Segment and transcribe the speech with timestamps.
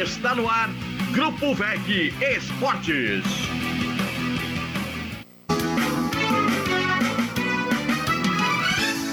[0.00, 0.70] Está no ar,
[1.12, 3.24] Grupo VEG Esportes.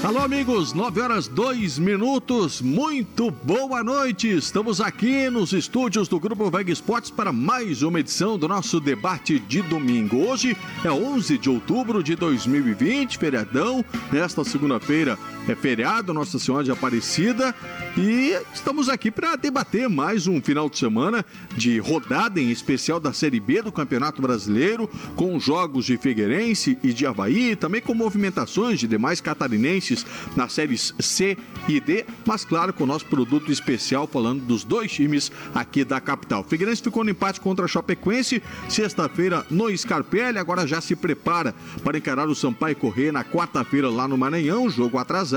[0.03, 2.61] Alô, amigos, 9 horas 2 minutos.
[2.61, 4.29] Muito boa noite.
[4.29, 9.39] Estamos aqui nos estúdios do Grupo Veg Esportes para mais uma edição do nosso debate
[9.39, 10.17] de domingo.
[10.17, 13.83] Hoje é 11 de outubro de 2020, feriadão.
[14.11, 15.17] Nesta segunda-feira
[15.47, 17.53] é feriado Nossa Senhora de Aparecida
[17.95, 21.23] e estamos aqui para debater mais um final de semana
[21.55, 26.91] de rodada em especial da Série B do Campeonato Brasileiro, com jogos de Figueirense e
[26.91, 30.03] de Havaí, também com movimentações de demais catarinenses
[30.35, 34.91] nas séries C e D, mas claro, com o nosso produto especial falando dos dois
[34.91, 36.43] times aqui da capital.
[36.43, 41.53] Figueirense ficou no empate contra a Chapecoense, sexta-feira no Scarpelli, agora já se prepara
[41.83, 45.34] para encarar o Sampaio Corrêa na quarta-feira lá no Maranhão, jogo atrasado,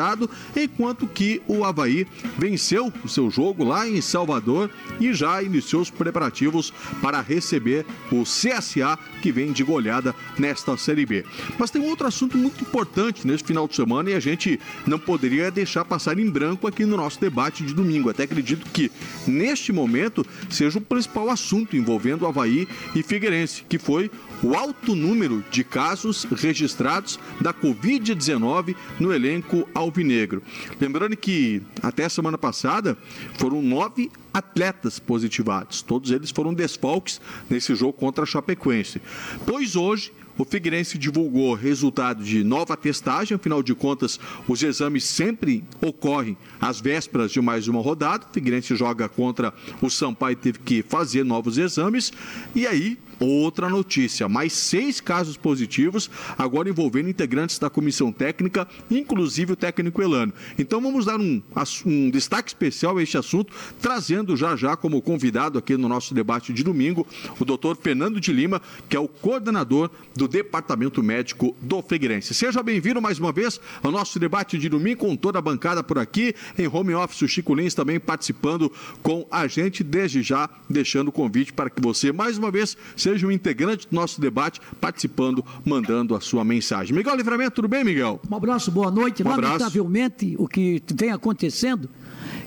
[0.56, 5.90] enquanto que o Havaí venceu o seu jogo lá em Salvador e já iniciou os
[5.90, 11.24] preparativos para receber o CSA que vem de goleada nesta Série B.
[11.58, 14.98] Mas tem um outro assunto muito importante nesse final de semana e a gente não
[14.98, 18.10] poderia deixar passar em branco aqui no nosso debate de domingo.
[18.10, 18.90] Até acredito que,
[19.26, 24.10] neste momento, seja o principal assunto envolvendo Havaí e Figueirense, que foi
[24.42, 30.42] o alto número de casos registrados da Covid-19 no elenco alvinegro.
[30.80, 32.96] Lembrando que até semana passada
[33.34, 35.82] foram nove atletas positivados.
[35.82, 39.00] Todos eles foram desfalques nesse jogo contra a Chapecoense.
[39.46, 45.64] Pois hoje o Figueirense divulgou resultado de nova testagem, afinal de contas, os exames sempre
[45.82, 48.24] ocorrem às vésperas de mais uma rodada.
[48.24, 52.12] O Figueirense joga contra o Sampaio, teve que fazer novos exames.
[52.54, 59.52] E aí, Outra notícia: mais seis casos positivos, agora envolvendo integrantes da comissão técnica, inclusive
[59.52, 60.32] o técnico Elano.
[60.58, 61.42] Então vamos dar um,
[61.84, 66.52] um destaque especial a este assunto, trazendo já já como convidado aqui no nosso debate
[66.52, 67.06] de domingo
[67.38, 72.34] o doutor Fernando de Lima, que é o coordenador do Departamento Médico do Figueirense.
[72.34, 75.98] Seja bem-vindo mais uma vez ao nosso debate de domingo, com toda a bancada por
[75.98, 78.72] aqui, em home office, o Chico Lins também participando
[79.02, 82.76] com a gente, desde já deixando o convite para que você, mais uma vez,
[83.08, 86.94] seja um integrante do nosso debate, participando, mandando a sua mensagem.
[86.94, 88.20] Miguel Livramento, tudo bem, Miguel?
[88.30, 89.22] Um abraço, boa noite.
[89.22, 91.88] Um Lamentavelmente, o que vem acontecendo,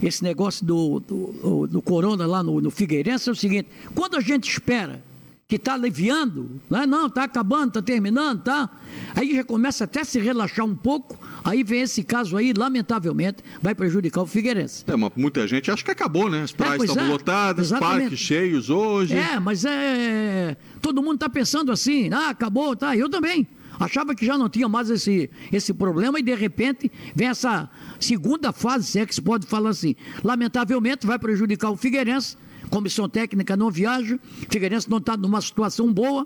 [0.01, 4.21] esse negócio do, do, do corona lá no, no Figueirense é o seguinte: quando a
[4.21, 5.03] gente espera
[5.51, 6.88] que está aliviando, não, é?
[6.88, 8.69] não, está acabando, está terminando, tá?
[9.13, 13.44] Aí já começa até a se relaxar um pouco, aí vem esse caso aí, lamentavelmente,
[13.62, 14.85] vai prejudicar o Figueirense.
[14.88, 16.44] É, mas muita gente acha que acabou, né?
[16.44, 18.00] As praias é, estão é, lotadas, exatamente.
[18.00, 19.13] parques cheios hoje.
[19.13, 20.56] É, mas é.
[20.81, 22.95] Todo mundo está pensando assim, ah, acabou, tá?
[22.95, 23.45] Eu também.
[23.78, 27.69] Achava que já não tinha mais esse, esse problema e de repente vem essa
[28.00, 29.97] segunda fase, se é que se pode falar assim.
[30.23, 32.38] Lamentavelmente vai prejudicar o Figueirense
[32.71, 34.17] comissão técnica não viaja,
[34.49, 36.25] Figueirense não está numa situação boa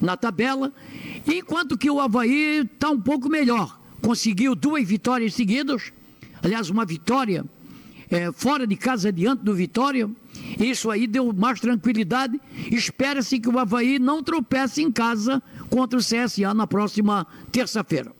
[0.00, 0.72] na tabela,
[1.26, 3.80] enquanto que o Havaí está um pouco melhor.
[4.00, 5.92] Conseguiu duas vitórias seguidas,
[6.42, 7.44] aliás, uma vitória
[8.10, 10.08] é, fora de casa diante do Vitória.
[10.60, 12.40] Isso aí deu mais tranquilidade.
[12.70, 18.12] Espera-se que o Havaí não tropece em casa contra o CSA na próxima terça-feira.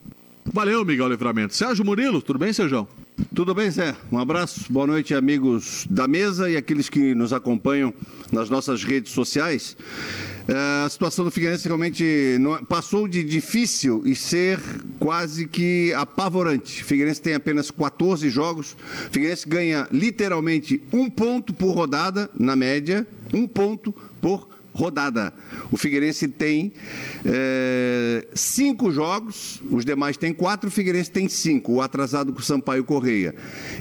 [0.44, 1.54] Valeu, Miguel Livramento.
[1.54, 2.88] Sérgio Murilo, tudo bem, Sérgio?
[3.34, 3.97] Tudo bem, Zé?
[4.12, 7.93] Um abraço, boa noite, amigos da mesa e aqueles que nos acompanham
[8.31, 9.75] nas nossas redes sociais.
[10.47, 14.60] É, a situação do Figueirense realmente não, é, passou de difícil e ser
[14.99, 16.84] quase que apavorante.
[16.84, 18.76] Figueirense tem apenas 14 jogos.
[19.09, 25.32] O Figueirense ganha literalmente um ponto por rodada, na média, um ponto por rodada rodada.
[25.72, 26.72] O Figueirense tem
[27.25, 32.42] é, cinco jogos, os demais têm quatro, o Figueirense tem cinco, o atrasado com o
[32.42, 33.34] Sampaio Correia.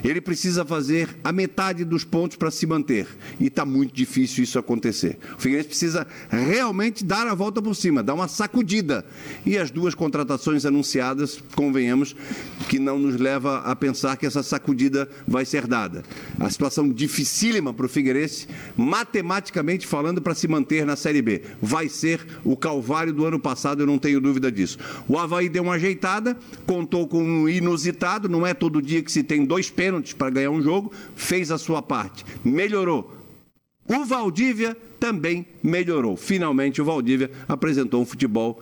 [0.04, 3.08] Ele precisa fazer a metade dos pontos para se manter.
[3.40, 5.18] E está muito difícil isso acontecer.
[5.38, 9.06] O Figueirense precisa realmente dar a volta por cima, dar uma sacudida.
[9.46, 12.16] E as duas contratações anunciadas, convenhamos,
[12.70, 16.04] que não nos leva a pensar que essa sacudida vai ser dada.
[16.40, 21.42] A situação dificílima para o Figueirense, matematicamente falando, para se manter na Série B.
[21.62, 24.78] Vai ser o calvário do ano passado, eu não tenho dúvida disso.
[25.08, 29.24] O Havaí deu uma ajeitada, contou com um inusitado, não é todo dia que se
[29.24, 33.14] tem dois pênaltis para ganhar um jogo, fez a sua parte, melhorou.
[33.88, 36.16] O Valdívia também melhorou.
[36.16, 38.62] Finalmente o Valdívia apresentou um futebol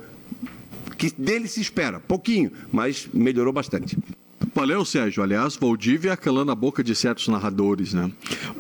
[0.97, 3.97] que dele se espera, pouquinho, mas melhorou bastante.
[4.55, 5.23] Valeu, Sérgio.
[5.23, 8.11] Aliás, Valdívia calando a boca de certos narradores, né?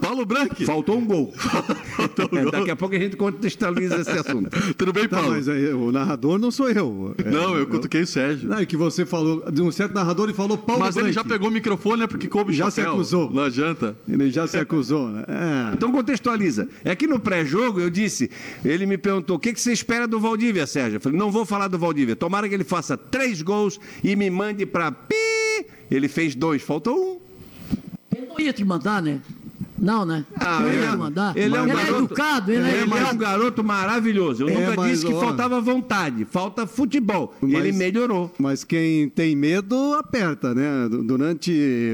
[0.01, 0.55] Paulo Branco.
[0.65, 1.31] Faltou um gol.
[1.95, 2.51] Faltou um gol.
[2.51, 4.49] Daqui a pouco a gente contextualiza esse assunto.
[4.75, 5.31] Tudo bem, Tá, Paulo?
[5.33, 7.13] mas aí, o narrador não sou eu.
[7.23, 8.49] É, Não, eu cutuquei o Sérgio.
[8.49, 11.23] Não, é que você falou de um certo narrador e falou Paulo Mas ele já
[11.23, 12.93] pegou o microfone, é porque coube Já se chapéu.
[12.93, 13.29] acusou.
[13.31, 13.95] Não adianta.
[14.07, 15.23] Ele já se acusou, né?
[15.27, 15.73] É.
[15.73, 16.67] Então contextualiza.
[16.83, 18.31] É que no pré-jogo eu disse,
[18.65, 20.97] ele me perguntou, o que, que você espera do Valdívia, Sérgio?
[20.97, 22.15] Eu falei, não vou falar do Valdívia.
[22.15, 25.13] Tomara que ele faça três gols e me mande pra pi.
[25.95, 27.19] Ele fez dois, faltou um.
[28.15, 29.21] Ele não ia te mandar, né?
[29.83, 30.23] Não, né?
[30.39, 31.35] Ah, não ele é- mandar.
[31.37, 33.15] ele é um garoto- educado, ele, Ele é é, educado.
[33.15, 34.43] um garoto maravilhoso.
[34.43, 37.35] Eu É, nunca disse que ó, faltava vontade, falta futebol.
[37.41, 38.31] Mas- Ele melhorou.
[38.39, 40.87] Mas quem tem medo, aperta, né?
[40.89, 41.51] Du- Durante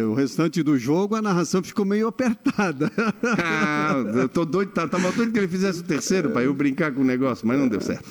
[0.07, 2.91] o restante do jogo, a narração ficou meio apertada.
[3.41, 6.92] Ah, eu tô doido, tá- tava doido que ele fizesse o terceiro para eu brincar
[6.92, 8.03] com o negócio, mas não deu certo.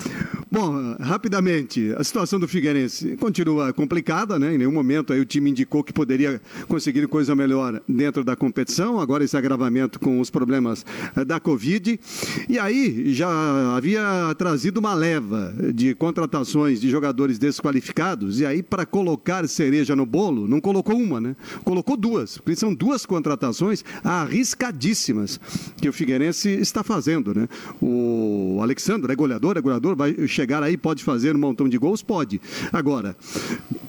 [0.51, 4.55] Bom, rapidamente, a situação do Figueirense continua complicada, né?
[4.55, 8.99] Em nenhum momento aí o time indicou que poderia conseguir coisa melhor dentro da competição.
[8.99, 9.68] Agora esse agravamento
[9.99, 10.85] com os problemas
[11.15, 11.99] eh, da Covid.
[12.47, 13.29] E aí já
[13.75, 14.01] havia
[14.37, 18.39] trazido uma leva de contratações de jogadores desqualificados.
[18.39, 21.35] E aí, para colocar cereja no bolo, não colocou uma, né?
[21.63, 22.37] Colocou duas.
[22.37, 25.39] Porque são duas contratações arriscadíssimas
[25.81, 27.47] que o Figueirense está fazendo, né?
[27.81, 32.01] O Alexandre é goleador, é goleador, vai chegar aí, pode fazer um montão de gols?
[32.01, 32.41] Pode.
[32.71, 33.15] Agora,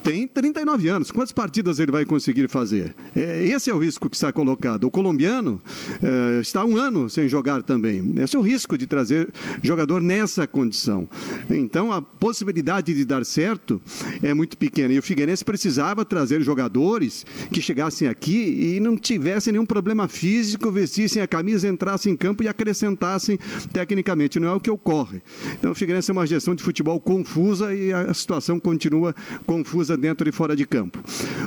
[0.03, 2.95] tem 39 anos, quantas partidas ele vai conseguir fazer?
[3.15, 4.85] É, esse é o risco que está colocado.
[4.85, 5.61] O colombiano
[6.03, 8.15] é, está um ano sem jogar também.
[8.17, 9.29] Esse é o risco de trazer
[9.63, 11.09] jogador nessa condição.
[11.49, 13.81] Então, a possibilidade de dar certo
[14.23, 14.93] é muito pequena.
[14.95, 20.71] E o Figueirense precisava trazer jogadores que chegassem aqui e não tivessem nenhum problema físico,
[20.71, 23.39] vestissem a camisa, entrassem em campo e acrescentassem
[23.73, 24.41] tecnicamente.
[24.41, 25.23] Não é o que ocorre.
[25.59, 29.15] Então, o Figueirense é uma gestão de futebol confusa e a situação continua
[29.47, 30.99] confusa dentro e fora de campo.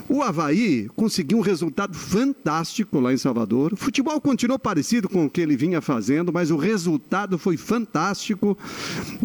[0.09, 3.73] O Havaí conseguiu um resultado fantástico lá em Salvador.
[3.73, 8.57] O futebol continuou parecido com o que ele vinha fazendo, mas o resultado foi fantástico,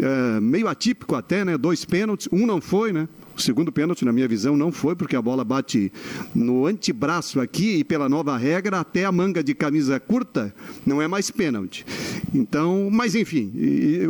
[0.01, 1.59] é, meio atípico até, né?
[1.59, 3.09] Dois pênaltis, um não foi, né?
[3.39, 5.93] O segundo pênalti, na minha visão, não foi, porque a bola bate
[6.35, 10.53] no antebraço aqui e pela nova regra, até a manga de camisa curta
[10.85, 11.87] não é mais pênalti.
[12.35, 13.53] Então, mas enfim,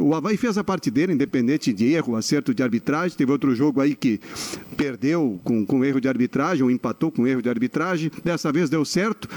[0.00, 3.18] o Havaí fez a parte dele, independente de erro, acerto de arbitragem.
[3.18, 4.18] Teve outro jogo aí que
[4.78, 8.10] perdeu com, com erro de arbitragem, ou empatou com erro de arbitragem.
[8.24, 9.28] Dessa vez deu certo.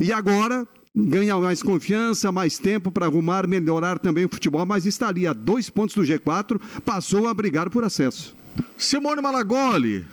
[0.00, 5.08] E agora ganha mais confiança, mais tempo para arrumar, melhorar também o futebol, mas está
[5.08, 8.34] ali a dois pontos do G4, passou a brigar por acesso.
[8.76, 10.04] Simone Malagoli.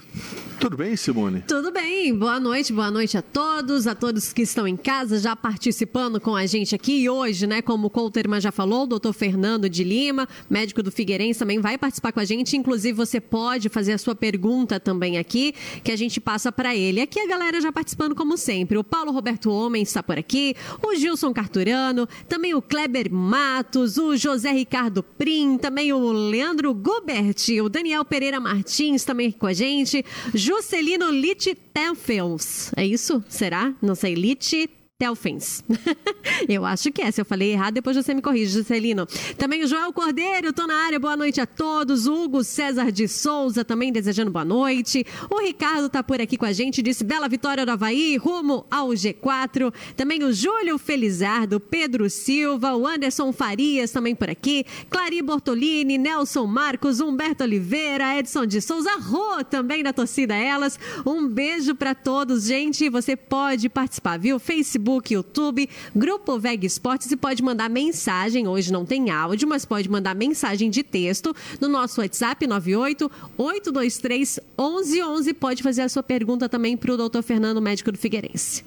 [0.62, 1.44] Tudo bem, Simone?
[1.48, 5.36] Tudo bem, boa noite, boa noite a todos, a todos que estão em casa já
[5.36, 7.02] participando com a gente aqui.
[7.02, 10.92] E hoje, né, como o Couterman já falou, o doutor Fernando de Lima, médico do
[10.92, 12.56] Figueirense, também vai participar com a gente.
[12.56, 17.02] Inclusive, você pode fazer a sua pergunta também aqui, que a gente passa para ele.
[17.02, 18.78] Aqui a galera já participando como sempre.
[18.78, 24.16] O Paulo Roberto Homem está por aqui, o Gilson Carturano, também o Kleber Matos, o
[24.16, 29.54] José Ricardo Prim, também o Leandro Gubert, o Daniel Pereira Martins também aqui com a
[29.54, 32.72] gente, Juscelino Litt Telfels.
[32.76, 33.24] É isso?
[33.28, 33.74] Será?
[33.82, 34.14] Não sei.
[34.14, 34.70] Litt
[35.02, 35.64] Telfens.
[36.48, 37.10] eu acho que é.
[37.10, 39.08] Se eu falei errado, depois você me corrige, Juscelino.
[39.36, 41.00] Também o Joel Cordeiro, tô na área.
[41.00, 42.06] Boa noite a todos.
[42.06, 45.04] Hugo César de Souza também desejando boa noite.
[45.28, 48.90] O Ricardo tá por aqui com a gente, disse bela vitória do Havaí, rumo ao
[48.90, 49.74] G4.
[49.98, 54.64] Também o Júlio Felizardo, Pedro Silva, o Anderson Farias também por aqui.
[54.88, 60.78] Clari Bortolini, Nelson Marcos, Humberto Oliveira, Edson de Souza, Rô também da torcida Elas.
[61.04, 62.88] Um beijo para todos, gente.
[62.88, 64.38] Você pode participar, viu?
[64.38, 68.48] Facebook, YouTube, Grupo Veg Esportes e pode mandar mensagem.
[68.48, 74.40] Hoje não tem áudio, mas pode mandar mensagem de texto no nosso WhatsApp 98 823
[74.58, 75.34] 1111.
[75.34, 78.64] Pode fazer a sua pergunta também para o doutor Fernando, médico do Figueirense.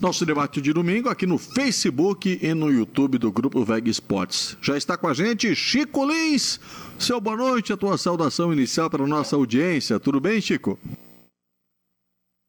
[0.00, 4.56] Nosso debate de domingo aqui no Facebook e no YouTube do Grupo Veg Esportes.
[4.60, 6.60] Já está com a gente Chico Lins.
[6.98, 10.00] Seu boa noite, a tua saudação inicial para a nossa audiência.
[10.00, 10.78] Tudo bem, Chico?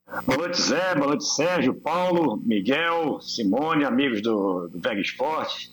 [0.09, 0.95] Boa noite, Zé.
[0.95, 5.71] Boa noite, Sérgio, Paulo, Miguel, Simone, amigos do, do Veg Esporte.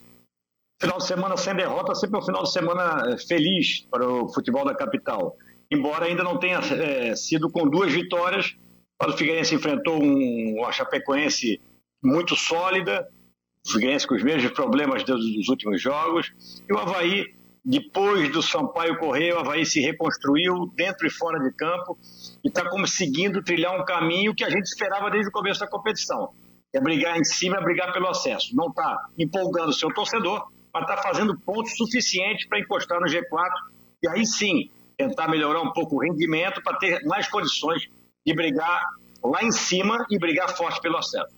[0.79, 4.29] Final de semana sem derrota sempre é um final de semana eh, feliz para o
[4.29, 5.35] futebol da capital.
[5.71, 8.55] Embora ainda não tenha eh, sido com duas vitórias,
[9.03, 11.59] o Figueirense enfrentou um, uma Chapecoense
[12.05, 13.09] muito sólida,
[13.67, 16.31] o Figueirense com os mesmos problemas dos últimos jogos,
[16.69, 17.25] e o Havaí,
[17.65, 21.99] depois do Sampaio correr, o Havaí se reconstruiu dentro e fora de campo
[22.47, 26.33] e está conseguindo trilhar um caminho que a gente esperava desde o começo da competição.
[26.73, 28.55] É brigar em cima, é brigar pelo acesso.
[28.55, 33.51] Não está empolgando o seu torcedor, mas está fazendo pontos suficientes para encostar no G4
[34.01, 37.83] e aí sim tentar melhorar um pouco o rendimento para ter mais condições
[38.25, 38.81] de brigar
[39.25, 41.35] lá em cima e brigar forte pelo acesso.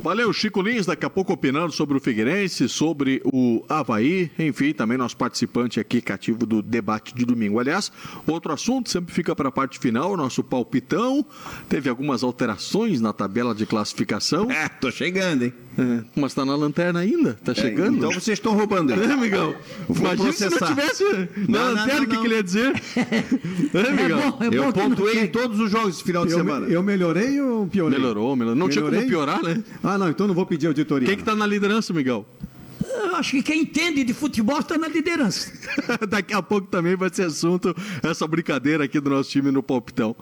[0.00, 4.96] Valeu, Chico Lins, daqui a pouco opinando sobre o Figueirense, sobre o Havaí, enfim, também
[4.96, 7.60] nosso participante aqui cativo do debate de domingo.
[7.60, 7.92] Aliás,
[8.26, 11.24] outro assunto sempre fica para a parte final, nosso palpitão.
[11.68, 14.50] Teve algumas alterações na tabela de classificação.
[14.50, 15.52] É, tô chegando, hein?
[15.78, 17.32] É, mas tá na lanterna ainda?
[17.42, 17.96] Tá chegando?
[17.96, 19.04] Então vocês estão roubando ele.
[19.04, 19.54] É, amigão.
[19.88, 20.74] Vou Imagina se não processar.
[20.74, 21.10] tivesse na
[21.48, 22.72] Não, não, lanterna, o que, que ele ia dizer?
[23.74, 24.30] É, amigão.
[24.32, 26.38] bom, é Eu bom que não pontuei em todos os jogos esse final de Eu,
[26.38, 26.66] semana.
[26.66, 27.98] eu melhorei ou piorei?
[27.98, 28.54] Melhorou, melhorou.
[28.58, 29.10] Não tinha como Melhorei?
[29.10, 29.62] piorar, né?
[29.82, 31.08] Ah, não, então não vou pedir auditoria.
[31.08, 32.26] Quem que tá na liderança, Miguel?
[32.84, 35.50] Eu acho que quem entende de futebol está na liderança.
[36.08, 40.14] Daqui a pouco também vai ser assunto essa brincadeira aqui do nosso time no palpitão.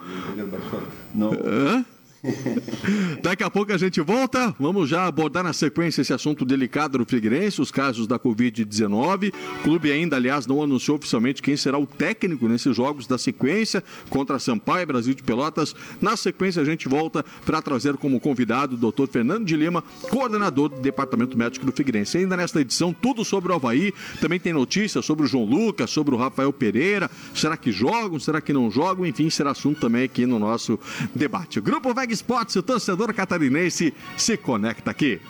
[1.14, 1.32] Não.
[1.32, 1.84] Hã?
[3.22, 4.54] Daqui a pouco a gente volta.
[4.58, 9.32] Vamos já abordar na sequência esse assunto delicado do Figueirense, os casos da Covid-19.
[9.60, 13.82] O clube ainda, aliás, não anunciou oficialmente quem será o técnico nesses jogos da sequência
[14.08, 15.74] contra Sampaio, Brasil de Pelotas.
[16.00, 20.68] Na sequência, a gente volta para trazer como convidado o doutor Fernando de Lima, coordenador
[20.68, 22.18] do Departamento Médico do Figueirense.
[22.18, 23.92] Ainda nesta edição, tudo sobre o Havaí.
[24.20, 27.10] Também tem notícias sobre o João Lucas, sobre o Rafael Pereira.
[27.34, 28.18] Será que jogam?
[28.20, 29.06] Será que não jogam?
[29.06, 30.78] Enfim, será assunto também aqui no nosso
[31.14, 31.58] debate.
[31.58, 35.20] O Grupo Veg Sports, o torcedor catarinense, se conecta aqui.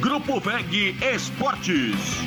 [0.00, 2.25] Grupo VEG Esportes.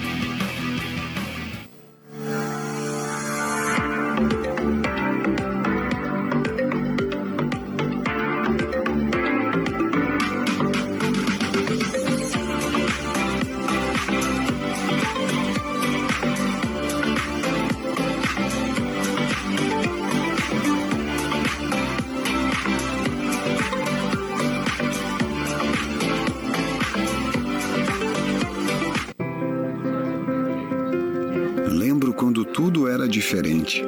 [33.10, 33.84] Diferente.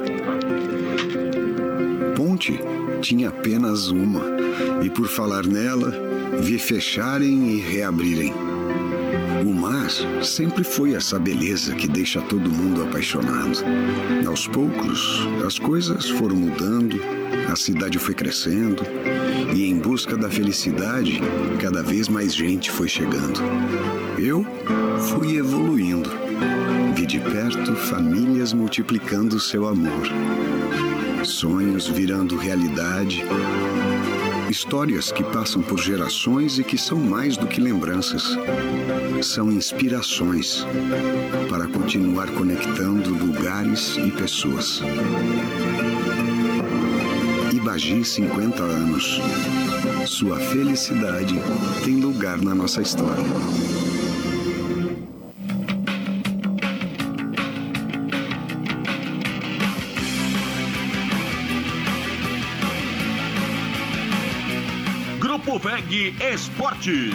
[2.15, 2.59] Ponte
[3.01, 4.21] tinha apenas uma,
[4.83, 5.93] e por falar nela,
[6.41, 8.33] vi fecharem e reabrirem.
[9.43, 9.89] O mar
[10.23, 13.63] sempre foi essa beleza que deixa todo mundo apaixonado.
[14.27, 16.99] Aos poucos, as coisas foram mudando,
[17.51, 18.83] a cidade foi crescendo,
[19.55, 21.19] e em busca da felicidade,
[21.59, 23.41] cada vez mais gente foi chegando.
[24.19, 24.45] Eu
[24.99, 26.20] fui evoluindo.
[27.11, 30.07] De perto famílias multiplicando seu amor,
[31.25, 33.25] sonhos virando realidade,
[34.49, 38.37] histórias que passam por gerações e que são mais do que lembranças.
[39.21, 40.65] São inspirações
[41.49, 44.81] para continuar conectando lugares e pessoas.
[47.53, 49.19] Ibagi 50 anos.
[50.05, 51.35] Sua felicidade
[51.83, 53.90] tem lugar na nossa história.
[65.93, 67.13] Esportes.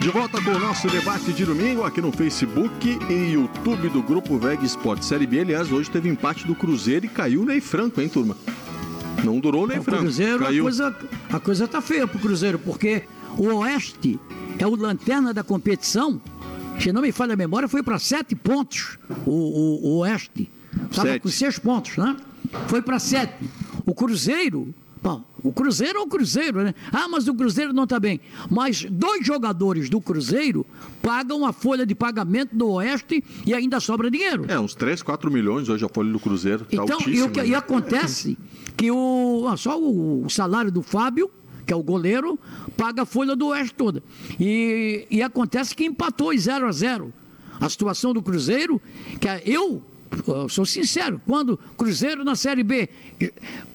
[0.00, 4.38] De volta com o nosso debate de domingo aqui no Facebook e YouTube do Grupo
[4.38, 5.40] Veg Sport Série B.
[5.40, 8.36] Aliás, hoje teve empate do Cruzeiro e caiu o Ney Franco, hein, turma?
[9.24, 10.02] Não durou o Ney O Franco.
[10.04, 10.62] Cruzeiro, a caiu.
[10.62, 10.96] coisa,
[11.32, 13.02] a coisa tá feia pro Cruzeiro, porque
[13.36, 14.20] o Oeste
[14.56, 16.20] é o lanterna da competição.
[16.78, 20.48] Se não me falha a memória, foi para sete pontos o, o- o Oeste.
[20.88, 21.22] Estava Sete.
[21.22, 22.16] com seis pontos, né?
[22.68, 23.34] Foi para sete.
[23.84, 24.72] O Cruzeiro,
[25.02, 26.74] bom, o Cruzeiro é o Cruzeiro, né?
[26.92, 28.20] Ah, mas o Cruzeiro não está bem.
[28.50, 30.66] Mas dois jogadores do Cruzeiro
[31.02, 34.44] pagam a folha de pagamento do Oeste e ainda sobra dinheiro.
[34.48, 36.64] É, uns 3, 4 milhões hoje a folha do Cruzeiro.
[36.64, 37.48] Tá Então, e, o que, né?
[37.48, 38.36] e acontece
[38.76, 41.30] que o, ah, só o, o salário do Fábio,
[41.66, 42.38] que é o goleiro,
[42.76, 44.02] paga a folha do Oeste toda.
[44.40, 47.12] E, e acontece que empatou em 0 a 0
[47.60, 48.80] A situação do Cruzeiro,
[49.20, 49.82] que é- eu,
[50.26, 52.88] eu sou sincero, quando Cruzeiro na Série B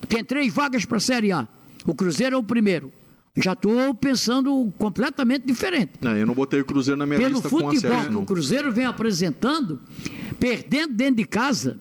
[0.08, 1.48] tem três vagas para a Série A,
[1.86, 2.92] o Cruzeiro é o primeiro.
[3.36, 7.50] Já estou pensando completamente diferente É, eu não botei o Cruzeiro na minha pelo lista
[7.50, 8.26] com a futebol série, que o não.
[8.26, 9.80] Cruzeiro vem apresentando,
[10.40, 11.80] perdendo dentro de casa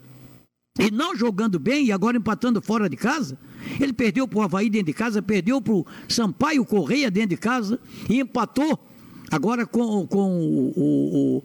[0.80, 3.38] e não jogando bem e agora empatando fora de casa.
[3.78, 7.36] Ele perdeu para o Havaí dentro de casa, perdeu para o Sampaio Correia dentro de
[7.36, 7.78] casa
[8.08, 8.82] e empatou
[9.30, 11.42] agora com, com o, o-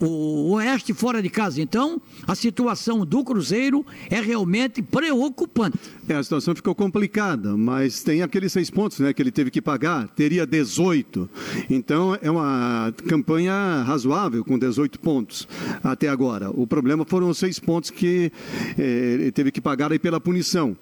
[0.00, 1.60] o- Oeste fora de casa.
[1.60, 5.78] Então, a situação do Cruzeiro é realmente preocupante.
[6.08, 9.60] É, a situação ficou complicada, mas tem aqueles seis pontos né, que ele teve que
[9.62, 11.28] pagar, teria 18.
[11.68, 15.46] Então, é uma campanha razoável, com 18 pontos
[15.84, 16.50] até agora.
[16.50, 18.32] O problema foram os seis pontos que
[18.78, 20.76] eh, ele teve que pagar aí pela punição.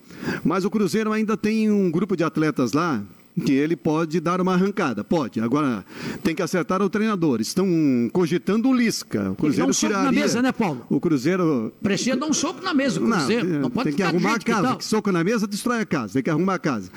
[0.44, 3.02] Mas o Cruzeiro ainda tem um grupo de atletas lá
[3.38, 5.04] que ele pode dar uma arrancada.
[5.04, 5.40] Pode.
[5.40, 5.84] Agora,
[6.22, 7.40] tem que acertar o treinador.
[7.40, 7.66] Estão
[8.12, 9.30] cogitando o Lisca.
[9.30, 10.12] O Cruzeiro um soco tiraria...
[10.12, 10.84] na mesa, né, Paulo?
[10.88, 11.72] O Cruzeiro...
[11.82, 13.48] Precisa dar um soco na mesa, o Cruzeiro.
[13.48, 14.76] Não, não pode tem que arrumar a casa.
[14.76, 16.14] Que soco na mesa destrói a casa.
[16.14, 16.90] Tem que arrumar a casa.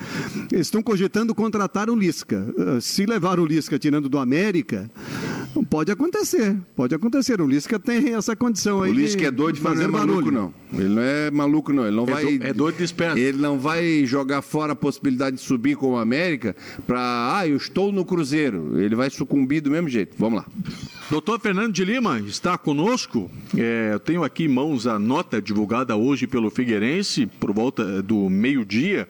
[0.52, 2.46] Estão cogitando contratar o Lisca.
[2.58, 4.90] Uh, Se levar o Lisca tirando do América,
[5.70, 6.58] pode acontecer.
[6.76, 7.42] Pode acontecer.
[7.42, 10.54] O Lisca tem essa condição aí O Lisca é doido, mas não é maluco, não.
[10.74, 11.86] Ele não é maluco, não.
[11.86, 12.38] Ele não É vai.
[12.38, 13.18] do- é doido de esperto.
[13.18, 16.56] Ele não vai jogar fora a possibilidade de subir com o América
[16.88, 17.00] para.
[17.38, 18.80] Ah, eu estou no Cruzeiro.
[18.80, 20.16] Ele vai sucumbir do mesmo jeito.
[20.18, 20.46] Vamos lá.
[21.10, 23.30] Doutor Fernando de Lima está conosco.
[23.58, 28.02] É, eu tenho aqui em mãos a nota divulgada hoje pelo Figueirense, por volta eh,
[28.02, 29.10] do meio-dia.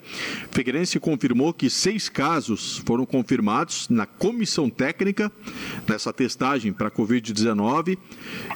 [0.52, 5.32] Figueirense confirmou que seis casos foram confirmados na comissão técnica
[5.88, 7.98] nessa testagem para Covid-19,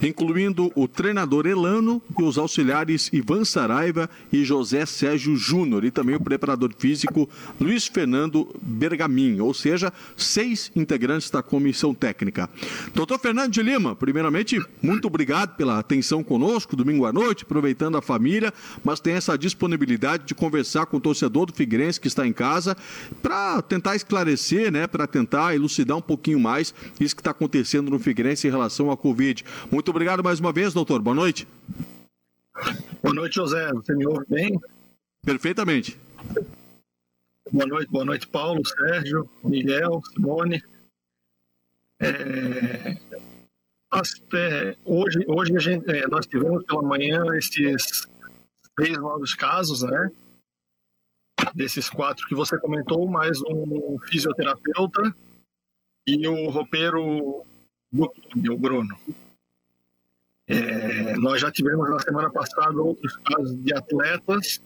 [0.02, 6.16] incluindo o treinador Elano e os auxiliares Ivan Saraiva e José Sérgio Júnior, e também
[6.16, 12.50] o preparador físico Luiz Fernando Bergamin, ou seja, seis integrantes da comissão técnica.
[12.94, 18.02] Doutor Fernando de Lima, primeiramente, muito obrigado pela atenção conosco, domingo à noite, aproveitando a
[18.02, 22.34] família, mas tem essa disponibilidade de conversar com o torcedor do Figueirense que está em
[22.34, 22.76] casa,
[23.22, 28.00] para tentar esclarecer, né, para tentar elucidar um pouquinho mais isso que está acontecendo no
[28.00, 29.44] Figueirense em relação à Covid.
[29.72, 31.02] Muito obrigado mais uma vez, doutor.
[31.02, 31.48] Boa noite.
[33.02, 33.72] Boa noite, José.
[33.74, 34.60] Você me ouve bem?
[35.24, 36.00] Perfeitamente.
[37.52, 40.64] Boa noite, boa noite, Paulo, Sérgio, Miguel, Simone.
[42.02, 42.98] É,
[44.34, 48.08] é, hoje, hoje a gente, é, nós tivemos pela manhã esses
[48.76, 50.12] três novos casos, né?
[51.54, 55.16] Desses quatro que você comentou, mais um fisioterapeuta
[56.08, 57.46] e o roupeiro
[57.92, 58.98] do clube, o Bruno.
[60.48, 64.62] É, nós já tivemos na semana passada outros casos de atletas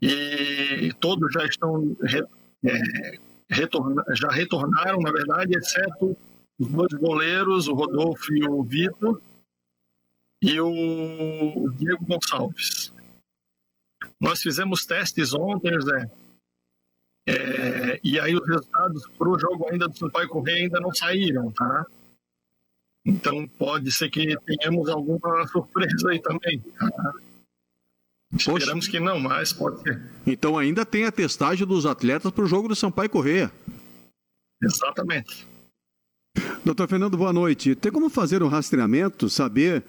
[0.00, 2.26] e todos já estão re-
[2.64, 3.18] é,
[3.50, 6.16] retorna- já retornaram, na verdade, exceto
[6.58, 9.20] os dois goleiros, o Rodolfo e o Vitor,
[10.42, 12.92] e o Diego Gonçalves.
[14.18, 16.10] Nós fizemos testes ontem, Zé,
[17.28, 21.50] é, e aí os resultados para o jogo ainda do Sampaio Correia ainda não saíram,
[21.52, 21.86] tá?
[23.06, 26.58] Então pode ser que tenhamos alguma surpresa aí também.
[26.58, 27.12] Tá?
[28.34, 30.02] Esperamos que não, mas pode ser.
[30.26, 33.52] Então ainda tem a testagem dos atletas para o jogo do Sampaio Correia.
[34.60, 35.46] Exatamente.
[36.66, 37.76] Doutor Fernando, boa noite.
[37.76, 39.84] Tem como fazer um rastreamento, saber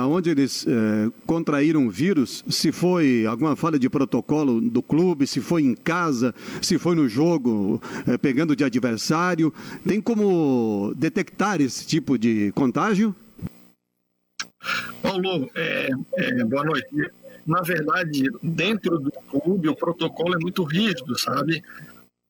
[0.00, 5.40] aonde eles eh, contraíram o vírus, se foi alguma falha de protocolo do clube, se
[5.40, 9.54] foi em casa, se foi no jogo, eh, pegando de adversário?
[9.86, 13.14] Tem como detectar esse tipo de contágio?
[15.00, 16.88] Paulo, é, é, boa noite.
[17.46, 21.62] Na verdade, dentro do clube, o protocolo é muito rígido, sabe?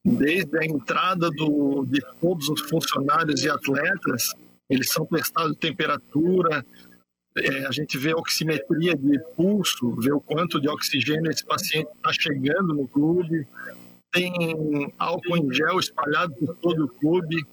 [0.04, 4.34] Desde a entrada do, de todos os funcionários e atletas,
[4.68, 6.64] eles são testados de temperatura,
[7.36, 12.12] é, a gente vê oximetria de pulso, vê o quanto de oxigênio esse paciente está
[12.12, 13.46] chegando no clube,
[14.12, 17.44] tem álcool em gel espalhado por todo o clube,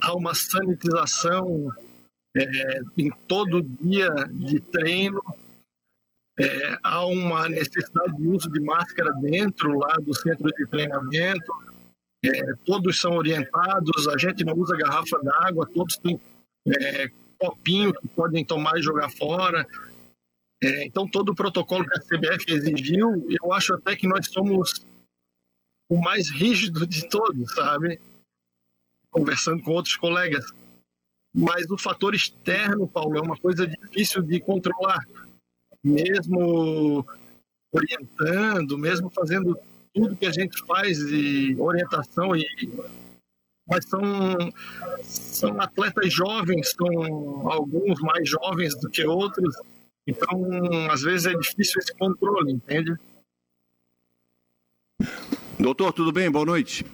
[0.00, 1.68] há uma sanitização
[2.36, 5.20] é, em todo dia de treino,
[6.38, 11.52] é, há uma necessidade de uso de máscara dentro lá do centro de treinamento,
[12.24, 16.18] é, todos são orientados, a gente não usa garrafa d'água, todos têm
[16.66, 19.66] é, copinho que podem tomar e jogar fora.
[20.62, 24.84] É, então, todo o protocolo que a CBF exigiu, eu acho até que nós somos
[25.88, 28.00] o mais rígido de todos, sabe?
[29.10, 30.46] Conversando com outros colegas.
[31.34, 35.04] Mas o fator externo, Paulo, é uma coisa difícil de controlar.
[35.82, 37.06] Mesmo
[37.72, 39.58] orientando, mesmo fazendo
[39.94, 42.44] tudo que a gente faz de orientação e
[43.66, 44.02] mas são
[45.02, 49.54] são atletas jovens, são alguns mais jovens do que outros,
[50.06, 52.94] então às vezes é difícil esse controle, entende?
[55.58, 56.30] Doutor, tudo bem?
[56.30, 56.84] Boa noite.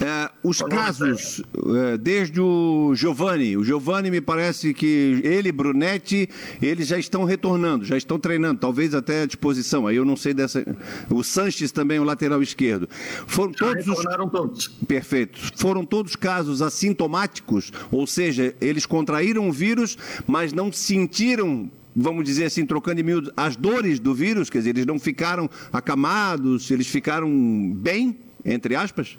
[0.00, 6.28] É, os casos, uh, desde o Giovanni, o Giovanni me parece que ele, Brunetti,
[6.60, 9.86] eles já estão retornando, já estão treinando, talvez até à disposição.
[9.86, 10.62] Aí eu não sei dessa.
[11.08, 12.86] O Sanches também, o lateral esquerdo.
[13.26, 13.96] Foram Já todos os...
[13.96, 14.68] retornaram todos.
[14.86, 15.40] Perfeito.
[15.56, 22.46] Foram todos casos assintomáticos, ou seja, eles contraíram o vírus, mas não sentiram vamos dizer
[22.46, 26.88] assim, trocando em miúdos, as dores do vírus, quer dizer, eles não ficaram acamados, eles
[26.88, 27.30] ficaram
[27.72, 29.16] bem, entre aspas?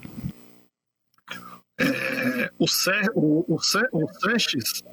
[1.79, 4.83] É, o, Ser, o, o, o Sanches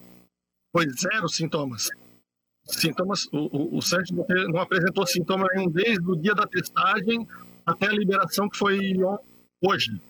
[0.74, 1.90] foi zero sintomas.
[2.64, 7.26] Sintomas, o, o, o Sanches não, apresentou sintoma nenhum desde o dia da testagem
[7.66, 8.78] até a liberação que foi
[9.60, 10.00] hoje.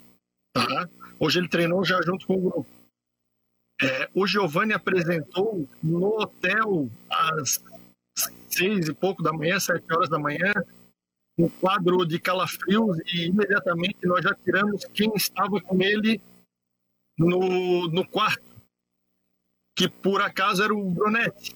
[0.53, 0.89] Tá?
[1.19, 2.67] Hoje ele treinou já junto com o grupo.
[3.81, 7.63] É, o Giovanni apresentou no hotel às
[8.49, 10.53] seis e pouco da manhã, sete horas da manhã,
[11.39, 16.21] um quadro de calafrios e imediatamente nós já tiramos quem estava com ele
[17.19, 18.43] no, no quarto,
[19.77, 21.55] que por acaso era o Brunetti,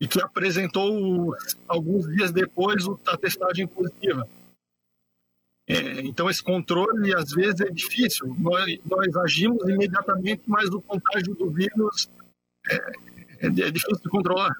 [0.00, 1.34] e que apresentou
[1.68, 4.28] alguns dias depois a testagem positiva.
[5.68, 8.34] É, então, esse controle, às vezes, é difícil.
[8.38, 12.08] Nós, nós agimos imediatamente, mas o contágio do vírus
[12.68, 14.52] é, é, é difícil de controlar.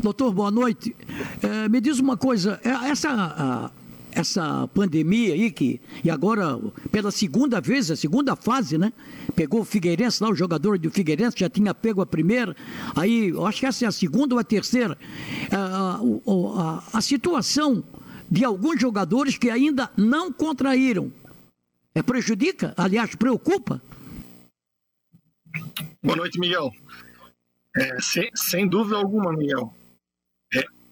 [0.00, 0.96] Doutor, boa noite.
[1.42, 3.70] É, me diz uma coisa, é, essa,
[4.14, 6.58] essa pandemia aí, que, e agora
[6.90, 8.92] pela segunda vez, a segunda fase, né?
[9.34, 12.56] Pegou o Figueirense lá, o jogador do Figueirense já tinha pego a primeira,
[12.94, 14.96] aí acho que essa é a segunda ou a terceira.
[15.50, 17.82] É, a, a, a situação
[18.30, 21.12] de alguns jogadores que ainda não contraíram.
[21.94, 22.74] É, prejudica?
[22.76, 23.80] Aliás, preocupa?
[26.02, 26.72] Boa noite, Miguel.
[27.76, 29.72] É, sem, sem, dúvida alguma, Miguel.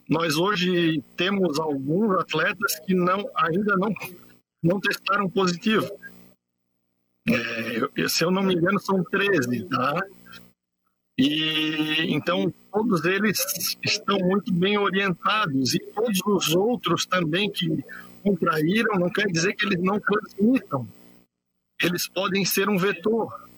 [0.08, 3.94] Nós hoje temos alguns atletas que não, ainda não,
[4.62, 5.88] não testaram positivo.
[7.28, 10.02] É, se eu não me engano, são 13, tá?
[11.18, 17.84] E então todos eles estão muito bem orientados e todos os outros também que
[18.22, 20.88] contraíram não quer dizer que eles não transmitam.
[21.80, 23.48] Eles podem ser um vetor.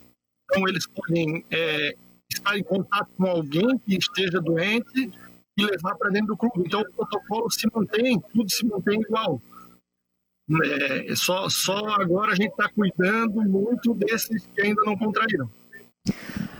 [0.45, 1.97] Então eles podem é,
[2.31, 5.11] estar em contato com alguém que esteja doente
[5.57, 6.63] e levar para dentro do clube.
[6.67, 9.41] Então o protocolo se mantém, tudo se mantém igual.
[10.63, 15.49] É, só, só agora a gente está cuidando muito desses que ainda não contraíram.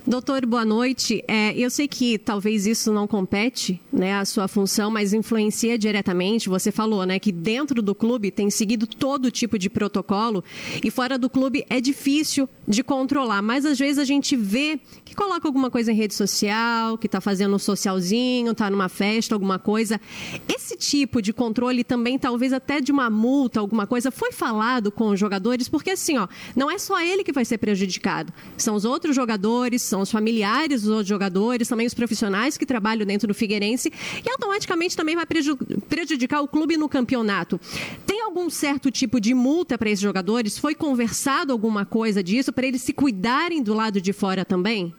[0.07, 1.25] Doutor, boa noite.
[1.27, 6.49] É, eu sei que talvez isso não compete né, a sua função, mas influencia diretamente.
[6.49, 10.45] Você falou né, que dentro do clube tem seguido todo tipo de protocolo
[10.83, 13.41] e fora do clube é difícil de controlar.
[13.41, 17.21] Mas às vezes a gente vê que coloca alguma coisa em rede social, que está
[17.21, 19.99] fazendo um socialzinho, está numa festa, alguma coisa.
[20.47, 25.09] Esse tipo de controle também, talvez até de uma multa, alguma coisa, foi falado com
[25.09, 28.85] os jogadores, porque assim, ó, não é só ele que vai ser prejudicado, são os
[28.85, 29.34] outros jogadores
[29.83, 33.93] são os familiares dos outros jogadores, também os profissionais que trabalham dentro do Figueirense
[34.25, 37.61] e automaticamente também vai prejudicar o clube no campeonato.
[38.07, 40.59] Tem algum certo tipo de multa para esses jogadores?
[40.59, 44.95] Foi conversado alguma coisa disso para eles se cuidarem do lado de fora também?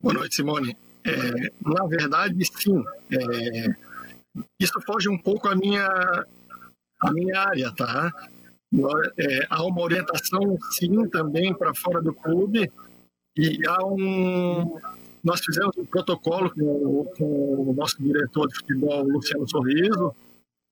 [0.00, 0.76] Boa noite, Simone.
[1.04, 2.82] É, na verdade, sim.
[3.10, 3.74] É,
[4.58, 5.86] isso foge um pouco minha,
[7.00, 8.12] a minha área, tá?
[9.16, 12.70] É, há uma orientação, sim, também para fora do clube,
[13.36, 14.78] e há um.
[15.22, 20.14] Nós fizemos um protocolo com, com o nosso diretor de futebol, Luciano Sorriso,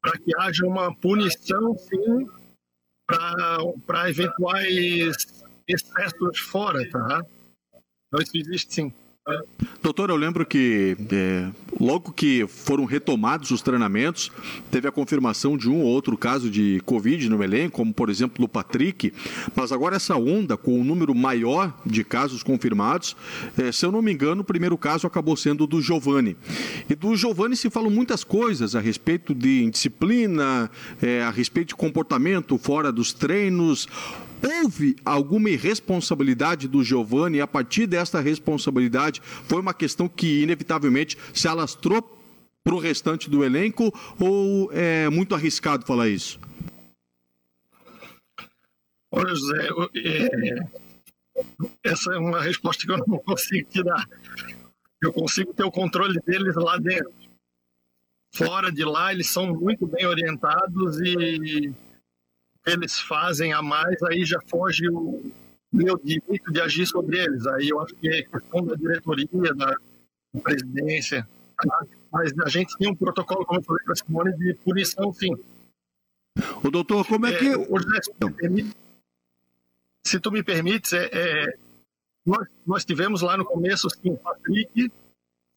[0.02, 2.28] para que haja uma punição, sim,
[3.86, 7.24] para eventuais excessos fora, tá?
[8.08, 8.92] Então, isso existe sim.
[9.80, 14.32] Doutor, eu lembro que é, logo que foram retomados os treinamentos,
[14.68, 18.44] teve a confirmação de um ou outro caso de Covid no elenco, como por exemplo
[18.44, 19.12] o Patrick,
[19.54, 23.16] mas agora essa onda com o um número maior de casos confirmados,
[23.56, 26.36] é, se eu não me engano, o primeiro caso acabou sendo do Giovanni.
[26.90, 30.68] E do Giovanni se falam muitas coisas a respeito de indisciplina,
[31.00, 33.86] é, a respeito de comportamento fora dos treinos.
[34.42, 41.16] Houve alguma irresponsabilidade do Giovani e a partir desta responsabilidade foi uma questão que inevitavelmente
[41.32, 42.02] se alastrou
[42.64, 46.40] para o restante do elenco ou é muito arriscado falar isso?
[49.10, 50.58] Olha, José, é,
[51.84, 54.08] essa é uma resposta que eu não consigo te dar.
[55.02, 57.12] Eu consigo ter o controle deles lá dentro.
[58.34, 61.72] Fora de lá, eles são muito bem orientados e
[62.66, 65.22] eles fazem a mais, aí já foge o
[65.72, 67.46] meu direito de agir sobre eles.
[67.46, 69.74] Aí eu acho que é questão da diretoria, da
[70.42, 71.26] presidência.
[71.56, 71.86] Tá?
[72.12, 75.34] Mas a gente tem um protocolo, como eu falei para a Simone, de punição, sim.
[76.62, 77.48] O doutor, como é que.
[77.48, 78.76] É, se, tu permite,
[80.06, 81.56] se tu me permites, é, é,
[82.24, 84.90] nós, nós tivemos lá no começo sim, o Patrick,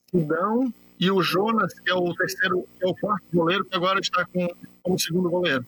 [0.09, 3.99] Sidão e o Jonas, que é o terceiro, que é o quarto goleiro, que agora
[3.99, 4.47] está com,
[4.81, 5.65] como segundo goleiro.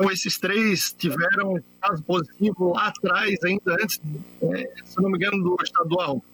[0.00, 4.00] Então, esses três tiveram caso positivo lá atrás, ainda antes,
[4.40, 6.24] é, se não me engano, do estadual.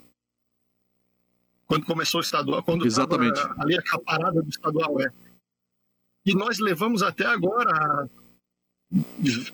[1.67, 3.41] Quando começou o estadual, quando Exatamente.
[3.59, 5.11] ali a parada do estadual, é.
[6.25, 8.09] E nós levamos até agora,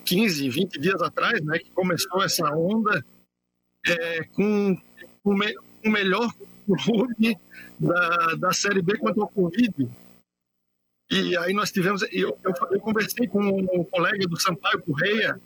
[0.04, 3.02] 15, 20 dias atrás, né, que começou essa onda,
[3.86, 4.78] é, com
[5.24, 5.54] o, me,
[5.86, 6.30] o melhor
[6.66, 7.38] clube
[7.80, 9.88] da, da Série B quanto ao Covid.
[11.12, 15.38] E aí nós tivemos, eu, eu, eu conversei com um colega do Sampaio Correia,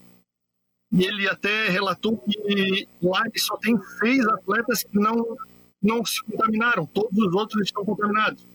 [0.92, 5.36] e ele até relatou que lá só tem seis atletas que não,
[5.82, 8.46] não se contaminaram, todos os outros estão contaminados.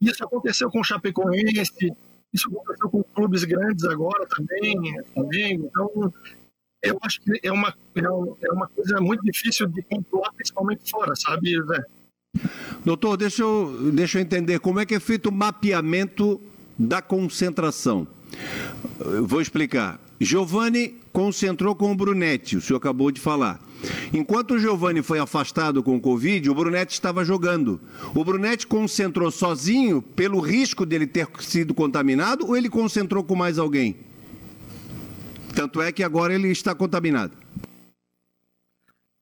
[0.00, 1.92] Isso aconteceu com o Chapecoense,
[2.32, 5.66] isso aconteceu com clubes grandes agora também, Flamengo.
[5.66, 6.14] Então,
[6.82, 11.62] eu acho que é uma, é uma coisa muito difícil de controlar, principalmente fora, sabe,
[11.66, 11.84] Zé?
[12.84, 16.40] Doutor, deixa eu, deixa eu entender como é que é feito o mapeamento
[16.78, 18.06] da concentração.
[19.00, 20.00] Eu vou explicar.
[20.20, 23.60] Giovanni concentrou com o Brunetti, o senhor acabou de falar.
[24.12, 27.80] Enquanto o Giovanni foi afastado com o Covid, o Brunetti estava jogando.
[28.14, 33.58] O Brunetti concentrou sozinho pelo risco dele ter sido contaminado ou ele concentrou com mais
[33.58, 33.96] alguém?
[35.54, 37.32] Tanto é que agora ele está contaminado.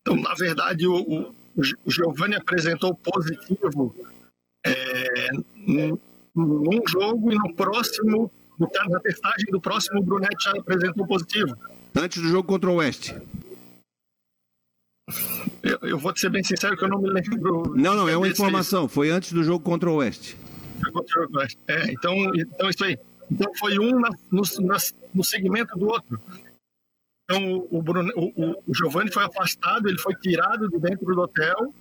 [0.00, 3.94] Então, na verdade, o, o, o Giovanni apresentou positivo
[4.66, 5.28] é,
[6.34, 11.56] num, jogo e no próximo, na testagem do próximo, o Brunetti já apresentou positivo.
[11.94, 13.14] Antes do jogo contra o Oeste.
[15.62, 17.74] Eu, eu, vou te ser bem sincero que eu não me lembro.
[17.76, 18.88] Não, não, é uma informação.
[18.88, 20.36] Foi antes do jogo contra o Oeste.
[20.80, 21.58] Foi contra o Oeste.
[21.68, 22.98] É, então, então isso aí.
[23.30, 24.76] Então foi um na, no, na,
[25.14, 26.20] no segmento do outro.
[27.24, 31.72] Então o, Bruno, o, o Giovanni foi afastado, ele foi tirado de dentro do hotel.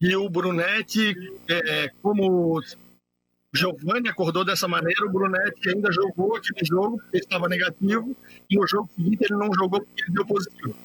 [0.00, 1.14] E o Brunetti,
[1.48, 2.62] é, como o
[3.54, 8.16] Giovanni acordou dessa maneira, o Brunetti ainda jogou aquele jogo porque estava negativo.
[8.50, 10.76] E no jogo seguinte ele não jogou porque ele deu positivo.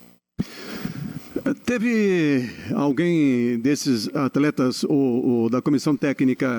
[1.64, 6.50] Teve alguém desses atletas ou, ou da comissão técnica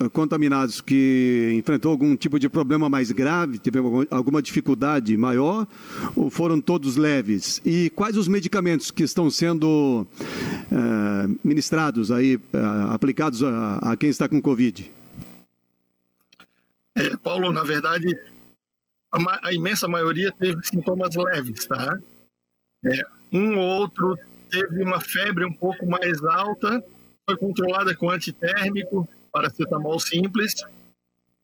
[0.00, 3.78] uh, contaminados que enfrentou algum tipo de problema mais grave, teve
[4.10, 5.66] alguma dificuldade maior,
[6.16, 7.60] ou foram todos leves?
[7.64, 12.40] E quais os medicamentos que estão sendo uh, ministrados aí, uh,
[12.90, 14.90] aplicados a, a, quem está com Covid?
[16.96, 18.18] É, Paulo, na verdade,
[19.12, 21.98] a, a, imensa maioria teve sintomas leves, tá?
[22.82, 24.16] É, um ou outro
[24.50, 26.82] teve uma febre um pouco mais alta,
[27.28, 30.54] foi controlada com antitérmico, paracetamol simples,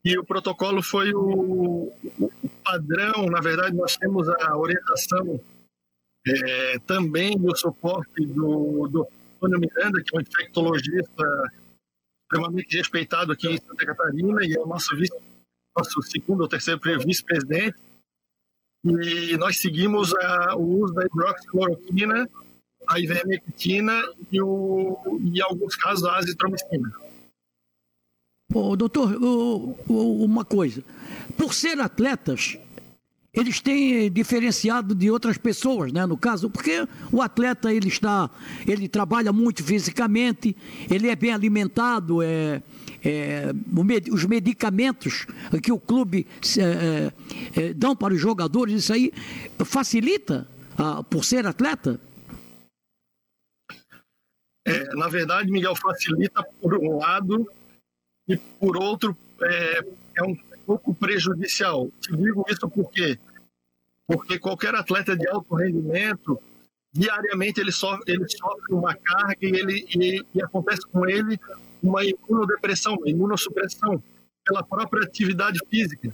[0.03, 2.31] e o protocolo foi o, o
[2.63, 3.25] padrão.
[3.27, 5.39] Na verdade, nós temos a orientação
[6.27, 11.51] é, também do suporte do, do Antônio Miranda, que é um infectologista
[12.23, 15.15] extremamente respeitado aqui em Santa Catarina e é o nosso, vice,
[15.77, 17.77] nosso segundo ou terceiro vice-presidente.
[18.85, 22.27] E nós seguimos a, o uso da hidroxicloroquina
[22.87, 26.91] a ivermectina e, o, e em alguns casos, a azitromicina.
[28.53, 30.83] Ô, doutor, ô, ô, uma coisa.
[31.37, 32.57] Por ser atletas,
[33.33, 36.05] eles têm diferenciado de outras pessoas, né?
[36.05, 38.29] No caso, porque o atleta ele está,
[38.67, 40.55] ele trabalha muito fisicamente,
[40.89, 42.61] ele é bem alimentado, é,
[43.03, 43.51] é
[44.11, 45.25] os medicamentos
[45.61, 46.25] que o clube
[46.57, 47.11] é,
[47.59, 49.11] é, dão para os jogadores, isso aí
[49.65, 51.99] facilita ah, por ser atleta.
[54.65, 57.45] É, na verdade, Miguel facilita por um lado
[58.27, 59.79] e por outro é,
[60.15, 60.35] é um
[60.65, 61.91] pouco prejudicial.
[61.99, 63.19] Te digo isso porque
[64.05, 66.39] porque qualquer atleta de alto rendimento
[66.93, 71.39] diariamente ele sofre, ele sofre uma carga e, ele, e, e acontece com ele
[71.83, 74.01] uma imunodepressão, uma imunossupressão
[74.45, 76.13] pela própria atividade física.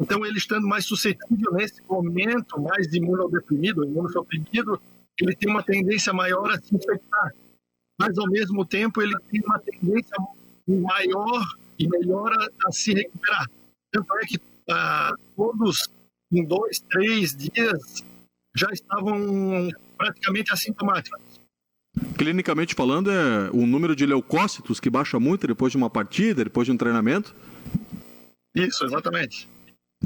[0.00, 4.80] Então, ele estando mais suscetível nesse momento, mais imunodeprimido, imunossuprimido,
[5.20, 7.32] ele tem uma tendência maior a se infectar
[7.98, 10.16] mas ao mesmo tempo ele tem uma tendência
[10.66, 11.44] maior
[11.78, 13.48] e melhor a, a se recuperar.
[13.92, 15.88] Tanto é que ah, todos
[16.32, 18.04] em dois, três dias
[18.54, 21.20] já estavam praticamente assintomáticos.
[22.16, 26.66] Clinicamente falando, é o número de leucócitos que baixa muito depois de uma partida, depois
[26.66, 27.34] de um treinamento?
[28.54, 29.48] Isso, exatamente.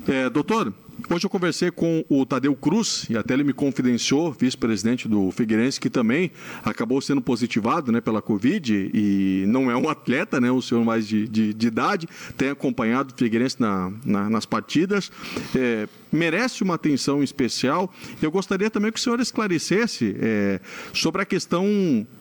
[0.07, 0.72] É, doutor,
[1.11, 5.80] hoje eu conversei com o Tadeu Cruz e até ele me confidenciou, vice-presidente do Figueirense,
[5.80, 6.30] que também
[6.64, 11.06] acabou sendo positivado né, pela Covid e não é um atleta, né, o senhor mais
[11.06, 15.11] de, de, de idade, tem acompanhado o Figueirense na, na, nas partidas.
[15.54, 17.92] É, merece uma atenção especial.
[18.20, 20.61] Eu gostaria também que o senhor esclarecesse é,
[20.92, 21.66] sobre a questão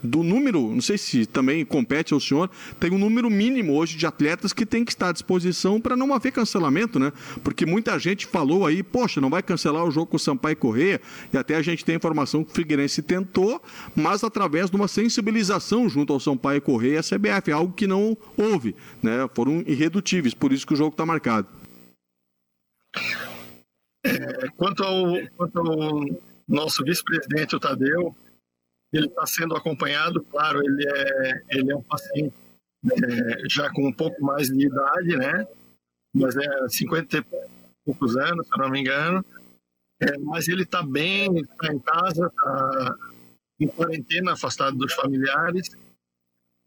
[0.03, 4.05] do número, não sei se também compete ao senhor, tem um número mínimo hoje de
[4.05, 7.11] atletas que tem que estar à disposição para não haver cancelamento, né?
[7.43, 11.01] Porque muita gente falou aí, poxa, não vai cancelar o jogo com o Sampaio Correia,
[11.34, 13.62] e até a gente tem informação que o Figueirense tentou,
[13.95, 18.17] mas através de uma sensibilização junto ao Sampaio Correia e a CBF, algo que não
[18.38, 19.27] houve, né?
[19.34, 21.47] Foram irredutíveis, por isso que o jogo está marcado.
[24.06, 26.06] É, quanto, ao, quanto ao
[26.47, 28.15] nosso vice-presidente, o Tadeu,
[28.93, 32.34] ele está sendo acompanhado, claro, ele é, ele é um paciente
[32.86, 35.47] é, já com um pouco mais de idade, né?
[36.13, 37.21] Mas é 50 e
[37.88, 39.26] poucos anos, se eu não me engano.
[40.00, 42.95] É, mas ele está bem, está em casa, está
[43.60, 45.69] em quarentena, afastado dos familiares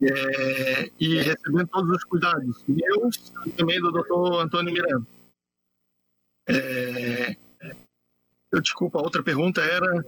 [0.02, 5.06] é, e recebendo todos os cuidados meus e também do doutor Antônio Miranda.
[6.48, 7.36] É...
[8.50, 10.04] Eu, desculpa, a outra pergunta era.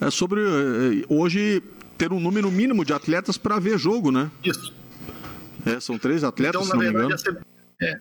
[0.00, 1.62] É sobre eh, hoje
[1.98, 4.30] ter um número mínimo de atletas para ver jogo, né?
[4.42, 4.72] Isso.
[5.66, 7.14] É, são três atletas, então, não verdade, me engano.
[7.14, 7.46] A, CBF,
[7.82, 8.00] é,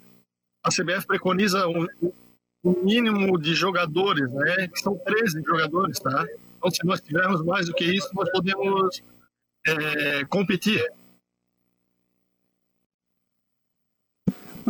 [0.64, 1.86] a CBF preconiza um,
[2.64, 4.68] um, mínimo de jogadores, né?
[4.68, 6.26] Que são 13 jogadores, tá?
[6.58, 9.02] Então, se nós tivermos mais do que isso, nós podemos
[9.68, 10.84] é, competir.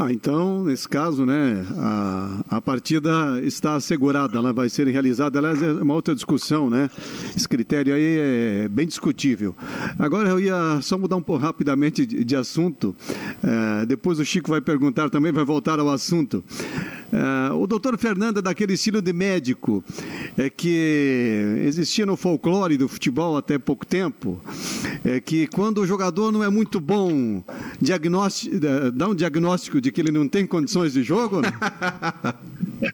[0.03, 5.37] Ah, então, nesse caso, né, a, a partida está assegurada, ela vai ser realizada.
[5.37, 6.89] Aliás, é uma outra discussão, né?
[7.37, 9.55] Esse critério aí é bem discutível.
[9.99, 12.95] Agora eu ia só mudar um pouco rapidamente de, de assunto.
[13.43, 16.43] É, depois o Chico vai perguntar também, vai voltar ao assunto.
[17.11, 19.83] É, o doutor Fernando é daquele estilo de médico
[20.37, 24.41] é, que existia no folclore do futebol até pouco tempo,
[25.03, 27.43] é que quando o jogador não é muito bom,
[27.81, 28.55] diagnóstico,
[28.93, 31.41] dá um diagnóstico de que ele não tem condições de jogo?
[31.41, 31.51] Né?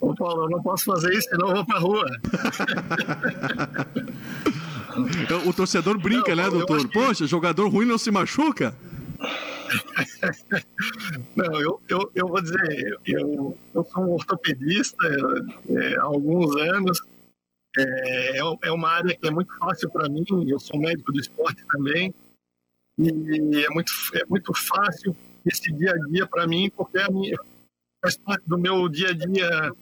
[0.00, 2.06] Ô Paulo, eu não posso fazer isso, senão eu vou pra rua.
[5.46, 6.86] o torcedor brinca, não, né, doutor?
[6.86, 6.92] Que...
[6.92, 8.74] Poxa, jogador ruim não se machuca?
[11.34, 14.96] Não, eu, eu, eu vou dizer, eu, eu sou um ortopedista
[15.68, 17.00] é, há alguns anos.
[17.78, 21.20] É, é, é uma área que é muito fácil para mim, eu sou médico do
[21.20, 22.14] esporte também.
[22.98, 27.36] E é muito, é muito fácil esse dia a dia para mim, porque a minha,
[28.02, 29.72] faz parte do meu dia a dia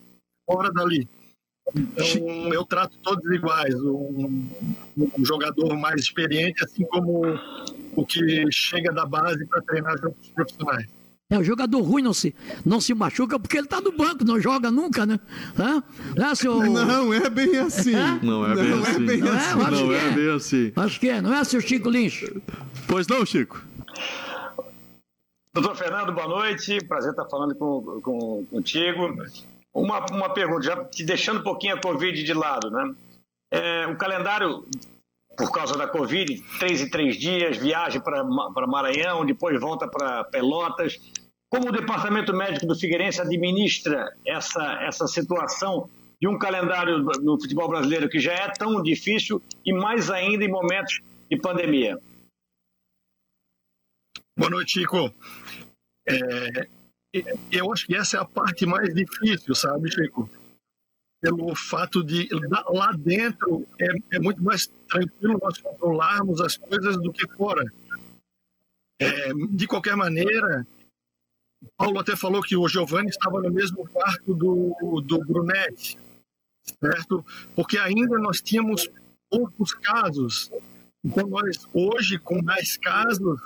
[0.46, 1.08] fora dali.
[1.74, 3.74] Então, eu trato todos iguais.
[3.74, 4.48] Um,
[4.96, 7.22] um jogador mais experiente, assim como
[7.96, 10.86] o que chega da base para treinar jogos profissionais.
[11.34, 12.32] É, o jogador ruim não se,
[12.64, 15.18] não se machuca porque ele está no banco, não joga nunca, né?
[15.58, 15.82] Hã?
[16.16, 16.60] É, seu...
[16.60, 17.94] Não é bem assim.
[17.94, 18.18] É?
[18.22, 18.94] Não é bem não assim.
[18.94, 19.50] É bem não assim.
[19.50, 19.70] É?
[19.70, 20.72] Não é, bem assim.
[20.76, 22.40] Acho que é, não é, seu Chico Lynch?
[22.86, 23.60] Pois não, Chico?
[25.52, 26.78] Doutor Fernando, boa noite.
[26.84, 29.16] Prazer estar falando com, com, contigo.
[29.72, 32.94] Uma, uma pergunta, já te deixando um pouquinho a Covid de lado, né?
[33.50, 34.64] É, o calendário,
[35.36, 38.22] por causa da Covid, três e três dias, viagem para
[38.68, 41.00] Maranhão, depois volta para Pelotas.
[41.54, 45.88] Como o Departamento Médico do Figueirense administra essa, essa situação
[46.20, 50.50] de um calendário no futebol brasileiro que já é tão difícil e mais ainda em
[50.50, 51.96] momentos de pandemia?
[54.36, 55.14] Boa noite, Chico.
[56.08, 56.66] É,
[57.52, 60.28] eu acho que essa é a parte mais difícil, sabe, Chico?
[61.22, 62.28] Pelo fato de
[62.66, 67.64] lá dentro é, é muito mais tranquilo nós controlarmos as coisas do que fora.
[69.00, 70.66] É, de qualquer maneira,
[71.76, 75.98] Paulo até falou que o Giovanni estava no mesmo quarto do, do Brunetti,
[76.80, 77.24] certo?
[77.54, 78.88] Porque ainda nós tínhamos
[79.30, 80.50] poucos casos.
[81.04, 83.40] Então, nós, hoje, com mais casos,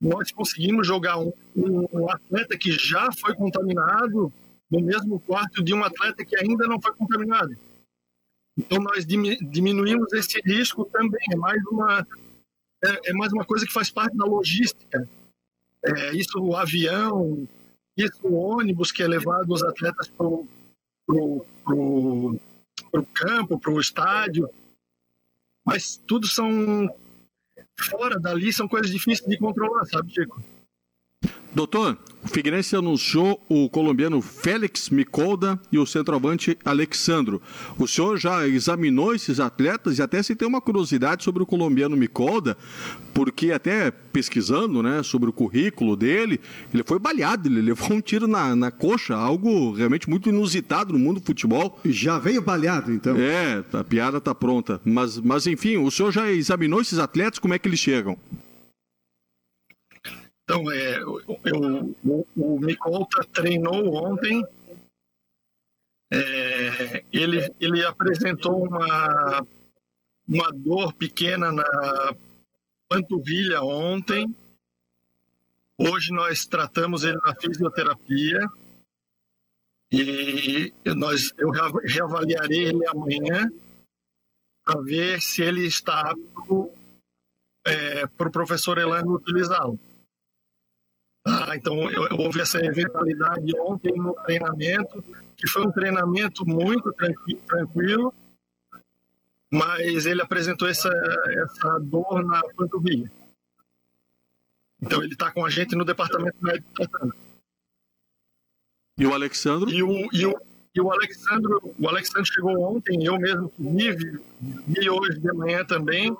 [0.00, 4.32] nós conseguimos jogar um, um, atleta que já foi contaminado
[4.70, 7.56] no mesmo quarto de um atleta que ainda não foi contaminado.
[8.56, 11.20] Então nós diminuímos esse risco também.
[11.32, 12.06] É mais uma
[12.84, 15.08] é, é mais uma coisa que faz parte da logística.
[15.84, 17.46] É, isso o avião,
[17.96, 21.46] isso o ônibus que é levado os atletas para o
[23.14, 24.48] campo, para o estádio.
[25.64, 26.88] Mas tudo são
[27.78, 30.42] fora dali são coisas difíceis de controlar, sabe, Chico?
[31.58, 37.42] Doutor, o Figueirense anunciou o colombiano Félix Micolda e o centroavante Alexandro.
[37.76, 41.96] O senhor já examinou esses atletas e até se tem uma curiosidade sobre o colombiano
[41.96, 42.56] Micolda,
[43.12, 46.40] porque até pesquisando né, sobre o currículo dele,
[46.72, 50.98] ele foi baleado, ele levou um tiro na, na coxa, algo realmente muito inusitado no
[51.00, 51.80] mundo do futebol.
[51.84, 53.16] Já veio baleado, então?
[53.16, 54.80] É, a piada está pronta.
[54.84, 58.16] Mas, mas enfim, o senhor já examinou esses atletas, como é que eles chegam?
[60.48, 61.20] Então, é, eu,
[62.02, 64.42] o, o Micolta treinou ontem.
[66.10, 69.46] É, ele, ele apresentou uma,
[70.26, 72.14] uma dor pequena na
[72.88, 74.34] panturrilha ontem.
[75.76, 78.40] Hoje nós tratamos ele na fisioterapia
[79.92, 83.52] e nós, eu reavaliarei ele amanhã
[84.64, 86.72] para ver se ele está apto
[87.66, 89.78] é, para o professor Elano utilizá-lo.
[91.28, 91.76] Ah, então,
[92.18, 95.04] houve essa eventualidade ontem no treinamento,
[95.36, 96.90] que foi um treinamento muito
[97.46, 98.14] tranquilo,
[99.50, 103.10] mas ele apresentou essa, essa dor na panturrilha.
[104.80, 107.14] Então, ele está com a gente no departamento médico tratando.
[108.96, 109.70] E o Alexandro?
[109.70, 110.40] E o, e o,
[110.74, 113.92] e o Alexandro, o Alexandro chegou ontem, eu mesmo vi,
[114.66, 116.16] vi hoje de manhã também.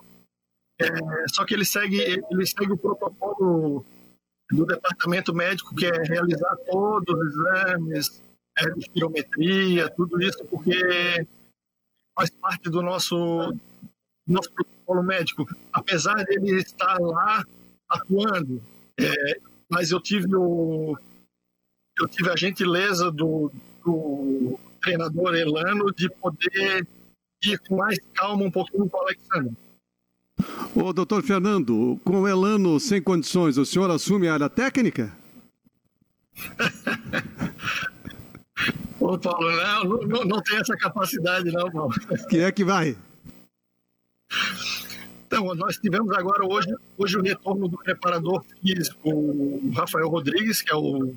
[0.81, 0.87] É,
[1.29, 3.85] só que ele segue, ele segue o protocolo
[4.51, 8.23] do departamento médico, que é realizar todos os exames,
[8.59, 11.27] é, espirometria, tudo isso, porque
[12.17, 13.55] faz parte do nosso,
[14.27, 15.47] nosso protocolo médico.
[15.73, 17.45] Apesar dele estar lá
[17.89, 18.63] atuando,
[18.99, 20.97] é, mas eu tive o
[22.01, 23.51] eu tive a gentileza do,
[23.85, 26.87] do treinador Elano de poder
[27.45, 29.57] ir com mais calma um pouquinho com o Alexandre.
[30.75, 35.13] Ô, doutor Fernando, com o Elano sem condições, o senhor assume a área técnica?
[39.01, 41.95] Ô, Paulo, não, não, não tem essa capacidade, não, Paulo.
[42.29, 42.97] Quem é que vai?
[45.27, 50.73] Então, nós tivemos agora hoje, hoje o retorno do preparador físico, o Rafael Rodrigues, que
[50.73, 51.15] é o,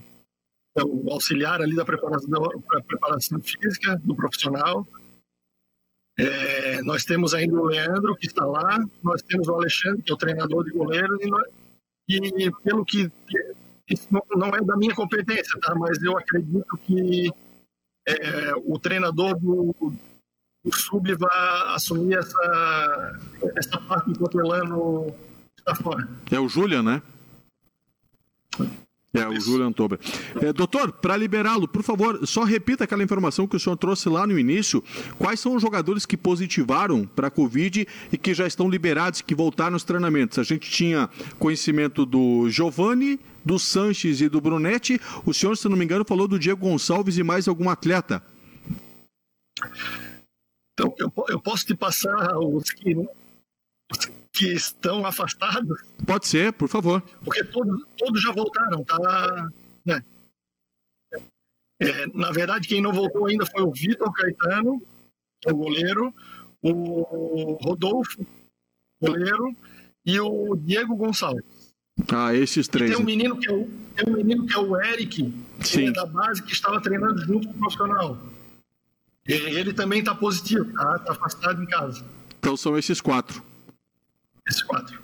[0.75, 4.85] é o auxiliar ali da preparação, da preparação física do profissional.
[6.21, 10.13] É, nós temos ainda o Leandro, que está lá, nós temos o Alexandre, que é
[10.13, 11.47] o treinador de goleiros, e, nós,
[12.07, 13.11] e pelo que.
[13.89, 15.73] Isso não, não, é da minha competência, tá?
[15.75, 17.31] mas eu acredito que
[18.07, 19.75] é, o treinador do,
[20.63, 23.19] do Sub vai assumir essa,
[23.55, 25.15] essa parte enquanto o Elano
[25.57, 26.07] está fora.
[26.31, 27.01] É o Julian, né?
[29.13, 29.99] É, o Julian Tober.
[30.41, 34.25] É, doutor, para liberá-lo, por favor, só repita aquela informação que o senhor trouxe lá
[34.25, 34.81] no início.
[35.17, 39.35] Quais são os jogadores que positivaram para a Covid e que já estão liberados, que
[39.35, 40.39] voltaram aos treinamentos?
[40.39, 44.99] A gente tinha conhecimento do Giovanni, do Sanches e do Brunetti.
[45.25, 48.23] O senhor, se não me engano, falou do Diego Gonçalves e mais algum atleta.
[50.73, 55.83] Então, eu, eu posso te passar os que, os que estão afastados?
[56.03, 57.03] Pode ser, por favor.
[57.23, 59.49] Porque todos, todos já voltaram, tá?
[59.85, 60.03] Né?
[61.79, 64.81] É, na verdade, quem não voltou ainda foi o Vitor Caetano,
[65.39, 66.11] que é o goleiro,
[66.59, 68.25] o Rodolfo,
[68.99, 69.55] goleiro,
[70.03, 71.45] e o Diego Gonçalves.
[72.11, 72.89] Ah, esses três.
[72.89, 75.89] E tem um menino que é o, tem um menino que é o Eric, Sim.
[75.89, 78.17] É da base, que estava treinando junto com o profissional.
[79.23, 80.95] Ele também está positivo, tá?
[80.95, 82.03] Está afastado em casa.
[82.39, 83.50] Então são esses quatro.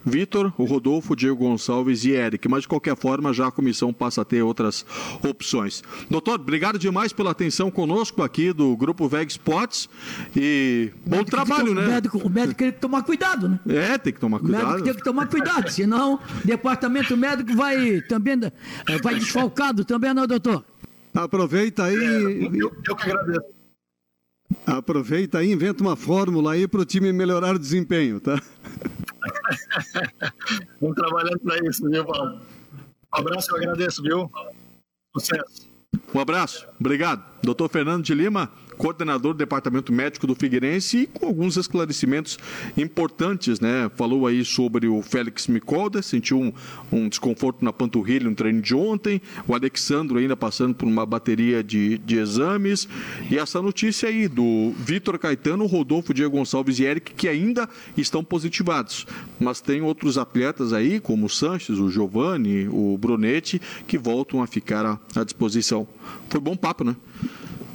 [0.06, 2.48] Vitor, o Rodolfo, Diego Gonçalves e Eric.
[2.50, 4.86] Mas de qualquer forma, já a comissão passa a ter outras
[5.24, 5.84] opções.
[6.10, 9.90] Doutor, obrigado demais pela atenção conosco aqui do Grupo VEG Sports.
[10.36, 11.86] E bom trabalho, né?
[11.86, 13.60] O médico, o médico tem que tomar cuidado, né?
[13.68, 14.66] É, tem que tomar O cuidado.
[14.66, 20.14] médico tem que tomar cuidado, senão o departamento médico vai também eh, vai desfalcado também,
[20.14, 20.66] não, doutor?
[21.14, 22.50] Aproveita aí.
[22.54, 23.46] Eu, eu que agradeço.
[24.66, 28.42] Aproveita aí, inventa uma fórmula aí para o time melhorar o desempenho, tá?
[30.82, 32.40] Vamos trabalhando para isso, viu, Paulo?
[33.16, 34.32] Um abraço, eu agradeço, viu?
[35.16, 35.68] Sucesso.
[36.14, 37.24] Um abraço, obrigado.
[37.42, 42.38] Doutor Fernando de Lima, coordenador do Departamento Médico do Figueirense, e com alguns esclarecimentos
[42.78, 43.90] importantes, né?
[43.96, 46.54] Falou aí sobre o Félix Micolda, sentiu um,
[46.92, 51.64] um desconforto na panturrilha no treino de ontem, o Alexandro ainda passando por uma bateria
[51.64, 52.88] de, de exames,
[53.30, 57.68] e essa notícia aí do Vitor Caetano, Rodolfo, Diego Gonçalves e Eric, que ainda
[57.98, 59.06] estão positivados.
[59.40, 64.48] Mas tem outros atletas aí, como o Sanches, o Giovanni, o Brunetti, que voltam a
[64.48, 65.88] ficar à, à disposição.
[66.30, 66.96] Foi bom papo, né?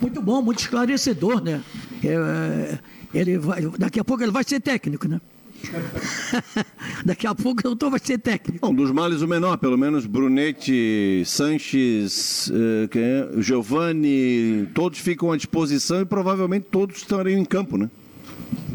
[0.00, 1.62] Muito bom, muito esclarecedor, né?
[2.04, 2.78] É,
[3.14, 5.20] ele vai, daqui a pouco ele vai ser técnico, né?
[7.04, 8.66] Daqui a pouco o doutor vai ser técnico.
[8.66, 13.40] Um dos males o menor, pelo menos Brunetti, Sanches, eh, é?
[13.40, 17.88] Giovanni, todos ficam à disposição e provavelmente todos estariam em campo, né?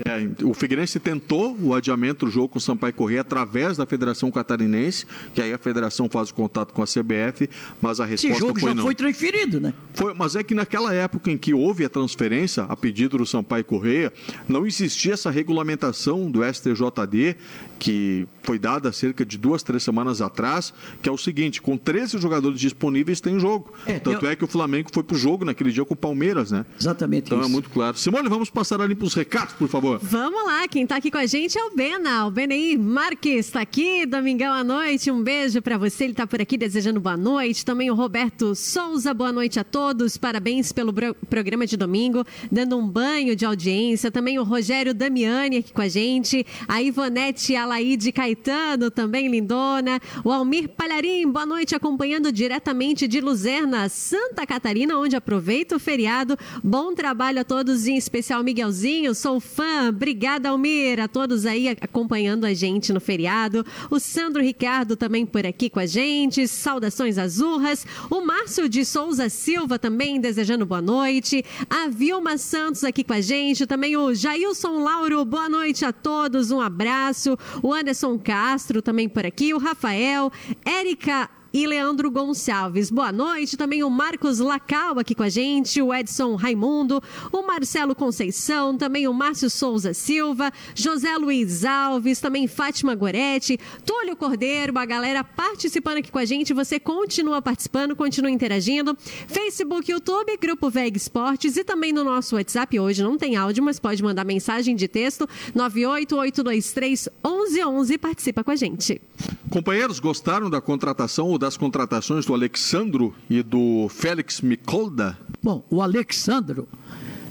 [0.06, 4.30] É, o Figueirense tentou o adiamento do jogo com o Sampaio Corrêa através da Federação
[4.32, 7.50] Catarinense, que aí a federação faz o contato com a CBF,
[7.82, 8.84] mas a resposta Esse jogo foi já não.
[8.84, 9.74] foi transferido, né?
[9.94, 13.66] Foi, mas é que naquela época em que houve a transferência, a pedido do Sampaio
[13.66, 14.14] Correia,
[14.48, 17.36] não existia essa regulamentação do STJD,
[17.80, 22.18] que foi dada cerca de duas, três semanas atrás, que é o seguinte: com 13
[22.18, 23.74] jogadores disponíveis tem jogo.
[23.86, 26.52] É, Tanto eu- é que o Flamengo foi pro jogo naquele dia com o Palmeiras,
[26.52, 26.66] né?
[26.80, 27.50] Exatamente Então é isso.
[27.50, 27.98] muito claro.
[27.98, 30.00] Simone, vamos passar ali para os recados, por favor.
[30.02, 32.26] Vamos lá, quem tá aqui com a gente é o Bena.
[32.26, 35.12] O Benaí Marques está aqui, domingão à noite.
[35.12, 37.66] Um beijo para você, ele tá por aqui desejando boa noite.
[37.66, 40.18] Também o Roberto Souza, boa noite a todos.
[40.18, 40.94] Parabéns pelo
[41.30, 44.12] programa de domingo, dando um banho de audiência.
[44.12, 46.46] Também o Rogério Damiani aqui com a gente.
[46.68, 50.00] A Ivonete Alaide Caetano, também lindona.
[50.24, 56.38] O Almir Palharim, boa noite, acompanhando diretamente de Luzerna, Santa Catarina, onde aproveita o feriado.
[56.64, 59.90] Bom trabalho a todos, em especial Miguelzinho, sou fã.
[59.90, 63.66] Obrigada, Almir, a todos aí acompanhando a gente no feriado.
[63.90, 66.48] O Sandro Ricardo também por aqui com a gente.
[66.48, 67.84] Saudações azurras.
[68.08, 71.44] O Márcio de Souza Silva também desejando boa noite.
[71.68, 73.66] A Vilma Santos aqui com a gente.
[73.66, 76.52] Também o Jailson Lauro, boa noite a todos.
[76.52, 77.36] Um abraço.
[77.64, 79.56] O Anderson Castro também por aqui.
[79.56, 80.32] O Rafael.
[80.64, 82.90] Érica e Leandro Gonçalves.
[82.90, 83.58] Boa noite.
[83.58, 89.08] Também o Marcos Lacal aqui com a gente, o Edson Raimundo, o Marcelo Conceição, também
[89.08, 95.98] o Márcio Souza Silva, José Luiz Alves, também Fátima Goretti, Túlio Cordeiro, a galera participando
[95.98, 96.54] aqui com a gente.
[96.54, 98.98] Você continua participando, continua interagindo.
[99.28, 102.80] Facebook, YouTube, Grupo VEG Esportes e também no nosso WhatsApp.
[102.80, 108.52] Hoje não tem áudio, mas pode mandar mensagem de texto 98823 1111 e participa com
[108.52, 109.02] a gente.
[109.50, 115.18] Companheiros, gostaram da contratação das contratações do Alexandro e do Félix Mikolda?
[115.42, 116.68] Bom, o Alexandro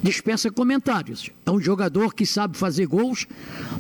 [0.03, 1.31] dispensa comentários.
[1.45, 3.27] É um jogador que sabe fazer gols,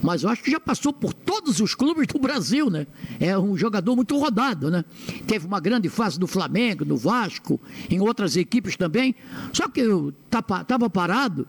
[0.02, 2.86] mas eu acho que já passou por todos os clubes do Brasil, né?
[3.20, 4.84] É um jogador muito rodado, né?
[5.26, 9.14] Teve uma grande fase no Flamengo, no Vasco, em outras equipes também.
[9.52, 11.46] Só que eu estava parado.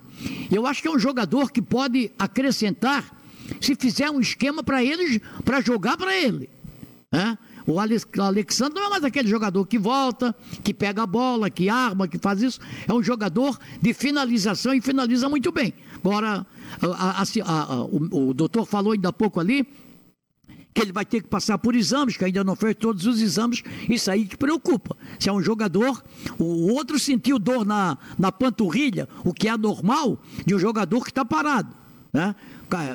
[0.51, 3.15] Eu acho que é um jogador que pode acrescentar
[3.61, 6.49] se fizer um esquema para eles, para jogar para ele.
[7.11, 7.37] né?
[7.67, 11.67] O Alex- Alexandre não é mais aquele jogador que volta, que pega a bola, que
[11.69, 12.59] arma, que faz isso.
[12.87, 15.73] É um jogador de finalização e finaliza muito bem.
[15.97, 16.47] Agora,
[16.81, 19.67] a- a- a- o, o doutor falou ainda há pouco ali
[20.73, 23.63] que ele vai ter que passar por exames, que ainda não fez todos os exames,
[23.89, 24.95] isso aí que preocupa.
[25.19, 26.03] Se é um jogador,
[26.37, 31.09] o outro sentiu dor na, na panturrilha, o que é normal de um jogador que
[31.09, 31.75] está parado.
[32.13, 32.35] Né?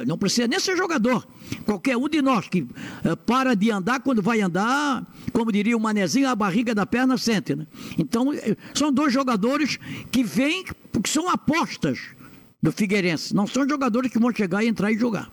[0.06, 1.26] Não precisa nem ser jogador.
[1.64, 2.66] Qualquer um de nós que
[3.04, 7.16] eh, para de andar, quando vai andar, como diria o manezinho, a barriga da perna
[7.16, 7.54] sente.
[7.54, 7.66] Né?
[7.98, 9.78] Então, eh, são dois jogadores
[10.10, 11.98] que vêm, porque são apostas
[12.62, 13.34] do Figueirense.
[13.34, 15.30] Não são jogadores que vão chegar e entrar e jogar.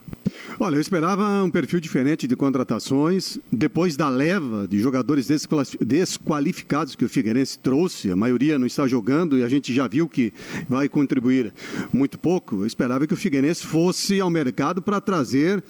[0.60, 3.38] Olha, eu esperava um perfil diferente de contratações.
[3.52, 8.88] Depois da leva de jogadores desquali- desqualificados que o Figueirense trouxe, a maioria não está
[8.88, 10.34] jogando e a gente já viu que
[10.68, 11.54] vai contribuir
[11.94, 12.58] muito pouco.
[12.58, 15.64] Eu esperava que o Figueirense fosse ao mercado para trazer.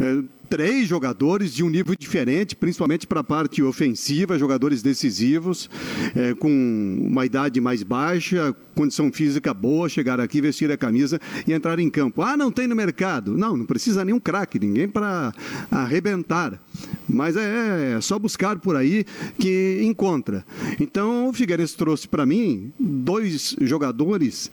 [0.00, 5.70] eh, Três jogadores de um nível diferente, principalmente para a parte ofensiva, jogadores decisivos,
[6.14, 6.50] eh, com
[7.08, 11.88] uma idade mais baixa, condição física boa, chegar aqui, vestir a camisa e entrar em
[11.88, 12.20] campo.
[12.22, 13.38] Ah, não tem no mercado.
[13.38, 15.32] Não, não precisa nenhum craque, ninguém para
[15.70, 16.60] arrebentar.
[17.08, 19.04] Mas é, é só buscar por aí
[19.38, 20.44] que encontra.
[20.80, 24.50] Então, o Figueirense trouxe para mim dois jogadores.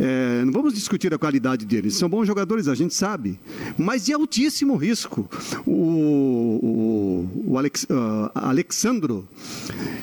[0.00, 3.38] eh, não vamos discutir a qualidade deles, são bons jogadores, a gente sabe,
[3.78, 5.28] mas de altíssimo risco.
[5.66, 9.26] O, o, o Alex, ah, Alexandro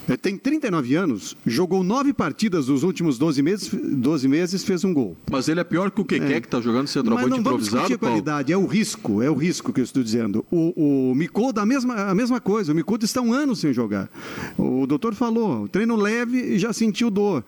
[0.07, 4.93] eh, tem 39 anos, jogou nove partidas nos últimos 12 meses, 12 meses fez um
[4.93, 5.15] gol.
[5.31, 6.41] Mas ele é pior que o Keké, É.
[6.41, 8.13] que está jogando Mas centroavante não vamos discutir improvisado, Paulo.
[8.23, 10.45] qualidade, é o risco, é o risco que eu estou dizendo.
[10.51, 14.09] O, o Micoda, a mesma, a mesma coisa, o Micoda está um ano sem jogar.
[14.57, 17.43] O doutor falou, treino leve e já sentiu dor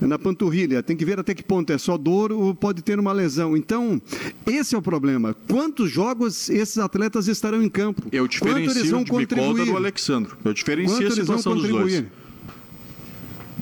[0.00, 0.82] na panturrilha.
[0.82, 3.56] Tem que ver até que ponto é só dor ou pode ter uma lesão.
[3.56, 4.00] Então,
[4.46, 5.34] esse é o problema.
[5.48, 8.02] Quantos jogos esses atletas estarão em campo?
[8.12, 9.64] Eu Quanto eles diferencio vão contribuir?
[9.66, 10.36] do Alexandro.
[10.44, 11.82] Eu diferencio Quanto a eles vão situação dos dois.
[11.94, 12.12] contribuir?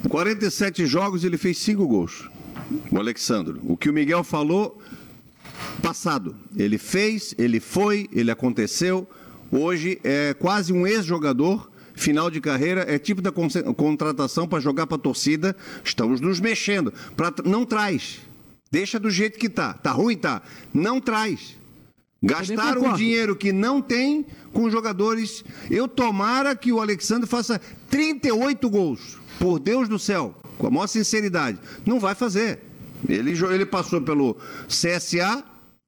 [0.09, 2.29] 47 jogos, ele fez 5 gols.
[2.91, 3.61] O Alexandro.
[3.64, 4.81] O que o Miguel falou,
[5.83, 6.37] passado.
[6.57, 9.09] Ele fez, ele foi, ele aconteceu.
[9.51, 11.71] Hoje é quase um ex-jogador.
[11.95, 15.57] Final de carreira é tipo da contratação para jogar para a torcida.
[15.83, 16.93] Estamos nos mexendo.
[17.16, 18.21] Pra- não traz.
[18.71, 19.73] Deixa do jeito que tá.
[19.73, 20.41] Tá ruim, tá.
[20.73, 21.57] Não traz.
[22.23, 22.99] Gastaram concordo.
[22.99, 25.45] dinheiro que não tem com jogadores.
[25.71, 27.61] Eu tomara que o Alexandre faça
[27.91, 29.19] 38 gols.
[29.39, 31.59] Por Deus do céu, com a maior sinceridade.
[31.87, 32.59] Não vai fazer.
[33.09, 35.45] Ele, ele passou pelo CSA,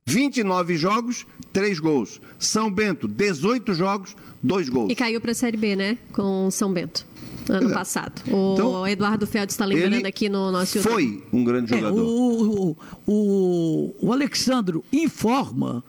[0.07, 2.21] 29 jogos, 3 gols.
[2.39, 4.91] São Bento, 18 jogos, 2 gols.
[4.93, 5.99] E caiu para a Série B, né?
[6.13, 7.05] Com o São Bento,
[7.49, 7.75] ano É.
[7.75, 8.23] passado.
[8.33, 10.93] O Então, Eduardo Feld está lembrando aqui no nosso YouTube.
[10.93, 12.01] Foi um grande É, jogador.
[12.01, 12.77] o, o,
[13.13, 15.83] o, o Alexandro informa,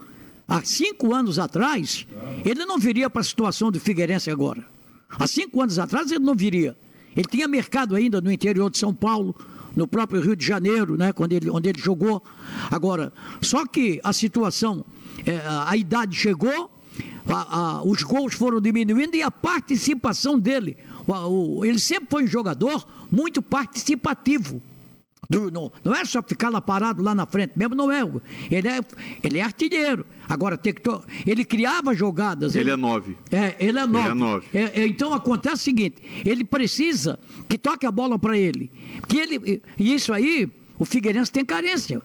[0.52, 2.06] há cinco anos atrás,
[2.46, 4.66] ele não viria para a situação do Figueirense agora.
[5.10, 6.76] Há cinco anos atrás ele não viria.
[7.16, 9.36] Ele tinha mercado ainda no interior de São Paulo,
[9.76, 12.22] no próprio Rio de Janeiro, né, quando ele, onde ele jogou.
[12.70, 14.84] Agora, só que a situação,
[15.26, 16.70] é, a, idade chegou,
[17.28, 20.78] a- a- os gols foram diminuindo e a participação dele.
[21.08, 24.62] o- o- ele sempre foi um jogador muito participativo.
[25.32, 28.02] Do- não, não é só ficar lá parado lá na frente, mesmo não é.
[28.52, 28.82] Ele é,
[29.24, 30.06] ele é artilheiro.
[30.28, 32.54] Agora, tem que to- ele criava jogadas.
[32.56, 33.16] Ele é nove.
[33.32, 34.10] É, ele é nove.
[34.10, 34.48] é nove.
[34.54, 37.18] É, é, então acontece o seguinte: ele precisa
[37.48, 38.70] que toque a bola para ele.
[39.08, 39.62] Que ele.
[39.80, 42.02] E isso aí, o Figueirense tem carência.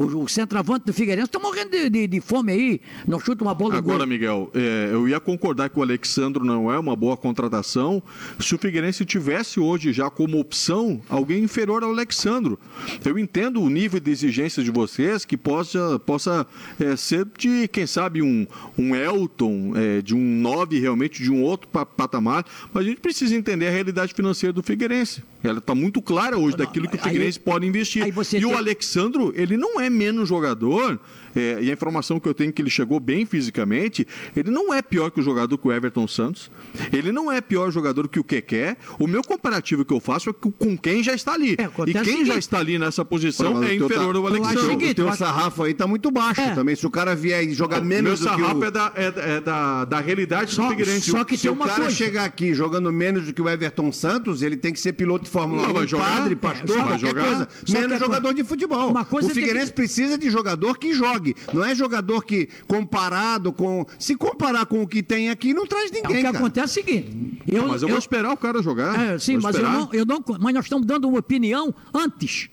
[0.00, 2.80] O, o centroavante do Figueirense está morrendo de, de- de fome aí.
[3.06, 4.06] Não chuta uma bola Agora.
[4.06, 8.02] Miguel, é, eu ia concordar que o Alexandro não é uma boa contratação
[8.38, 12.58] se o Figueirense tivesse hoje já como opção alguém inferior ao Alexandro.
[13.04, 16.46] Eu entendo o nível de exigência de vocês que possa, possa
[16.78, 18.46] é, ser de, quem sabe, um,
[18.78, 23.00] um Elton, é, de um 9 realmente, de um outro pa- patamar, mas a gente
[23.00, 25.22] precisa entender a realidade financeira do Figueirense.
[25.42, 28.04] Ela está muito clara hoje daquilo que o aí- Figueirense pode investir.
[28.38, 30.98] E o Alexandro, ele não é menos jogador,
[31.34, 34.06] é, e a informação que eu tenho é que ele chegou bem fisicamente,
[34.36, 36.50] ele não é pior que o jogador que o Everton Santos,
[36.92, 38.76] ele não é pior jogador que o Keké.
[38.98, 41.56] O meu comparativo que eu faço é com quem já está ali.
[41.58, 44.62] É, e quem já está ali nessa posição Mas é inferior tá- ao Alexandro.
[44.62, 46.54] o seguinte, O teu mas- sarrafo aí tá muito baixo É.
[46.54, 46.74] também.
[46.76, 48.64] Se o cara vier e jogar O menos meu do que sarrafo o...
[48.64, 51.10] é, da, é, da- é da, da realidade Só- do Figueirense.
[51.10, 51.94] só que Se tem o uma cara coisa.
[51.96, 55.30] chegar aqui jogando menos do que o Everton Santos, ele tem que ser piloto de
[55.30, 56.16] Fórmula Não, 1, vai jogar.
[56.16, 57.24] padre, É, pastor, só- qualquer jogar.
[57.24, 57.48] coisa.
[57.68, 58.90] Menos é- jogador de futebol.
[58.90, 61.36] Uma coisa o Figueirense precisa de jogador que jogue.
[61.52, 63.86] Não é jogador que, comparado com...
[63.98, 66.38] Se comparar com o que tem aqui, não traz É, o ninguém, que cara.
[66.38, 67.42] acontece é o seguinte.
[67.46, 68.98] Eu, Mas eu, vou esperar o cara jogar.
[68.98, 70.22] É, sim, Vou mas eu não, eu não.
[70.40, 72.48] Mas nós estamos dando uma opinião antes.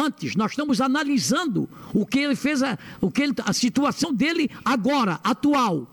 [0.00, 4.50] Antes, nós estamos analisando o que ele fez, a, o que ele, a situação dele
[4.64, 5.86] agora, atual.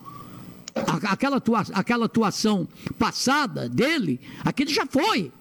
[0.75, 2.67] A- aquela, atua, aquela atuação
[2.97, 5.31] passada dele, aquilo já foi.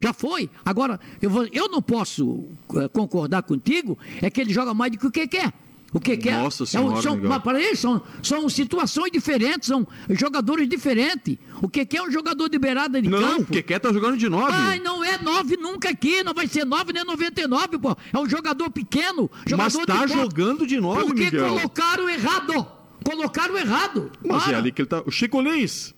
[0.00, 0.48] Já foi.
[0.64, 2.46] Agora, eu, vou- eu não posso
[2.76, 5.52] eh, concordar contigo, é que ele joga mais do que o que quer.
[5.92, 6.38] O que quer.
[6.42, 7.30] Nossa é, um- Senhora, são, Miguel.
[7.30, 11.38] mas para eles são, são situações diferentes, são jogadores diferentes.
[11.62, 13.52] O que quer é um jogador de beirada de Não, o campo.
[13.52, 14.52] Keké tá jogando de nove.
[14.52, 17.96] Ai, não é 9 nunca aqui, não vai ser 9 nem 99, pô.
[18.12, 21.48] É um jogador pequeno, Mas jogador tá de jogando de nove, Porque Miguel.
[21.48, 22.66] colocaram errado.
[23.02, 24.10] Colocaram errado.
[24.22, 24.58] Mas é Para.
[24.58, 25.02] ali que ele tá.
[25.06, 25.94] O Chico Lins.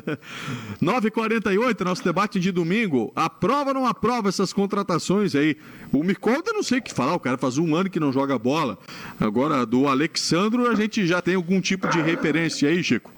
[0.82, 3.12] 9h48, nosso debate de domingo.
[3.14, 5.56] Aprova ou não aprova essas contratações aí?
[5.92, 8.38] O Micolda, não sei o que falar, o cara faz um ano que não joga
[8.38, 8.78] bola.
[9.20, 13.12] Agora, do Alexandro, a gente já tem algum tipo de referência aí, Chico?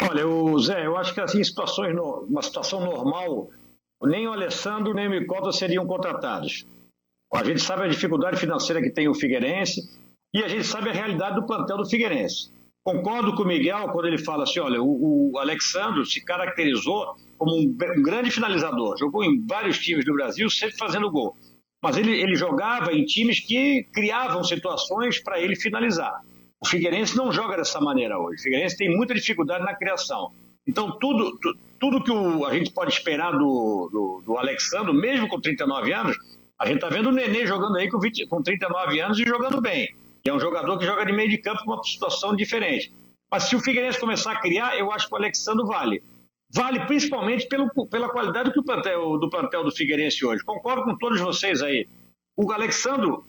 [0.00, 3.50] Olha, o Zé, eu acho que assim, situações no- uma situação normal,
[4.02, 6.66] nem o Alessandro nem o Micota seriam contratados.
[7.32, 9.80] A gente sabe a dificuldade financeira que tem o Figueirense
[10.34, 12.50] e a gente sabe a realidade do plantel do Figueirense.
[12.84, 17.56] Concordo com o Miguel quando ele fala assim, olha, o, o Alexandro se caracterizou como
[17.56, 21.36] um, um grande finalizador, jogou em vários times do Brasil, sempre fazendo gol.
[21.80, 26.20] Mas ele, ele jogava em times que criavam situações para ele finalizar.
[26.60, 28.40] O Figueirense não joga dessa maneira hoje.
[28.40, 30.30] O Figueirense tem muita dificuldade na criação.
[30.66, 35.28] Então, tudo, tu- tudo que o- a gente pode esperar do, do, do Alexandre, mesmo
[35.28, 36.16] com 39 anos,
[36.58, 39.60] a gente está vendo o Nenê jogando aí com, 20 com 39 anos e jogando
[39.60, 39.88] bem.
[40.24, 42.92] E é um jogador que joga de meio de campo uma situação diferente.
[43.30, 46.02] Mas se o Figueirense começar a criar, eu acho que o Alexandre vale.
[46.54, 50.44] Vale principalmente pelo, pela qualidade que o plantel, do plantel do Figueirense hoje.
[50.44, 51.88] Concordo com todos vocês aí.
[52.36, 53.24] O Alexandro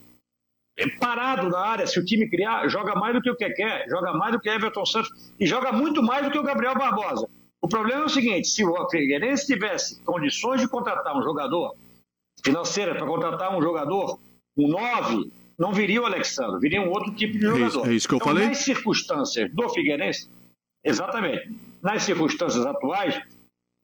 [0.78, 4.12] é parado na área, se o time criar, joga mais do que o quer, joga
[4.14, 7.30] mais do que Everton Santos e joga muito mais do que o Gabriel Barbosa.
[7.62, 11.76] O problema é o seguinte: se o Figueirense tivesse condições de contratar um jogador
[12.44, 14.20] financeira para contratar um jogador,
[14.58, 17.91] um 9, não viria o Alexandre, viria um outro tipo de É isso- jogador.
[17.91, 18.47] é isso que eu então, falei.
[18.47, 20.30] Nas circunstâncias do Figueirense,
[20.84, 21.49] exatamente,
[21.82, 23.22] nas circunstâncias atuais,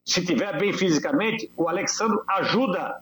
[0.07, 2.99] se tiver bem fisicamente, o Alexandre ajuda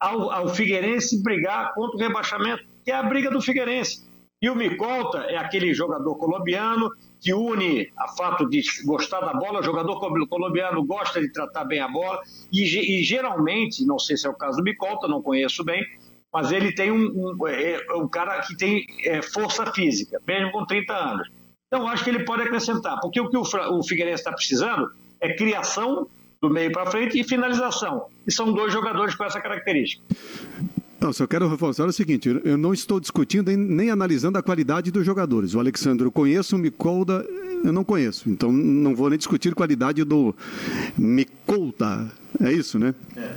[0.00, 4.04] ao, ao Figueirense brigar contra o rebaixamento, que é a briga do Figueirense.
[4.42, 6.90] E o Micolta é aquele jogador colombiano
[7.20, 11.64] que une a fato de gostar da bola, o jogador col- colombiano gosta de tratar
[11.64, 12.20] bem a bola,
[12.52, 12.62] e,
[13.00, 15.82] e geralmente, não sei se é o caso do Micolta, não conheço bem,
[16.34, 20.50] mas ele tem um, um, é, é um cara que tem é, força física, mesmo
[20.50, 21.28] com 30 anos.
[21.68, 25.32] Então, acho que ele pode acrescentar, porque o que o, o Figueirense está precisando é
[25.32, 26.08] criação
[26.42, 28.06] do meio para frente e finalização.
[28.26, 30.02] E são dois jogadores com essa característica.
[31.04, 35.04] Não, só quero reforçar o seguinte: eu não estou discutindo nem analisando a qualidade dos
[35.04, 35.54] jogadores.
[35.54, 37.26] O Alexandre eu conheço, o Micolda
[37.62, 38.30] eu não conheço.
[38.30, 40.34] Então não vou nem discutir a qualidade do
[40.96, 42.10] Micolta.
[42.40, 42.94] É isso, né?
[43.14, 43.34] É.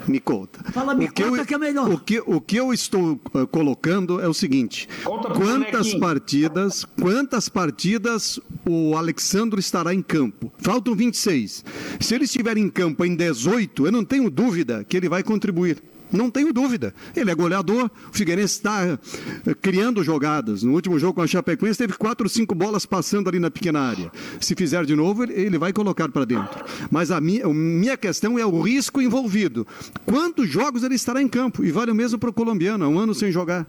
[0.72, 1.91] Fala Micolta que, que, é melhor.
[1.91, 4.88] O que, o que eu estou uh, colocando é o seguinte:
[5.36, 10.49] quantas partidas, quantas partidas o Alexandre estará em campo?
[10.57, 11.65] Faltam 26.
[11.99, 15.84] Se ele estiver em campo em 18, eu não tenho dúvida que ele vai contribuir.
[16.11, 16.93] Não tenho dúvida.
[17.15, 17.89] Ele é goleador.
[18.09, 20.63] O Figueirense está eh, criando jogadas.
[20.63, 23.81] No último jogo com a Chapecoense, teve quatro ou cinco bolas passando ali na pequena
[23.81, 24.11] área.
[24.39, 26.63] Se fizer de novo, ele vai colocar para dentro.
[26.89, 29.67] Mas a minha, a minha questão é o risco envolvido.
[30.05, 31.63] Quantos jogos ele estará em campo?
[31.63, 33.67] E vale o mesmo para o colombiano, um ano sem jogar.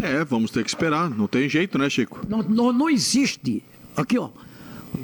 [0.00, 1.10] É, vamos ter que esperar.
[1.10, 2.20] Não tem jeito, né, Chico?
[2.28, 3.62] Não, não, não existe.
[3.96, 4.30] Aqui, ó.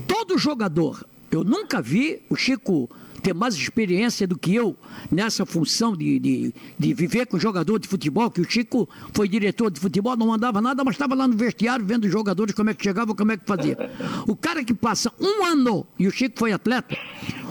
[0.06, 1.04] Todo jogador.
[1.30, 2.88] Eu nunca vi o Chico
[3.24, 4.76] ter mais experiência do que eu
[5.10, 9.70] nessa função de, de, de viver com jogador de futebol, que o Chico foi diretor
[9.70, 12.74] de futebol, não mandava nada, mas estava lá no vestiário vendo os jogadores como é
[12.74, 13.74] que chegava, como é que fazia.
[14.28, 16.96] O cara que passa um ano, e o Chico foi atleta,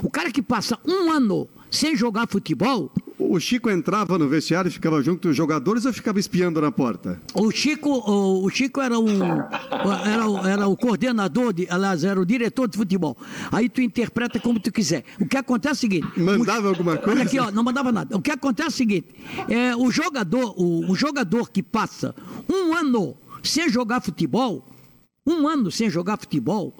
[0.04, 2.92] o cara que passa um ano sem jogar futebol,
[3.34, 6.72] o Chico entrava no vestiário e ficava junto com os jogadores ou ficava espiando na
[6.72, 7.20] porta?
[7.34, 9.08] O Chico, o, o Chico era o,
[10.06, 13.18] era, o, era o coordenador, de, aliás, era o diretor de futebol.
[13.52, 15.04] Aí tu interpreta como tu quiser.
[15.20, 16.20] O que acontece é o seguinte.
[16.20, 17.12] Mandava o, alguma coisa?
[17.12, 18.16] Olha aqui, ó, não mandava nada.
[18.16, 19.08] O que acontece é o seguinte:
[19.50, 22.14] é, o, jogador, o, o jogador que passa
[22.48, 24.64] um ano sem jogar futebol,
[25.26, 26.72] um ano sem jogar futebol,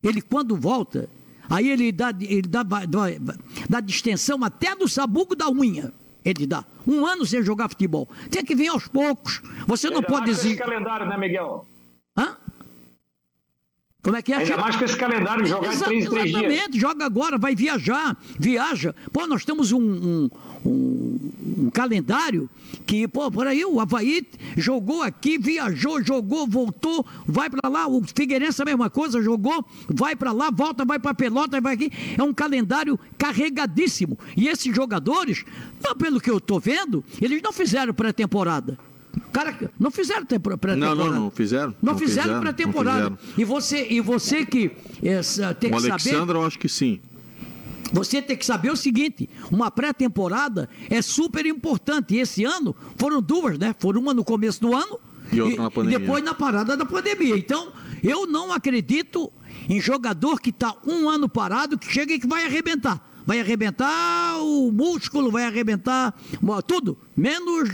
[0.00, 1.08] ele quando volta,
[1.48, 2.84] Aí ele dá, ele dá, dá,
[3.68, 5.92] dá distensão até do sabugo da unha.
[6.24, 6.64] Ele dá.
[6.86, 8.08] Um ano sem jogar futebol.
[8.30, 9.40] Tem que vir aos poucos.
[9.66, 10.56] Você não pode dizer.
[10.56, 11.66] calendário, né, Miguel?
[12.16, 12.36] Hã?
[14.02, 14.36] Como é que é?
[14.36, 16.42] Ainda mais com esse calendário, jogar Exa três, três dias.
[16.42, 18.94] Exatamente, joga agora, vai viajar, viaja.
[19.12, 20.30] Pô, nós temos um, um,
[20.68, 21.18] um,
[21.64, 22.48] um, calendário
[22.86, 28.02] que, pô, por aí o Havaí jogou aqui, viajou, jogou, voltou, vai para lá, o
[28.02, 31.90] Figueirense a mesma coisa, jogou, vai para lá, volta, vai para Pelota, vai aqui.
[32.16, 34.18] É um calendário carregadíssimo.
[34.36, 35.44] E esses jogadores,
[35.98, 38.78] pelo que eu estou vendo, eles não fizeram pré-temporada.
[39.32, 40.76] Cara, não fizeram pré-temporada.
[40.76, 41.74] Não, não, não fizeram.
[41.82, 43.18] Não, não fizeram, fizeram pré-temporada.
[43.36, 44.70] E você, e você que
[45.02, 45.20] é,
[45.54, 46.34] tem o que Alexandre, saber.
[46.34, 47.00] eu acho que sim.
[47.92, 52.14] Você tem que saber o seguinte: uma pré-temporada é super importante.
[52.14, 53.74] E esse ano foram duas, né?
[53.78, 54.98] Foram uma no começo do ano
[55.32, 55.96] e, outra na pandemia.
[55.96, 57.36] e depois na parada da pandemia.
[57.36, 57.72] Então,
[58.02, 59.32] eu não acredito
[59.68, 64.38] em jogador que está um ano parado, que chega e que vai arrebentar vai arrebentar
[64.40, 66.14] o músculo, vai arrebentar
[66.66, 67.68] tudo, menos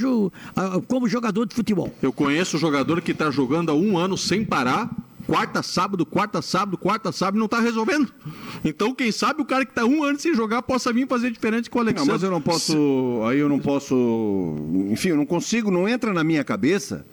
[0.88, 1.94] como jogador de futebol.
[2.02, 4.90] Eu conheço jogador que está jogando há um ano sem parar,
[5.26, 8.12] quarta, sábado, quarta, sábado, quarta, sábado, não está resolvendo.
[8.64, 11.68] Então, quem sabe o cara que está um ano sem jogar possa vir fazer diferente
[11.70, 12.06] com o Alexandre.
[12.06, 14.56] Não, mas eu não posso, aí eu não posso,
[14.90, 17.04] enfim, eu não consigo, não entra na minha cabeça.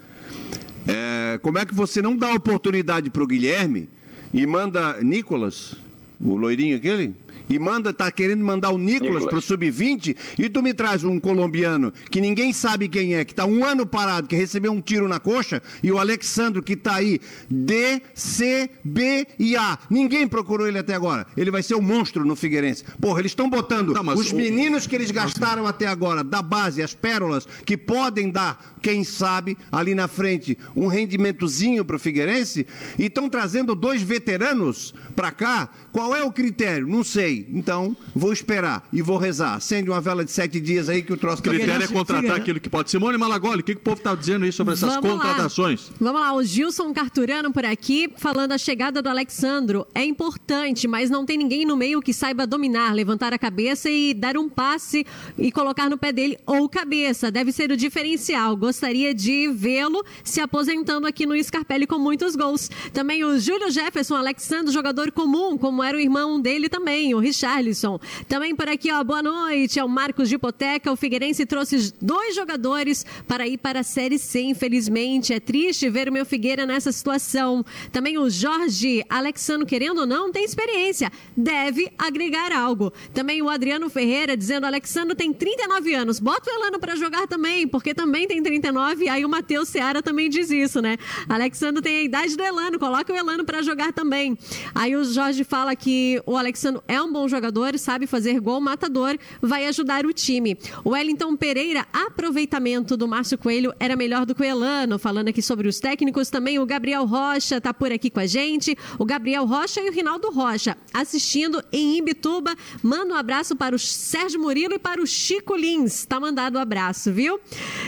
[0.87, 3.89] É, como é que você não dá oportunidade para o Guilherme
[4.33, 5.75] e manda Nicolas,
[6.19, 7.15] o loirinho aquele,
[7.51, 11.19] e manda, tá querendo mandar o Nicolas para o sub-20 e tu me traz um
[11.19, 15.07] colombiano que ninguém sabe quem é, que está um ano parado, que recebeu um tiro
[15.07, 19.77] na coxa, e o Alexandre que está aí, D, C, B e A.
[19.89, 21.27] Ninguém procurou ele até agora.
[21.35, 22.85] Ele vai ser um monstro no Figueirense.
[22.99, 26.93] Porra, eles estão botando tá, os meninos que eles gastaram até agora, da base, as
[26.93, 32.65] pérolas, que podem dar, quem sabe, ali na frente, um rendimentozinho para o Figueirense,
[32.97, 35.69] e estão trazendo dois veteranos para cá.
[35.91, 36.87] Qual é o critério?
[36.87, 37.40] Não sei.
[37.49, 39.55] Então, vou esperar e vou rezar.
[39.55, 41.41] Acende uma vela de sete dias aí que o troço...
[41.41, 42.91] O critério é contratar aquilo que pode.
[42.91, 45.89] Simone Malagoli, o que, que o povo está dizendo aí sobre essas Vamos contratações?
[45.89, 45.95] Lá.
[45.99, 49.87] Vamos lá, o Gilson Carturano por aqui, falando a chegada do Alexandro.
[49.93, 54.13] É importante, mas não tem ninguém no meio que saiba dominar, levantar a cabeça e
[54.13, 55.05] dar um passe
[55.37, 57.31] e colocar no pé dele ou cabeça.
[57.31, 58.55] Deve ser o diferencial.
[58.55, 62.69] Gostaria de vê-lo se aposentando aqui no Scarpelli com muitos gols.
[62.93, 67.99] Também o Júlio Jefferson, Alexandro, jogador comum, como era o irmão dele também, o Richarlison.
[68.27, 70.91] Também por aqui, ó, boa noite, é o Marcos de Hipoteca.
[70.91, 75.33] O Figueirense trouxe dois jogadores para ir para a Série C, infelizmente.
[75.33, 77.65] É triste ver o meu Figueira nessa situação.
[77.91, 81.11] Também o Jorge Alexandro, querendo ou não, tem experiência.
[81.37, 82.91] Deve agregar algo.
[83.13, 86.19] Também o Adriano Ferreira dizendo: Alexandro tem 39 anos.
[86.19, 89.07] Bota o Elano para jogar também, porque também tem 39.
[89.07, 90.97] Aí o Matheus Seara também diz isso, né?
[91.29, 94.37] Alexandro tem a idade do Elano, coloca o Elano para jogar também.
[94.73, 98.61] Aí o Jorge fala que que o Alexandre é um bom jogador, sabe fazer gol
[98.61, 100.57] matador, vai ajudar o time.
[100.83, 104.97] O Wellington Pereira, aproveitamento do Márcio Coelho era melhor do que o Elano.
[104.97, 108.77] Falando aqui sobre os técnicos também, o Gabriel Rocha está por aqui com a gente.
[108.97, 112.55] O Gabriel Rocha e o Rinaldo Rocha assistindo em Imbituba.
[112.81, 116.05] Manda um abraço para o Sérgio Murilo e para o Chico Lins.
[116.05, 117.39] Tá mandado o um abraço, viu?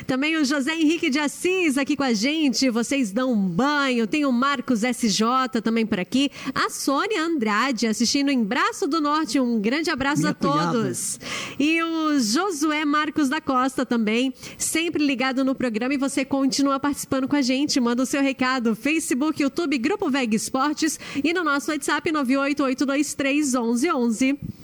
[0.05, 2.69] Também o José Henrique de Assis aqui com a gente.
[2.69, 4.07] Vocês dão um banho.
[4.07, 6.30] Tem o Marcos SJ também por aqui.
[6.53, 9.12] A Sônia Andrade assistindo em Braço do Norte.
[9.39, 11.18] Um grande abraço Minha a todos.
[11.18, 11.34] Cunhada.
[11.59, 17.28] E o Josué Marcos da Costa também, sempre ligado no programa e você continua participando
[17.28, 17.80] com a gente.
[17.80, 24.62] Manda o seu recado, Facebook, YouTube, Grupo Veg Esportes e no nosso WhatsApp 988231111.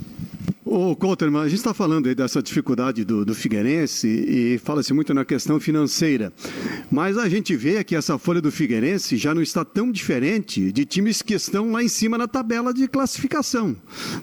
[0.65, 5.13] Ô, Colterman, a gente está falando aí dessa dificuldade do, do Figueirense e fala-se muito
[5.13, 6.33] na questão financeira.
[6.91, 10.85] Mas a gente vê que essa folha do Figueirense já não está tão diferente de
[10.85, 13.75] times que estão lá em cima na tabela de classificação,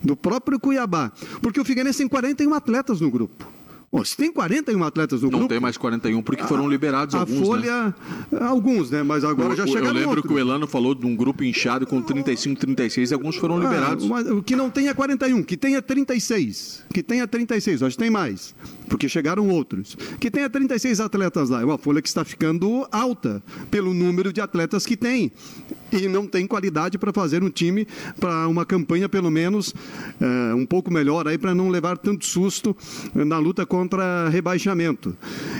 [0.02, 1.10] do próprio Cuiabá.
[1.40, 3.55] Porque o Figueirense tem 41 atletas no grupo.
[3.96, 5.42] Bom, se tem 41 atletas no não grupo.
[5.44, 7.40] Não tem mais 41, porque foram liberados a, alguns.
[7.40, 7.94] A folha.
[8.30, 8.38] Né?
[8.40, 9.02] Alguns, né?
[9.02, 9.86] Mas agora eu, já chegaram.
[9.86, 10.26] Eu lembro outros.
[10.26, 14.04] que o Elano falou de um grupo inchado com 35, 36 e alguns foram liberados.
[14.04, 16.84] Ah, mas, que não tenha 41, que tenha 36.
[16.92, 18.54] Que tenha 36, acho que tem mais.
[18.88, 19.96] Porque chegaram outros.
[20.20, 21.60] Que tenha 36 atletas lá.
[21.60, 25.32] É uma folha que está ficando alta pelo número de atletas que tem.
[25.92, 27.86] E não tem qualidade para fazer um time
[28.18, 29.74] para uma campanha, pelo menos,
[30.20, 32.76] é, um pouco melhor aí, para não levar tanto susto
[33.14, 35.16] na luta contra rebaixamento.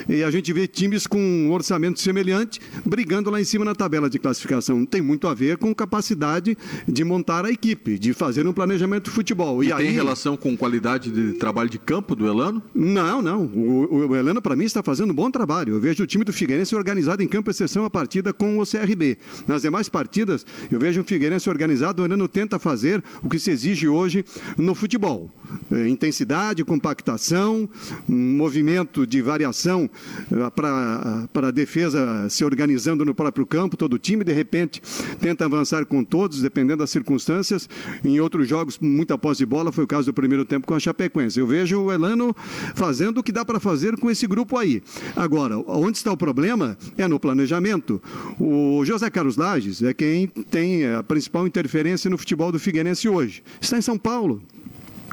[0.08, 4.10] E a gente vê times com um orçamento semelhante brigando lá em cima na tabela
[4.10, 4.84] de classificação.
[4.84, 6.56] Tem muito a ver com capacidade
[6.86, 9.62] de montar a equipe, de fazer um planejamento de futebol.
[9.62, 9.94] E, e tem aí...
[9.94, 12.62] relação com qualidade de trabalho de campo do Elano?
[12.74, 13.44] Não, não.
[13.44, 15.74] O, o Elano, para mim, está fazendo um bom trabalho.
[15.74, 19.18] Eu vejo o time do Figueirense organizado em campo, exceção a partida com o CRB.
[19.46, 23.50] Nas demais partidas, eu vejo o Figueirense organizado, o Elano tenta fazer o que se
[23.50, 24.24] exige hoje
[24.56, 25.30] no futebol.
[25.70, 27.68] É, intensidade, compactação,
[28.07, 29.90] movimento de variação
[30.30, 34.80] eh, para a defesa se organizando no próprio campo, todo o time, de repente,
[35.20, 37.68] tenta avançar com todos, dependendo das circunstâncias.
[38.05, 40.80] Em outros jogos, muita posse de bola, foi o caso do primeiro tempo com a
[40.80, 41.40] Chapecoense.
[41.40, 42.34] Eu vejo o Elano
[42.74, 44.82] fazendo o que dá para fazer com esse grupo aí.
[45.14, 48.01] Agora, onde está o problema é no planejamento.
[48.38, 53.42] O José Carlos Lages é quem tem a principal interferência no futebol do Figueirense hoje.
[53.61, 54.42] Está em São Paulo.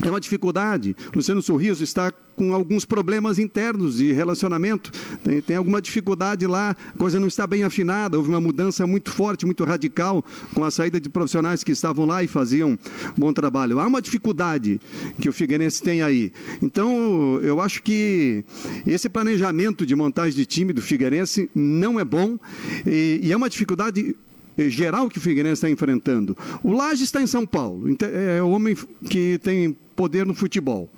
[0.02, 0.96] É uma dificuldade.
[1.14, 4.92] Luciano Sorriso está com alguns problemas internos de relacionamento.
[5.24, 8.18] Tem, tem, alguma dificuldade lá, a coisa não está bem afinada.
[8.18, 10.24] Houve uma mudança muito forte, muito radical
[10.54, 12.78] com a saída de profissionais que estavam lá e faziam
[13.16, 13.80] bom trabalho.
[13.80, 14.82] Há uma dificuldade
[15.20, 16.32] que o Figueirense tem aí.
[16.62, 18.44] Então, eu acho que
[18.86, 22.38] esse planejamento de montagem de time do Figueirense não é bom
[22.86, 24.16] e, e é uma dificuldade
[24.58, 26.38] geral que o Figueirense está enfrentando.
[26.64, 28.76] O Laje está em São Paulo, é o homem
[29.10, 30.90] que tem poder no futebol.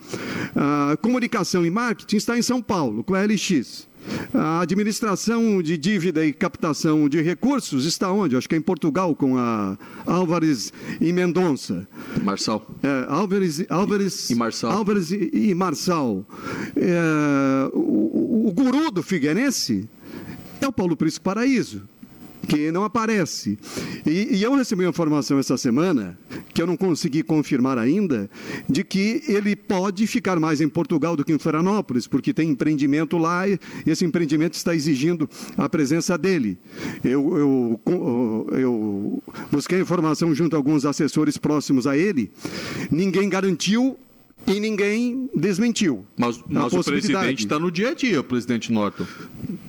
[0.56, 3.88] A comunicação e marketing está em São Paulo, com a LX.
[4.34, 8.36] A administração de dívida e captação de recursos está onde?
[8.36, 11.88] Acho que é em Portugal, com a Álvares e Mendonça.
[12.22, 12.66] Marçal.
[12.84, 14.72] É, Álvares, Álvares, e Marçal.
[14.72, 16.26] Álvares e, e Marçal.
[16.76, 19.89] É, o, o, guru do Figueirense
[20.62, 21.82] é o Paulo Prisco Paraíso
[22.46, 23.58] que não aparece.
[24.06, 26.18] E, e, eu recebi uma informação essa semana,
[26.54, 28.30] que eu não consegui confirmar ainda,
[28.70, 33.18] de que ele pode ficar mais em Portugal do que em Florianópolis, porque tem empreendimento
[33.18, 36.58] lá e esse empreendimento está exigindo a presença dele.
[37.04, 37.82] Eu, eu,
[38.52, 42.32] eu busquei informação junto a alguns assessores próximos a ele,
[42.91, 43.98] ninguém garantiu
[44.48, 46.06] e ninguém desmentiu.
[46.18, 49.06] Mas, mas o presidente está no dia a dia, o presidente Norton.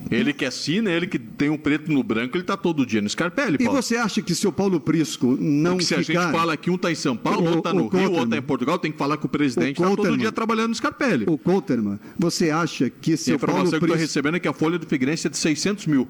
[0.09, 3.09] Ele que assina, ele que tem um preto no branco, ele está todo dia no
[3.09, 3.79] Scarpelli, Paulo.
[3.79, 6.19] E você acha que se o Paulo Prisco não Porque se ficar...
[6.19, 8.23] a gente fala que um está em São Paulo, outro está no o Rio, outro
[8.25, 11.25] está em Portugal, tem que falar que o presidente está todo dia trabalhando no Scarpelli.
[11.27, 13.85] O Couterman, você acha que se a o Paulo informação Prisco...
[13.85, 16.07] que eu estou recebendo é que a folha do Figueirense é de 600 mil.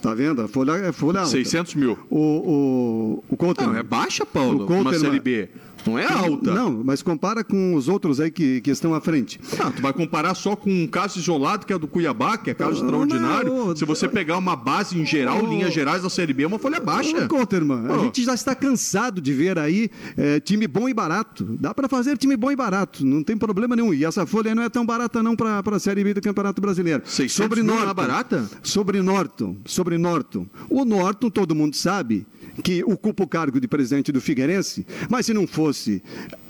[0.00, 0.42] Tá vendo?
[0.42, 1.30] A folha é folha alta.
[1.30, 1.98] 600 mil.
[2.10, 3.74] O, o, o Couterman...
[3.74, 5.48] Não, é baixa, Paulo, o Couterman, uma Série B.
[5.86, 6.52] Não é alta.
[6.52, 9.40] Não, mas compara com os outros aí que, que estão à frente.
[9.58, 12.54] Ah, tu vai comparar só com um caso isolado, que é do Cuiabá, que é
[12.54, 13.54] caso Não, extraordinário.
[13.66, 16.46] não, Se você pegar uma base em geral, Ô, linhas gerais da Série B, é
[16.46, 17.24] uma folha baixa.
[17.24, 21.44] Ô, Couterman, a gente já está cansado de ver aí é, time bom e barato.
[21.58, 23.92] Dá para fazer time bom e barato, não tem problema nenhum.
[23.92, 26.60] E essa folha aí não é tão barata não para a Série B do Campeonato
[26.60, 27.02] Brasileiro.
[27.04, 28.50] 600 sobre mil Norton, não é barata?
[28.62, 30.46] Sobre Norton, sobre Norton.
[30.68, 32.26] O Norton, todo mundo sabe
[32.62, 36.02] que ocupa o cargo de presidente do Figueirense, mas se não fosse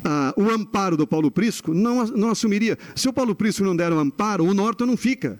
[0.04, 2.78] ah, o amparo do Paulo Prisco, não, não assumiria.
[2.94, 5.38] Se o Paulo Prisco não der o amparo, o Norton não fica.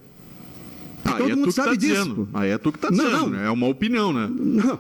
[1.05, 1.95] Aí todo é mundo tu que sabe tá disso.
[1.95, 2.29] dizendo.
[2.33, 3.17] Aí é tu que tá Não, dizendo.
[3.19, 3.31] não.
[3.31, 3.47] né?
[3.47, 4.31] É uma opinião, né?
[4.33, 4.79] Não.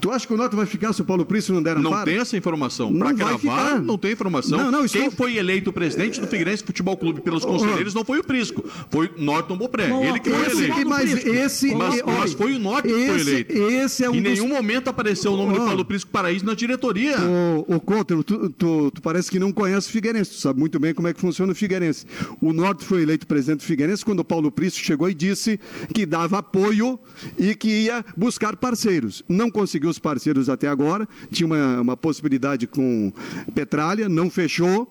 [0.00, 2.04] Tu acha que o Norton vai ficar se o Paulo Prício não der Não amparo?
[2.10, 2.90] tem essa informação.
[2.90, 3.82] Não Para gravar, ficar.
[3.82, 4.56] não tem informação.
[4.58, 8.18] Não, não, Quem estou- foi eleito presidente do Figueirense Futebol Clube pelos conselheiros não foi
[8.20, 9.90] o Prisco, foi Norton Bopré.
[10.06, 10.88] Ele que foi Esse, eleito.
[10.88, 11.28] mas Prisco.
[11.30, 13.52] esse, Mas, mas foi o Norton que foi esse- eleito.
[13.52, 15.66] Esse é um em dos- nenhum momento apareceu o nome do Ó.
[15.66, 17.16] Paulo Prisco Paraíso na diretoria.
[17.20, 20.78] O, o Couto, tu, tu- tu parece que não conhece o Figueirense, tu sabe muito
[20.78, 22.06] bem como é que funciona o Figueirense.
[22.40, 25.58] O Norte foi eleito presidente do Figueirense quando o Paulo Prício chegou e disse
[25.92, 26.98] que dava apoio
[27.38, 29.22] e que ia buscar parceiros.
[29.28, 33.12] Não conseguiu os parceiros até agora, tinha uma, uma possibilidade com
[33.54, 34.88] Petralha, não fechou.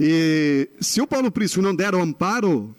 [0.00, 2.74] E se o Paulo Prício não der o amparo,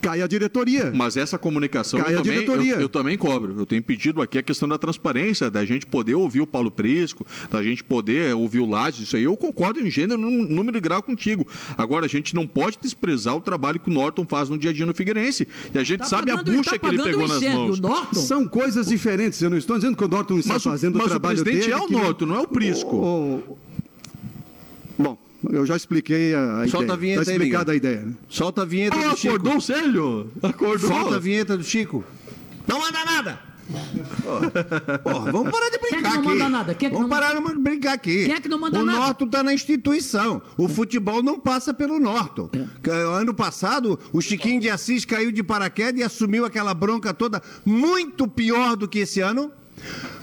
[0.00, 0.92] cai a diretoria.
[0.94, 2.74] Mas essa comunicação Cai eu a também, diretoria.
[2.74, 3.54] eu, eu também cobro.
[3.58, 7.26] Eu tenho pedido aqui a questão da transparência, da gente poder ouvir o Paulo Prisco,
[7.50, 11.02] da gente poder ouvir o Lages, isso aí eu concordo em gênero, número e grau
[11.02, 11.46] contigo.
[11.76, 14.72] Agora, a gente não pode desprezar o trabalho que o Norton faz no dia a
[14.72, 15.46] dia no Figueirense.
[15.74, 17.78] E a gente Tá sabe pagando- a bucha tá que ele pegou o nas mãos.
[17.78, 18.20] O Norton?
[18.20, 19.40] São coisas diferentes.
[19.42, 21.42] Eu não estou dizendo que o Norton está Mas, o- fazendo mas o o trabalho
[21.42, 21.72] presidente dele.
[21.80, 22.96] é o que- Norton, não é o Prisco.
[22.96, 23.58] O- Bom,
[25.50, 26.92] eu já expliquei a, a Solta ideia.
[26.92, 28.00] a vinheta aí, explicada a ideia.
[28.02, 28.12] né?
[28.28, 29.34] Solta a vinheta Ah, do Chico.
[29.34, 30.30] acordou o Célio?
[30.42, 30.88] Acordou?
[30.90, 32.04] Solta a vinheta do Chico.
[32.66, 33.50] Não manda nada.
[35.04, 36.28] Porra, vamos parar de Quem é brincar que não aqui.
[36.28, 36.74] manda nada?
[36.74, 38.24] Quem é que vamos não- parar de brincar aqui.
[38.26, 38.98] Quem é que não manda o nada?
[38.98, 40.42] Norton está na instituição.
[40.56, 42.50] O futebol não passa pelo Norton.
[42.52, 42.64] É.
[42.82, 47.40] Que, Ano passado, o Chiquinho de Assis caiu de paraquedas e assumiu aquela bronca toda
[47.64, 49.52] muito pior do que esse ano.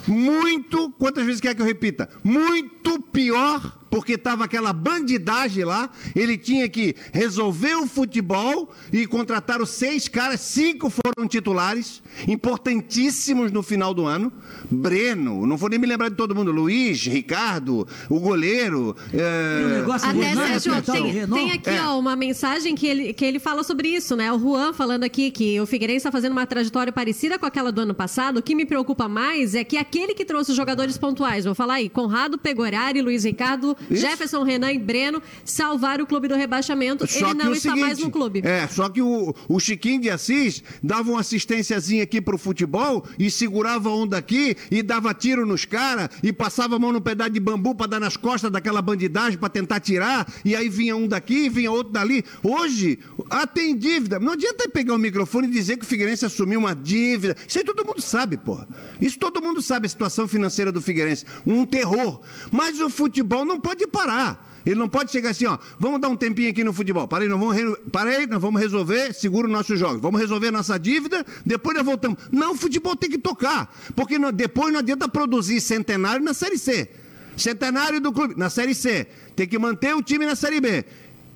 [0.06, 2.10] Muito, quantas vezes quer que eu repita?
[2.24, 5.90] Muito pior, porque estava aquela bandidagem lá.
[6.16, 13.62] Ele tinha que resolver o futebol e contrataram seis caras, cinco foram titulares, importantíssimos no
[13.62, 14.32] final do ano.
[14.70, 16.52] Breno, não vou nem me lembrar de todo mundo.
[16.52, 18.96] Luiz, Ricardo, o goleiro.
[19.14, 21.82] é, E o negócio Até, Renan, Sérgio, Renan, tem, tem aqui É.
[21.84, 24.32] ó, uma mensagem que ele, que ele fala sobre isso, né?
[24.32, 27.82] O Juan falando aqui que o Figueirense está fazendo uma trajetória parecida com aquela do
[27.82, 28.38] ano passado.
[28.38, 31.76] O que me preocupa mais é que aquele que trouxe os jogadores pontuais, vou falar
[31.76, 34.02] aí, Conrado, Pegorari, Luiz Ricardo, Isso.
[34.02, 37.08] Jefferson, Renan e Breno, salvaram o clube do rebaixamento.
[37.08, 38.42] Só ele não está seguinte, mais no clube.
[38.44, 43.30] É, só que o, o Chiquinho de Assis dava uma assistênciazinha aqui pro futebol e
[43.30, 47.40] segurava onda aqui e dava tiro nos caras e passava a mão no pedaço de
[47.40, 51.50] bambu para dar nas costas daquela bandidagem para tentar tirar e aí vinha um daqui,
[51.50, 52.24] vinha outro dali.
[52.44, 53.00] Hoje,
[53.30, 54.20] ah, tem dívida.
[54.20, 57.36] Não adianta pegar o microfone e dizer que o Figueirense assumiu uma dívida.
[57.48, 58.68] Isso aí todo mundo sabe, porra.
[59.02, 61.26] Isso todo mundo sabe, a situação financeira do Figueirense.
[61.46, 62.22] Um terror.
[62.52, 64.46] Mas o futebol não pode parar.
[64.66, 67.08] Ele não pode chegar assim, ó, vamos dar um tempinho aqui no futebol.
[67.08, 67.76] Parei, nós vamos, re...
[67.92, 70.02] Parei, nós vamos resolver, segura os nossos jogos.
[70.02, 72.18] Vamos resolver nossa dívida, depois nós voltamos.
[72.32, 73.74] Não, o futebol tem que tocar.
[73.96, 76.90] Porque não- depois não adianta produzir centenário na Série C.
[77.36, 79.08] Centenário do clube, na Série C.
[79.36, 80.84] Tem que manter o time na Série B.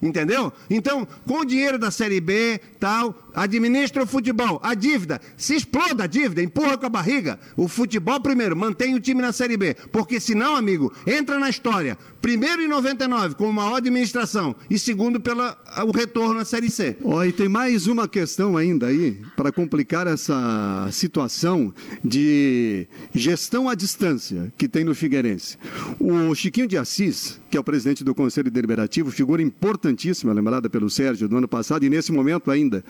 [0.01, 0.51] Entendeu?
[0.67, 4.59] Então, com o dinheiro da Série B, tal, administra o futebol.
[4.63, 7.39] A dívida, se exploda a dívida, empurra com a barriga.
[7.55, 9.75] O futebol, primeiro, mantém o time na Série B.
[9.91, 11.99] Porque senão, amigo, entra na história.
[12.21, 14.55] Primeiro em 99, com maior administração.
[14.69, 15.41] E segundo, pelo
[15.87, 16.95] o retorno à Série C.
[17.03, 23.73] Ó, e tem mais uma questão ainda aí, para complicar essa situação de gestão à
[23.73, 25.57] distância que tem no Figueirense.
[25.99, 30.89] O Chiquinho de Assis, que é o presidente do Conselho Deliberativo, figura importantíssima, lembrada pelo
[30.89, 32.83] Sérgio do ano passado, e nesse momento ainda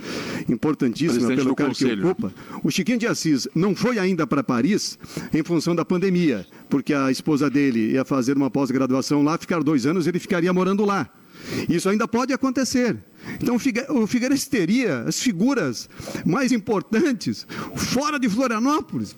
[0.50, 2.10] importantíssima Presidente pelo cargo que Conselho.
[2.10, 2.34] ocupa.
[2.64, 5.00] O Chiquinho de Assis não foi ainda para Paris
[5.34, 9.86] em função da pandemia, porque a esposa dele ia fazer uma pós-graduação lá, ficar dois
[9.86, 11.10] anos, ele ficaria morando lá.
[11.68, 12.98] Isso ainda pode acontecer.
[13.42, 15.90] Então o Figue- o Figueirense teria as figuras
[16.26, 17.46] mais importantes
[17.76, 19.16] fora de Florianópolis.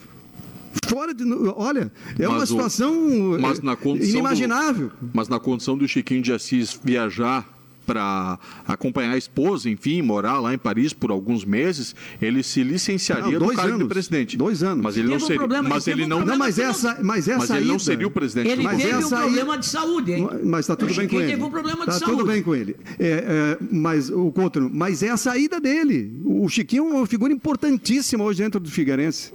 [0.87, 1.23] Fora de.
[1.55, 4.91] Olha, é uma Mas o- situação mas na condição inimaginável.
[5.01, 7.47] Do, mas na condição do Chiquinho de Assis viajar
[7.85, 13.25] para acompanhar a esposa, enfim, morar lá em Paris por alguns meses, ele se licenciaria
[13.25, 13.87] Não, do dois cargo de anos.
[13.87, 14.35] presidente.
[14.37, 14.83] Dois anos.
[14.83, 17.49] Mas ele não um seria, problema- mas ele não, Não, mas essa, mas essa mas
[17.51, 20.29] ele não seria o presidente Ele Mas teve um problema de saúde, hein?
[20.43, 21.31] Mas está tudo bem com Chiquinho ele.
[21.31, 22.17] teve um problema de tá saúde.
[22.17, 22.75] tudo bem com ele.
[22.99, 26.21] É, é, mas o Couto, mas é a saída dele.
[26.25, 29.33] O Chiquinho é uma figura importantíssima hoje dentro do Figueirense.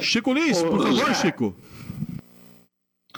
[0.00, 1.14] Chico Lins, por favor.
[1.14, 1.54] Chico.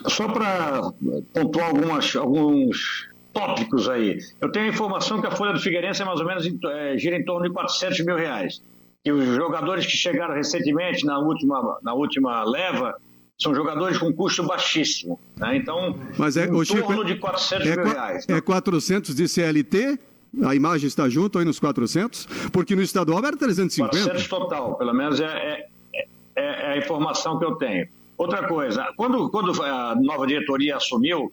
[0.08, 0.92] Só para
[1.32, 4.18] pontuar algumas, alguns tópicos aí.
[4.40, 7.16] Eu tenho a informação que a folha do Figueirense é mais ou menos é, gira
[7.16, 8.62] em torno de 400 mil reais.
[9.04, 12.94] E os jogadores que chegaram recentemente na última, na última leva
[13.40, 15.18] são jogadores com custo baixíssimo.
[15.36, 15.56] né?
[15.56, 18.24] Então, Mas é, em Chico, torno de 400 é, mil reais.
[18.28, 19.98] é 400 de CLT?
[20.44, 22.26] A imagem está junto aí nos 400?
[22.52, 23.90] Porque no estadual era 350.
[23.90, 26.06] 400 total, pelo menos é, é, é-
[26.36, 27.86] é a informação que eu tenho.
[28.16, 31.32] Outra coisa, quando, quando a nova diretoria assumiu,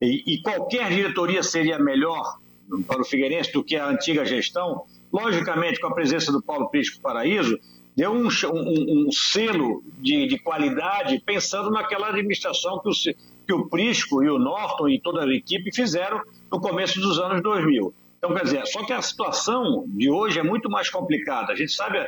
[0.00, 2.38] e, e qualquer diretoria seria melhor
[2.86, 7.00] para o Figueirense do que a antiga gestão, logicamente com a presença do Paulo Prisco
[7.00, 7.58] Paraíso,
[7.96, 13.14] deu um, um, um selo de, de, qualidade pensando naquela administração que o,
[13.46, 16.20] que o Prisco e o Norton e toda a equipe fizeram
[16.52, 17.94] no começo dos anos 2000.
[18.18, 21.52] Então, quer dizer, só que a situação de hoje é muito mais complicada.
[21.52, 21.98] A gente sabe.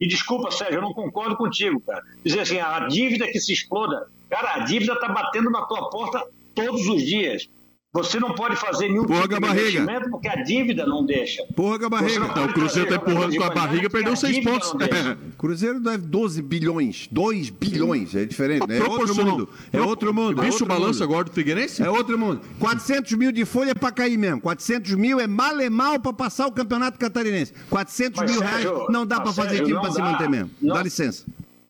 [0.00, 2.02] E desculpa, Sérgio, eu não concordo contigo, cara.
[2.24, 4.08] Dizer assim, a dívida que se exploda.
[4.30, 6.24] Cara, a dívida está batendo na tua porta
[6.66, 7.48] todos os dias.
[7.90, 9.62] Você não pode fazer nenhum Porra tipo de barriga.
[9.62, 11.42] investimento porque a dívida não deixa.
[11.56, 12.26] Porra a barriga.
[12.26, 14.74] Então, o Cruzeiro está empurrando com a barriga perdeu seis pontos.
[15.38, 17.08] Cruzeiro deve 12 bilhões.
[17.10, 18.14] 2 bilhões.
[18.14, 18.70] É diferente.
[18.70, 19.48] É outro mundo.
[19.72, 20.34] É outro mundo.
[20.34, 21.82] Viu o outro balanço agora do Figueirense?
[21.82, 22.42] É outro mundo.
[22.60, 24.42] 400 mil de folha é pra cair mesmo.
[24.42, 27.54] 400 mil é mal e mal pra passar o campeonato catarinense.
[27.70, 30.28] 400 Mas, mil Sérgio, reais não dá mas, pra fazer Sérgio, time pra se manter
[30.28, 30.50] mesmo.
[30.60, 30.74] Não.
[30.74, 31.24] Dá licença.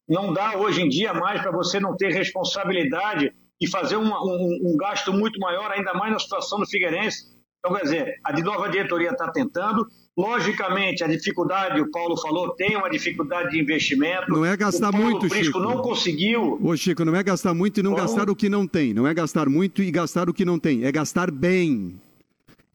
[0.08, 4.58] Não dá hoje em dia mais para você não ter responsabilidade e fazer uma- um,
[4.72, 7.24] um gasto muito maior, ainda mais na situação do Figueirense.
[7.58, 9.86] Então, quer dizer, a de nova diretoria está tentando.
[10.16, 14.30] Logicamente, a dificuldade, o Paulo falou, tem uma dificuldade de investimento.
[14.30, 15.58] Não é gastar o Paulo muito, Prisco Chico.
[15.60, 16.58] não conseguiu.
[16.62, 18.02] Ô, Chico, não é gastar muito e não Como?
[18.02, 18.92] gastar o que não tem.
[18.92, 20.84] Não é gastar muito e gastar o que não tem.
[20.84, 22.00] É gastar bem.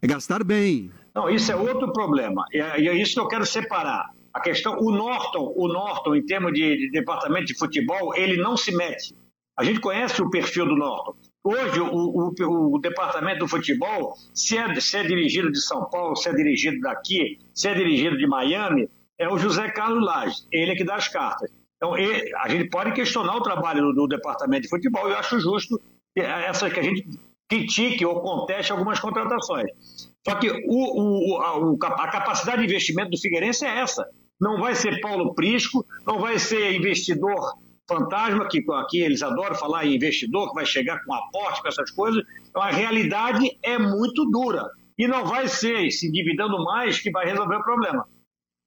[0.02, 0.90] É gastar bem.
[1.14, 2.44] Não, isso é outro problema.
[2.54, 4.10] E é, é isso que eu quero separar.
[4.34, 8.58] A questão, o Norton, o Norton, em termos de, de departamento de futebol, ele não
[8.58, 9.14] se mete.
[9.58, 11.14] A gente conhece o perfil do Norton.
[11.44, 16.16] Hoje, o, o- o departamento do futebol, se é, se é dirigido de São Paulo,
[16.16, 18.90] se é dirigido daqui, se é dirigido de Miami,
[19.20, 20.38] é o José Carlos Lage.
[20.52, 21.52] Ele é que dá as cartas.
[21.78, 25.08] Então, ele- a gente pode questionar o trabalho do, do departamento de futebol.
[25.10, 25.80] Eu acho justo
[26.16, 27.06] que essa que a gente
[27.50, 29.70] critique ou conteste algumas contratações.
[30.26, 34.08] Só que o- o- a, a capacidade de investimento do Figueirense é essa.
[34.40, 37.54] Não vai ser Paulo Prisco, não vai ser investidor
[37.98, 41.92] fantasma, que aqui eles adoram falar em investidor, que vai chegar com aporte, com essas
[41.92, 42.24] coisas.
[42.50, 44.64] Então a realidade é muito dura.
[44.98, 48.06] E não vai ser se endividando mais que vai resolver o problema.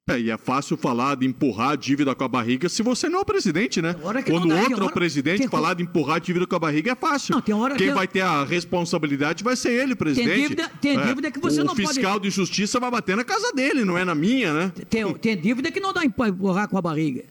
[0.08, 3.18] É, e é fácil falar de empurrar a dívida com a barriga se você não
[3.18, 3.92] é o presidente, né?
[3.94, 6.58] Quando dá, tem outro é o presidente, tem- falar de empurrar a dívida com a
[6.60, 7.34] barriga é fácil.
[7.34, 10.42] Não, tem hora- Quem tem- vai ter a responsabilidade vai ser ele, presidente.
[10.42, 13.24] dívida- tem É, dívida que você o não pode- fiscal de justiça vai bater na
[13.24, 14.72] casa dele, não é na minha, né?
[14.88, 17.24] Tem, tem dívida que não dá para empurrar com a barriga.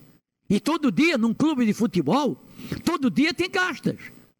[0.50, 2.38] E todo dia, num clube de futebol,
[2.84, 3.98] todo dia tem gastas.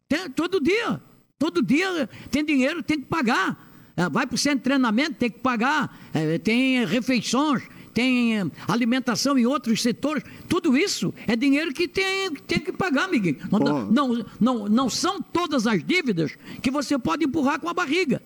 [0.08, 1.00] Tem- todo dia.
[1.38, 3.64] Todo dia tem dinheiro, tem que pagar.
[3.96, 5.98] É, vai para o centro de treinamento, tem que pagar.
[6.14, 10.22] É, tem refeições, tem eh, alimentação em outros setores.
[10.48, 13.36] Tudo isso é dinheiro que tem, tem que pagar, Miguel.
[13.50, 18.22] Não, não, não, não são todas as dívidas que você pode empurrar com a barriga.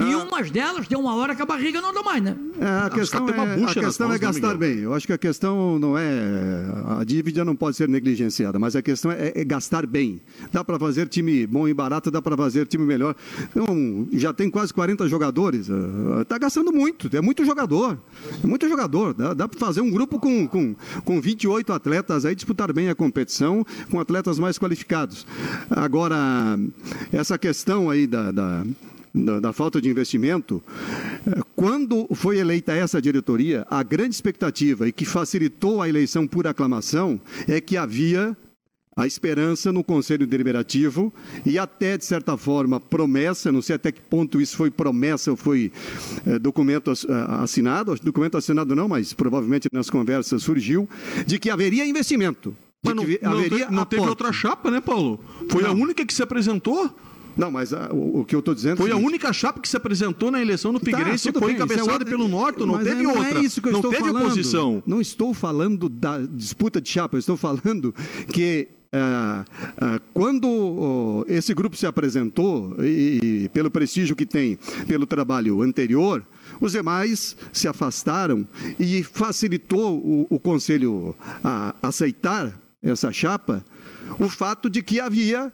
[0.00, 2.36] E umas delas tem uma hora que a barriga não dá mais, né?
[2.60, 4.78] É, a questão, tem uma é, bucha a questão é gastar bem.
[4.78, 6.64] Eu acho que a questão não é.
[7.00, 10.20] A dívida não pode ser negligenciada, mas a questão é, é gastar bem.
[10.52, 13.14] Dá para fazer time bom e barato, dá para fazer time melhor.
[13.50, 15.68] Então, já tem quase 40 jogadores.
[16.22, 17.98] Está gastando muito, é muito jogador.
[18.42, 19.14] É muito jogador.
[19.14, 22.94] Dá, dá para fazer um grupo com, com, com 28 atletas aí, disputar bem a
[22.94, 25.26] competição com atletas mais qualificados.
[25.70, 26.16] Agora,
[27.12, 28.64] essa questão aí da- da
[29.24, 30.62] da, da falta de investimento,
[31.26, 36.46] eh, quando foi eleita essa diretoria, a grande expectativa e que facilitou a eleição por
[36.46, 38.36] aclamação é que havia
[38.96, 41.12] a esperança no Conselho Deliberativo
[41.46, 45.36] e até, de certa forma, promessa, não sei até que ponto isso foi promessa ou
[45.36, 45.70] foi
[46.26, 50.88] eh, documento ah, assinado, documento assinado não, mas provavelmente nas conversas surgiu,
[51.26, 52.56] de que haveria investimento.
[52.84, 55.18] Mas não, não haveria te- não teve outra chapa, né, Paulo?
[55.48, 55.74] Foi a Não.
[55.80, 56.88] única que se apresentou.
[57.38, 58.74] Não, mas ah, o, o que eu estou dizendo...
[58.74, 61.42] é Foi a única chapa que se apresentou na eleição do Figueirense Tá, e tudo
[61.42, 63.38] foi bem, é encabeçada outra- pelo Norte, não teve é- não outra.
[63.38, 64.24] É isso que eu não estou teve falando.
[64.24, 64.82] oposição.
[64.84, 67.94] Não estou falando da disputa de chapa, eu estou falando
[68.32, 69.44] que ah,
[69.80, 75.62] ah, quando oh, esse grupo se apresentou, e, e pelo prestígio que tem pelo trabalho
[75.62, 76.24] anterior,
[76.60, 78.48] os demais se afastaram
[78.80, 81.14] e facilitou o, o Conselho
[81.44, 83.62] a aceitar essa chapa
[84.18, 85.52] o fato de que havia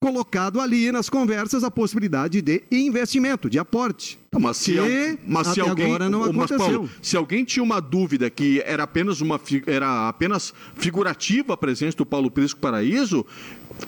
[0.00, 4.18] colocado ali nas conversas a possibilidade de investimento, de aporte.
[4.32, 6.58] Não, Mas se, que mas se alguém, agora não aconteceu.
[6.58, 11.96] Paulo, se alguém tinha uma dúvida que era apenas uma era apenas figurativa a presença
[11.96, 13.24] do Paulo Prisco Paraíso,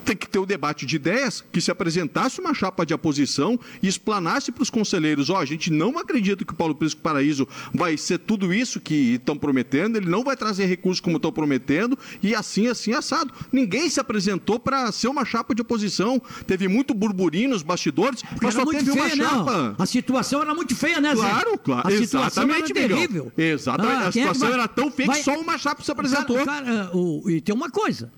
[0.04, 3.88] tem que ter o debate de ideias, que se apresentasse uma chapa de oposição e
[3.88, 7.96] explanasse para os conselheiros, ó, a gente não acredita que o Paulo Prisco Paraíso vai
[7.96, 12.34] ser tudo isso que estão prometendo, ele não vai trazer recursos como estão prometendo, e
[12.34, 13.32] assim, assim, assado.
[13.52, 18.54] Ninguém se apresentou para ser uma chapa de oposição, teve muito burburinho nos bastidores, mas
[18.54, 19.24] era só teve uma feia, né?
[19.24, 19.74] chapa.
[19.78, 21.20] A situação era muito feia, né, Zé?
[21.20, 21.88] Claro, claro.
[21.88, 23.32] A situação Exatamente, era terrível.
[23.36, 23.94] Exatamente.
[23.96, 26.36] Ah, a é situação vai- era tão feia vai- que só uma chapa se apresentou.
[26.44, 28.10] Cara, cara, o- e tem uma coisa.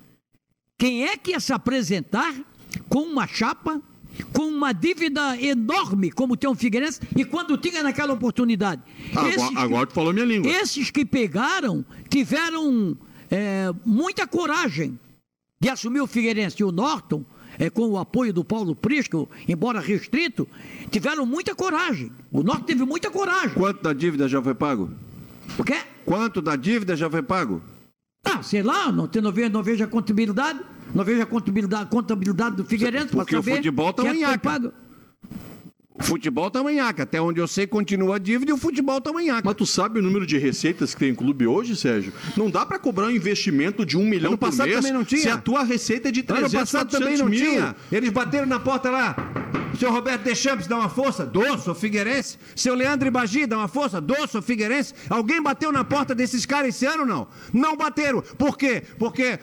[0.82, 2.34] Quem é que ia se apresentar
[2.88, 3.80] com uma chapa,
[4.32, 8.82] com uma dívida enorme, como tem o Figueirense, e quando tinha naquela oportunidade?
[9.14, 10.50] Agora- agora tu falou minha língua.
[10.50, 12.96] Esses que pegaram tiveram
[13.30, 14.98] é, muita coragem
[15.60, 17.24] de assumir o Figueirense e o Norton,
[17.60, 20.48] é, com o apoio do Paulo Prisco, embora restrito,
[20.90, 22.10] tiveram muita coragem.
[22.32, 23.54] O Norton teve muita coragem.
[23.54, 24.90] Quanto da dívida já foi pago?
[25.56, 25.76] O quê?
[26.04, 27.62] Quanto da dívida já foi pago?
[28.24, 30.60] Ah, sei lá, não, não, vejo, não vejo a contabilidade,
[30.94, 34.72] não vejo a contabilidade, contabilidade do Figueirense para Porque o futebol tá que é pago.
[35.94, 37.02] O futebol tá manhaca.
[37.02, 39.42] Até onde eu sei, continua a dívida e o futebol tá manhaca.
[39.44, 42.12] Mas tu sabe o número de receitas que tem o clube hoje, Sérgio?
[42.36, 45.04] Não dá pra cobrar um investimento de um milhão Ano por passado mês também não
[45.04, 45.20] tinha.
[45.20, 47.50] se a tua receita é de 300, Ano passado 400 também não mil.
[47.50, 47.76] tinha.
[47.90, 49.14] Eles bateram na porta lá.
[49.78, 51.24] Seu Roberto Deschamps dá uma força?
[51.24, 52.38] Dou, sou Figueirense.
[52.54, 54.00] Seu Leandro Ibagi dá uma força?
[54.00, 54.94] Dou, sou Figueirense.
[55.08, 57.26] Alguém bateu na porta desses caras esse ano, não?
[57.52, 58.22] Não bateram.
[58.38, 58.82] Por quê?
[58.98, 59.38] Porque...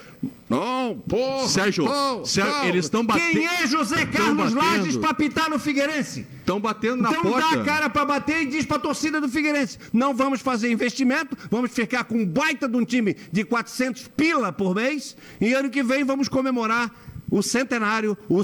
[0.50, 1.48] Não, porra.
[1.48, 1.86] Sérgio,
[2.26, 4.54] Sérgio, eles estão batendo- Quem é José Carlos.
[4.54, 6.26] Lages pra pitar no Figueirense?
[6.40, 7.56] Estão batendo na então porta.
[7.56, 11.38] dá a cara pra bater e diz pra torcida do Figueirense: não vamos fazer investimento,
[11.52, 15.70] vamos ficar com um baita de um time de 400 pila por mês e ano
[15.70, 16.92] que vem vamos comemorar
[17.32, 18.44] o centenário, o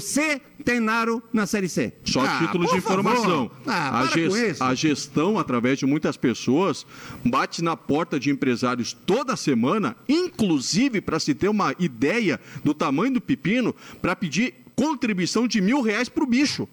[0.66, 1.92] centenário na Série C.
[2.04, 3.50] Só Ah, título de informação.
[3.66, 4.64] Ah, a, para ges- com isso.
[4.64, 6.84] a gestão, através de muitas pessoas,
[7.24, 13.14] bate na porta de empresários toda semana, inclusive para se ter uma ideia do tamanho
[13.14, 16.68] do pepino, para pedir contribuição de mil reais para o bicho.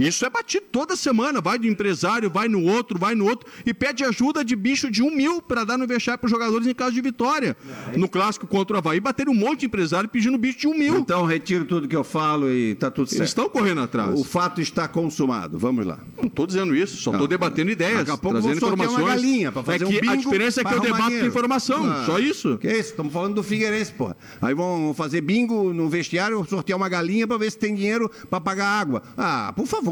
[0.00, 1.40] Isso é batido toda semana.
[1.40, 5.02] Vai do empresário, vai no outro, vai no outro e pede ajuda de bicho de
[5.02, 7.56] um mil para dar no vestiário para os jogadores em caso de vitória.
[7.96, 10.96] No clássico contra o Havaí, bateram um monte de empresário pedindo bicho de um mil.
[10.98, 13.20] Então retiro tudo que eu falo e tá tudo certo.
[13.20, 14.18] Eles estão correndo atrás.
[14.18, 15.58] O fato está consumado.
[15.58, 15.98] Vamos lá.
[16.16, 18.98] Não estou dizendo isso, só estou debatendo ideias, Daqui a pouco trazendo informações.
[18.98, 21.08] uma galinha para fazer é um que bingo a diferença é que eu debato com
[21.08, 21.26] dinheiro.
[21.28, 22.56] informação, Ah, só isso.
[22.58, 22.90] Que isso?
[22.90, 24.14] Estamos falando do Figueirense, pô.
[24.40, 28.40] Aí vão fazer bingo no vestiário, sortear uma galinha para ver se tem dinheiro para
[28.40, 29.02] pagar água.
[29.16, 29.89] Ah, por favor.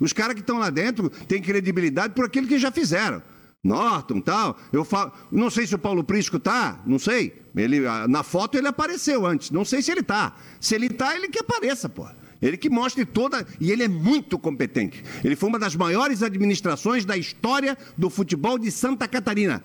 [0.00, 3.22] Os caras que estão lá dentro têm credibilidade por aquilo que já fizeram.
[3.62, 4.58] Norton, tal.
[4.70, 7.42] Eu falo, não sei se o Paulo Prisco tá, não sei.
[7.56, 9.50] Ele na foto ele apareceu antes.
[9.50, 10.36] Não sei se ele tá.
[10.60, 12.06] Se ele tá, ele que apareça, pô.
[12.42, 13.46] Ele que mostre toda.
[13.58, 15.02] E ele é muito competente.
[15.24, 19.62] Ele foi uma das maiores administrações da história do futebol de Santa Catarina.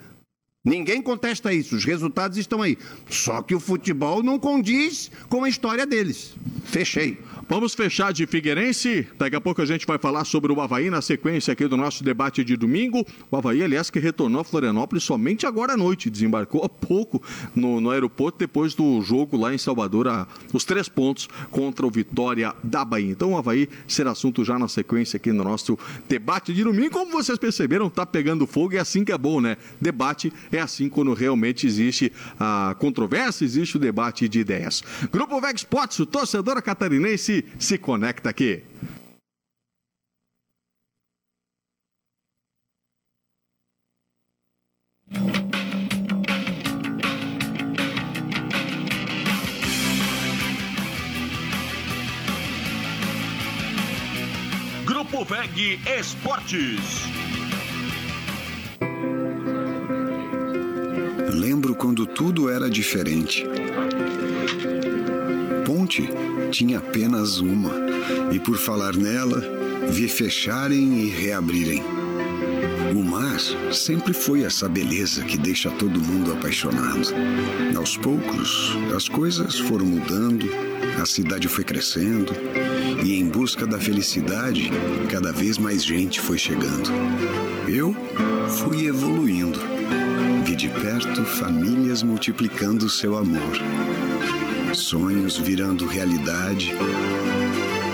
[0.63, 2.77] Ninguém contesta isso, os resultados estão aí.
[3.09, 6.35] Só que o futebol não condiz com a história deles.
[6.65, 7.17] Fechei.
[7.49, 9.07] Vamos fechar de Figueirense.
[9.17, 12.03] Daqui a pouco a gente vai falar sobre o Havaí na sequência aqui do nosso
[12.03, 13.03] debate de domingo.
[13.31, 16.11] O Havaí, aliás, que retornou a Florianópolis somente agora à noite.
[16.11, 17.19] Desembarcou há pouco
[17.55, 21.89] no, no aeroporto depois do jogo lá em Salvador, a, os três pontos contra o
[21.89, 23.09] Vitória da Bahia.
[23.09, 25.75] Então o Havaí será assunto já na sequência aqui no nosso
[26.07, 26.91] debate de domingo.
[26.91, 29.57] Como vocês perceberam, tá pegando fogo e é assim que é bom, né?
[29.81, 34.83] Debate é assim quando realmente existe a controvérsia, existe o debate de ideias.
[35.11, 38.63] Grupo Veg Sports, o torcedor catarinense se conecta aqui.
[54.85, 57.03] Grupo VEG Esportes.
[61.33, 63.43] Lembro quando tudo era diferente.
[65.79, 66.09] Ponte
[66.51, 67.71] tinha apenas uma,
[68.33, 69.41] e por falar nela,
[69.89, 71.81] vi fecharem e reabrirem.
[72.93, 73.39] O mar
[73.71, 77.13] sempre foi essa beleza que deixa todo mundo apaixonado.
[77.77, 80.49] Aos poucos, as coisas foram mudando,
[81.01, 82.33] a cidade foi crescendo,
[83.01, 84.69] e em busca da felicidade,
[85.09, 86.91] cada vez mais gente foi chegando.
[87.69, 87.95] Eu
[88.49, 89.57] fui evoluindo.
[90.43, 93.53] Vi de perto famílias multiplicando seu amor,
[94.89, 96.73] sonhos virando realidade,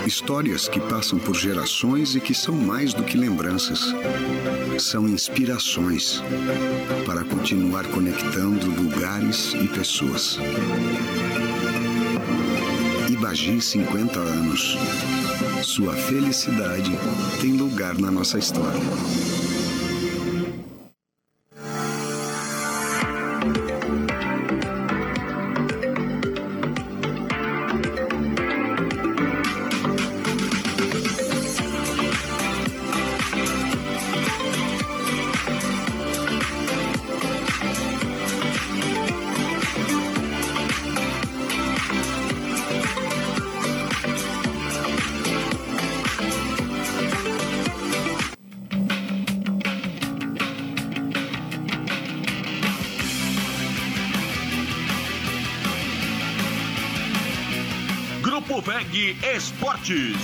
[0.06, 3.94] histórias que passam por gerações e que são mais do que lembranças.
[4.78, 6.22] São inspirações
[7.04, 10.38] para continuar conectando lugares e pessoas.
[13.10, 14.78] Ibagi 50 anos.
[15.62, 16.92] Sua felicidade
[17.42, 18.80] tem lugar na nossa história.
[59.88, 60.15] Esportes.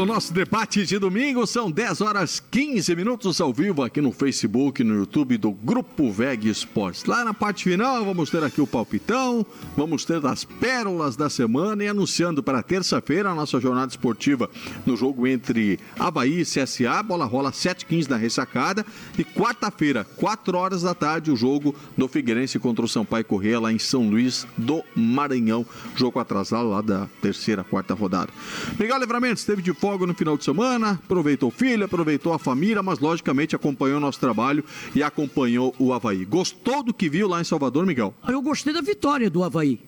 [0.00, 3.82] De volta com o nosso debate de domingo, são 10 horas 15 minutos ao vivo
[3.82, 7.04] aqui no Facebook, no YouTube do Grupo VEG Esportes.
[7.04, 9.44] Lá na parte final, vamos ter aqui o palpitão,
[9.76, 14.48] vamos ter as pérolas da semana e anunciando para terça-feira a nossa jornada esportiva
[14.86, 17.02] no jogo entre Havaí e CSA.
[17.02, 18.86] Bola rola 7h15 na ressacada
[19.18, 23.72] e quarta-feira, 4 horas da tarde, o jogo do Figueirense contra o Sampaio Correia lá
[23.72, 25.66] em São Luís do Maranhão.
[25.94, 28.32] Jogo atrasado lá da terceira, quarta rodada.
[28.78, 32.80] Miguel Livramento esteve de folga no final de semana, aproveitou o filho, aproveitou a família,
[32.80, 34.64] mas logicamente acompanhou o nosso trabalho
[34.94, 36.24] e acompanhou o Havaí.
[36.24, 38.14] Gostou do que viu lá em Salvador, Miguel?
[38.28, 39.80] Eu gostei da vitória do Havaí.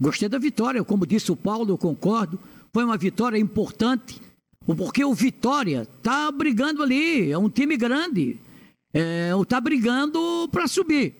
[0.00, 2.40] Gostei da vitória, como disse o Paulo, eu concordo.
[2.72, 4.18] Foi uma vitória importante,
[4.64, 8.40] porque o Vitória está brigando ali, é um time grande,
[9.42, 11.16] está é, brigando para subir.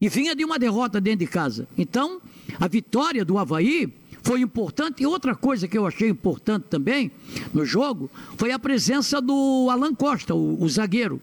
[0.00, 1.68] E vinha de uma derrota dentro de casa.
[1.78, 2.20] Então,
[2.58, 3.94] a vitória do Havaí
[4.26, 5.02] foi importante.
[5.02, 7.12] E outra coisa que eu achei importante também
[7.54, 11.20] no jogo foi a presença do Alan Costa, o, o zagueiro.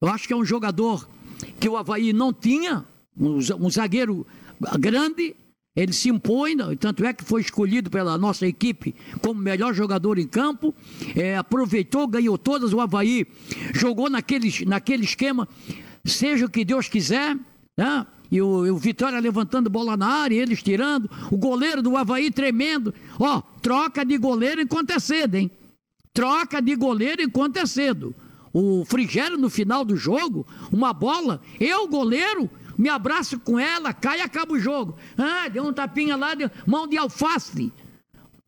[0.00, 1.06] Eu acho que é um jogador
[1.60, 2.84] que o Havaí não tinha,
[3.16, 4.26] um, um zagueiro
[4.80, 5.36] grande,
[5.76, 10.26] ele se impõe, tanto é que foi escolhido pela nossa equipe como melhor jogador em
[10.26, 10.74] campo,
[11.14, 13.26] é, aproveitou, ganhou todas, o Havaí
[13.74, 15.46] jogou naquele, naquele esquema,
[16.04, 17.36] seja o que Deus quiser,
[17.76, 18.06] né?
[18.32, 22.94] E o, o, Vitória levantando bola na área, eles tirando, o goleiro do Havaí tremendo.
[23.20, 25.50] Ó, troca de goleiro enquanto é cedo, hein?
[26.14, 28.14] Troca de goleiro enquanto é cedo.
[28.50, 32.48] O Frigério no final do jogo, uma bola, eu, goleiro,
[32.78, 34.96] me abraço com ela, cai e acaba o jogo.
[35.16, 37.70] Ah, deu um tapinha lá, deu, mão de alface.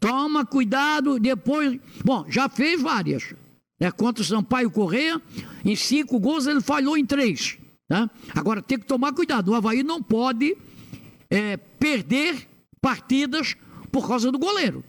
[0.00, 1.78] Toma cuidado, depois.
[2.02, 3.34] Bom, já fez várias.
[3.78, 5.20] É, contra o Sampaio Correia,
[5.62, 7.58] em cinco gols ele falhou em três.
[7.88, 8.10] Tá?
[8.34, 9.50] Agora tem que tomar cuidado.
[9.50, 10.56] O Havaí não pode
[11.30, 12.48] é, perder
[12.80, 13.56] partidas
[13.92, 14.84] por causa do goleiro.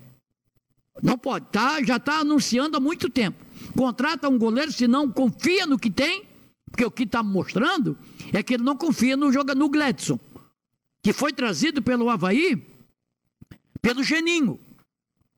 [1.04, 1.84] Não pode, tá?
[1.84, 3.44] Já está anunciando há muito tempo.
[3.78, 6.24] Contrata um goleiro se não confia no que tem,
[6.72, 7.98] porque o que está mostrando
[8.32, 10.20] é que ele não confia no jogo no Gledson,
[11.04, 12.76] que foi trazido pelo Havaí
[13.86, 14.60] pelo Geninho.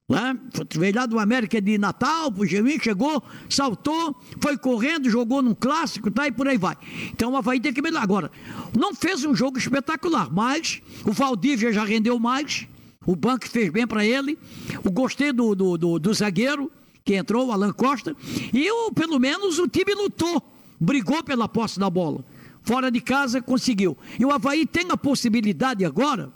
[0.10, 0.40] Né?
[0.74, 6.26] Veio lá do América de Natal, Geninho chegou, saltou, foi correndo, jogou num clássico, tá?
[6.26, 6.78] E por aí vai.
[7.12, 8.04] Então o Havaí tem que melhorar.
[8.04, 8.32] Agora,
[8.78, 12.66] não fez um jogo espetacular, mas o Valdívia já rendeu mais,
[13.06, 14.40] o banco fez bem para ele,
[14.82, 16.72] o gostei do, do, do, do, zagueiro
[17.04, 18.16] que entrou, o Alan Costa,
[18.54, 20.42] e o, pelo menos o time lutou,
[20.80, 22.24] brigou pela posse da bola.
[22.64, 23.98] Fora de casa conseguiu.
[24.18, 26.32] E o Havaí tem a possibilidade agora,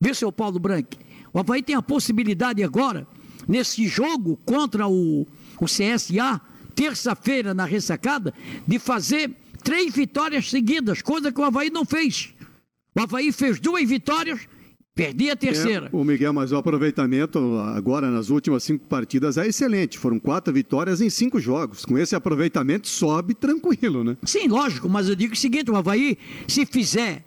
[0.00, 1.07] viu, seu Paulo Branco?
[1.38, 3.06] O Havaí tem a possibilidade agora,
[3.46, 5.24] nesse jogo contra o,
[5.60, 6.40] o CSA,
[6.74, 8.34] terça-feira na ressacada,
[8.66, 9.30] de fazer
[9.62, 12.34] três vitórias seguidas, coisa que o Havaí não fez.
[12.92, 14.48] O Havaí fez duas vitórias,
[14.96, 15.88] perdi a terceira.
[15.92, 17.38] É, o Miguel, mas o aproveitamento
[17.72, 19.96] agora nas últimas cinco partidas é excelente.
[19.96, 21.84] Foram quatro vitórias em cinco jogos.
[21.84, 24.16] Com esse aproveitamento, sobe tranquilo, né?
[24.24, 27.22] Sim, lógico, mas eu digo o seguinte: o Havaí, se fizer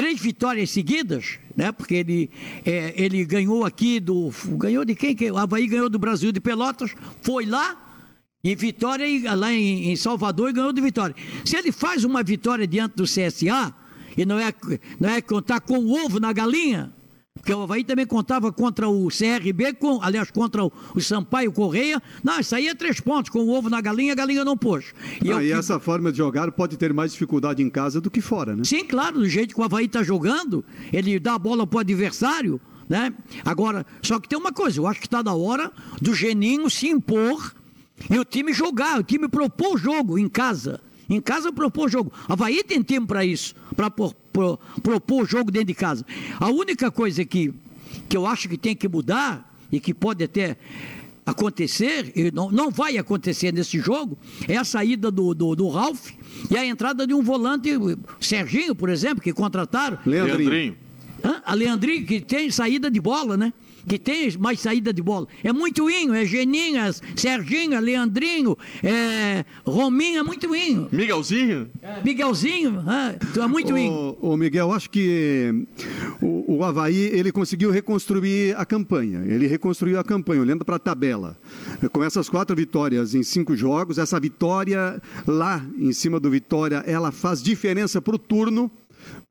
[0.00, 1.70] três vitórias seguidas, né?
[1.70, 2.30] Porque ele,
[2.64, 4.32] é, ele ganhou aqui do.
[4.52, 5.14] Ganhou de quem?
[5.30, 7.76] O Havaí ganhou do Brasil de Pelotas, foi lá
[8.42, 11.14] em Vitória, lá em, em Salvador e ganhou de Vitória.
[11.44, 13.74] Se ele faz uma vitória diante do CSA,
[14.16, 14.54] e não é,
[14.98, 16.90] não é contar com o ovo na galinha,
[17.40, 22.00] porque o Havaí também contava contra o CRB, com, aliás, contra o, o Sampaio Correia.
[22.22, 23.30] Não, isso aí é três pontos.
[23.30, 24.92] Com o ovo na galinha, a galinha não pôs.
[25.24, 28.20] E, ah, e essa forma de jogar pode ter mais dificuldade em casa do que
[28.20, 28.62] fora, né?
[28.64, 29.20] Sim, claro.
[29.20, 30.62] Do jeito que o Havaí está jogando,
[30.92, 33.12] ele dá a bola para o adversário, né?
[33.42, 34.78] Agora, só que tem uma coisa.
[34.78, 37.54] Eu acho que está na hora do Geninho se impor
[38.10, 39.00] e o time jogar.
[39.00, 40.78] O time propor o jogo em casa.
[41.10, 42.12] Em casa propor jogo.
[42.28, 46.06] Havaí tem tempo para isso, para pro, pro, propor jogo dentro de casa.
[46.38, 47.52] A única coisa que,
[48.08, 50.56] que eu acho que tem que mudar e que pode até
[51.26, 54.16] acontecer, e não, não vai acontecer nesse jogo,
[54.48, 56.10] é a saída do, do, do Ralph
[56.48, 57.70] e a entrada de um volante,
[58.20, 59.98] Serginho, por exemplo, que contrataram.
[60.06, 60.38] Leandrinho.
[60.38, 60.76] Leandrinho.
[61.24, 61.42] Hã?
[61.44, 63.52] A Leandrinho, que tem saída de bola, né?
[63.86, 65.26] Que tem mais saída de bola.
[65.42, 70.88] É muito inho, é Geninho, é Serginho, é Leandrinho, é Rominho, é muito inho.
[70.92, 71.68] Miguelzinho?
[71.82, 72.02] É.
[72.02, 74.16] Miguelzinho, é, é muito inho.
[74.20, 75.66] O, o Miguel, acho que
[76.20, 79.22] o, o Havaí, ele conseguiu reconstruir a campanha.
[79.26, 81.36] Ele reconstruiu a campanha, olhando para a tabela.
[81.92, 87.10] Com essas quatro vitórias em cinco jogos, essa vitória lá em cima do Vitória, ela
[87.10, 88.70] faz diferença para o turno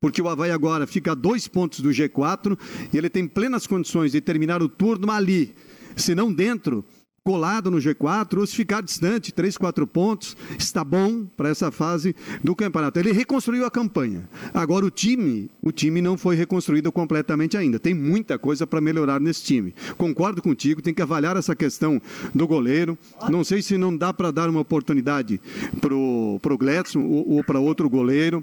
[0.00, 2.58] porque o Havaí agora fica a dois pontos do G4
[2.92, 5.54] e ele tem plenas condições de terminar o turno ali,
[5.94, 6.82] se não dentro,
[7.22, 12.16] colado no G4 ou se ficar distante, 3, 4 pontos, está bom para essa fase
[12.42, 12.98] do campeonato.
[12.98, 14.26] Ele reconstruiu a campanha.
[14.54, 17.78] Agora o time, o time não foi reconstruído completamente ainda.
[17.78, 19.74] Tem muita coisa para melhorar nesse time.
[19.98, 22.00] Concordo contigo, tem que avaliar essa questão
[22.34, 22.96] do goleiro.
[23.28, 25.40] Não sei se não dá para dar uma oportunidade
[25.80, 28.42] pro pro Gledson ou, ou para outro goleiro.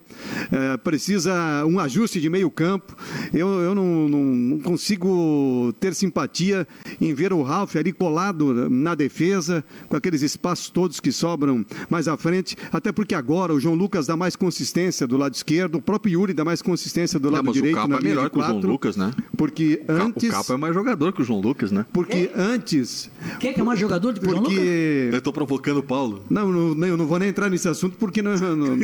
[0.52, 2.96] É, precisa um ajuste de meio campo.
[3.34, 6.68] Eu, eu não, não, consigo ter simpatia
[7.02, 12.08] em ver o Ralf ali colado na defesa, com aqueles espaços todos que sobram mais
[12.08, 15.82] à frente, até porque agora o João Lucas dá mais consistência do lado esquerdo, o
[15.82, 18.40] próprio Yuri dá mais consistência do lado mas direito o Capa na é melhor que
[18.40, 19.12] o João Lucas, né?
[19.38, 21.86] Porque O antes O Capa é mais jogador que o João Lucas, né?
[21.94, 24.58] porque antes Quem que é mais jogador do que o João Lucas?
[24.58, 26.24] porque Eu tô provocando o Paulo.
[26.30, 28.76] não, não, eu não vou nem entrar nesse assunto porque não, não, não,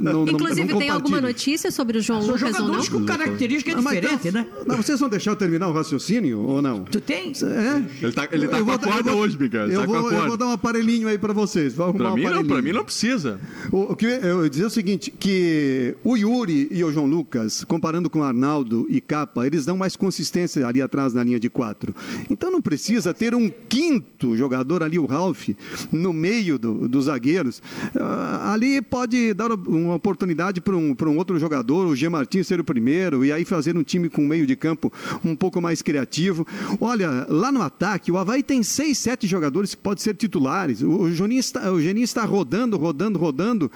[0.00, 2.58] não, Inclusive, não tem alguma notícia sobre o João São Lucas ou não?
[2.82, 4.46] jogadores com característica Ah, mas diferente, então- né?
[4.66, 6.84] Não, vocês vão deixar eu terminar o raciocínio ou não?
[6.84, 7.32] Tu tem?
[7.42, 8.04] É?
[8.04, 9.36] Ele tá, ele tá Eu com a corda hoje.
[9.40, 11.74] Ele Eu tá vou, eu vou dar um aparelhinho aí para vocês.
[11.74, 12.54] Vou arrumar Pra um mim, não, aparelhinho.
[12.54, 13.40] pra mim não precisa.
[13.70, 17.06] O, o que eu ia dizer é o seguinte, que o Yuri e o João
[17.06, 21.38] Lucas, comparando com o Arnaldo e Capa, eles dão mais consistência ali atrás na linha
[21.40, 21.94] de quatro.
[22.28, 25.48] Então não precisa ter um quinto jogador ali, o Ralf,
[25.92, 27.62] no meio do- dos zagueiros.
[27.98, 32.08] Ah, ali pode dar uma oportunidade para um, pra um outro jogador, o G.
[32.08, 34.92] Martins ser o primeiro, e aí fazer um time com meio de campo
[35.24, 36.46] um pouco mais criativo.
[36.80, 40.82] Olha, lá no ataque, o Havaí tem seis, sete jogadores que podem ser titulares.
[40.82, 43.70] O, o, Juninho está, o Geninho está rodando, rodando, rodando.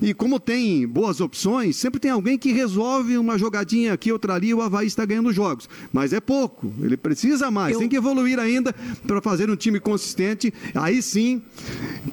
[0.00, 4.52] E como tem boas opções, sempre tem alguém que resolve uma jogadinha aqui, outra ali,
[4.52, 5.68] o Havaí está ganhando jogos.
[5.92, 8.74] Mas é pouco, ele precisa mais, Eu- tem que evoluir ainda
[9.06, 10.52] para fazer um time consistente.
[10.74, 11.42] Aí sim,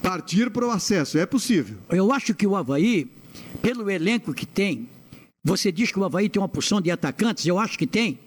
[0.02, 1.18] partir para o acesso.
[1.18, 1.78] É possível.
[1.90, 3.08] Eu acho que o Havaí,
[3.62, 4.88] pelo elenco que tem,
[5.44, 8.20] você diz que o Havaí tem uma porção de atacantes, eu acho que tem.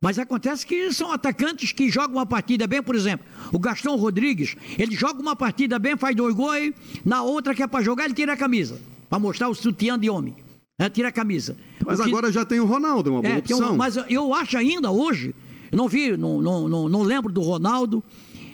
[0.00, 4.54] Mas acontece que são atacantes que jogam uma partida bem, por exemplo, o Gastão Rodrigues,
[4.78, 6.72] ele joga uma partida bem, faz dois gols,
[7.04, 8.80] na outra que é para jogar, ele tira a camisa,
[9.10, 10.36] para mostrar o sutiã de homem.
[10.80, 11.56] É, tira a camisa.
[11.84, 13.76] Mas O que- agora já tem o Ronaldo, uma boa é, um- opção.
[13.76, 15.34] mas eu acho ainda hoje,
[15.72, 18.00] não vi, não, não, não, não lembro do Ronaldo,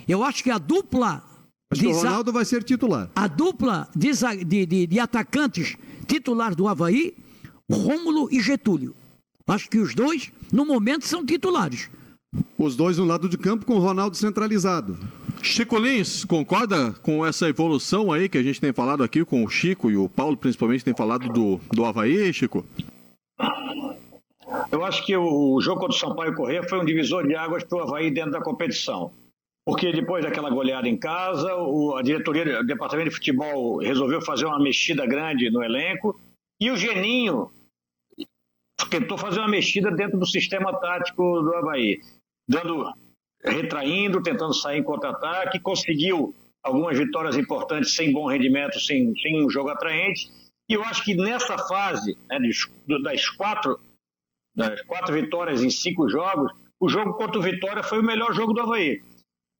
[0.09, 1.23] eu acho que a dupla.
[1.71, 3.11] Acho que de o za- Ronaldo vai ser titular.
[3.15, 4.11] a dupla de,
[4.65, 5.77] de- de atacantes
[6.07, 7.15] titular do Havaí,
[7.71, 8.95] Rômulo e Getúlio.
[9.47, 11.91] Acho que os dois, no momento, são titulares.
[12.59, 14.99] Os dois no lado de campo com o Ronaldo centralizado.
[15.43, 19.49] Chico Lins, concorda com essa evolução aí que a gente tem falado aqui com o
[19.51, 22.65] Chico e o Paulo, principalmente, tem falado do, do Havaí, Chico?
[24.73, 27.79] Eu acho que o jogo contra o Sampaio Corrêa foi um divisor de águas para
[27.79, 29.13] o Havaí dentro da competição.
[29.67, 34.47] Porque depois daquela goleada em casa, o- a diretoria, o departamento de futebol resolveu fazer
[34.47, 36.19] uma mexida grande no elenco
[36.61, 37.51] e o Geninho
[38.89, 42.01] tentou fazer uma mexida dentro do sistema tático do Havaí,
[42.49, 42.93] dando,
[43.43, 49.51] retraindo, tentando sair em contra-ataque, conseguiu algumas vitórias importantes sem bom rendimento, sem, sem um
[49.51, 50.29] jogo atraente.
[50.69, 52.39] E eu acho que nessa fase, né,
[53.03, 53.79] das quatro
[54.57, 58.53] das quatro vitórias em cinco jogos, o jogo contra o Vitória foi o melhor jogo
[58.53, 59.03] do Havaí.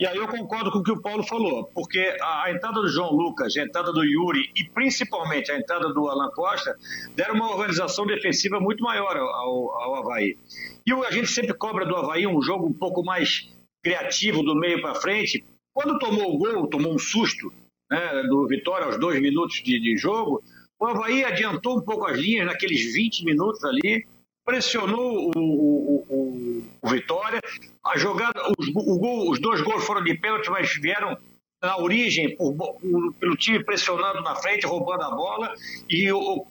[0.01, 2.89] E aí eu concordo com o que o Paulo falou, porque a, a entrada do
[2.89, 6.77] João Lucas, a entrada do Yuri e principalmente a entrada do Alan Costa
[7.15, 10.37] deram uma organização defensiva muito maior ao, ao, Havaí.
[10.85, 13.49] E a gente sempre cobra do Havaí um jogo um pouco mais
[13.85, 15.45] criativo do meio para frente.
[15.73, 17.53] Quando tomou o gol, tomou um susto
[17.89, 20.43] né, do Vitória aos dois minutos de, de jogo,
[20.81, 24.05] o Havaí adiantou um pouco as linhas naqueles 20 minutos ali,
[24.45, 27.41] pressionou o, o- o- o Vitória.
[27.85, 31.17] A jogada, os, o gol- os dois gols foram de pênalti, mas vieram
[31.63, 35.53] na origem por por- pelo time pressionando na frente, roubando a bola
[35.89, 36.47] e o-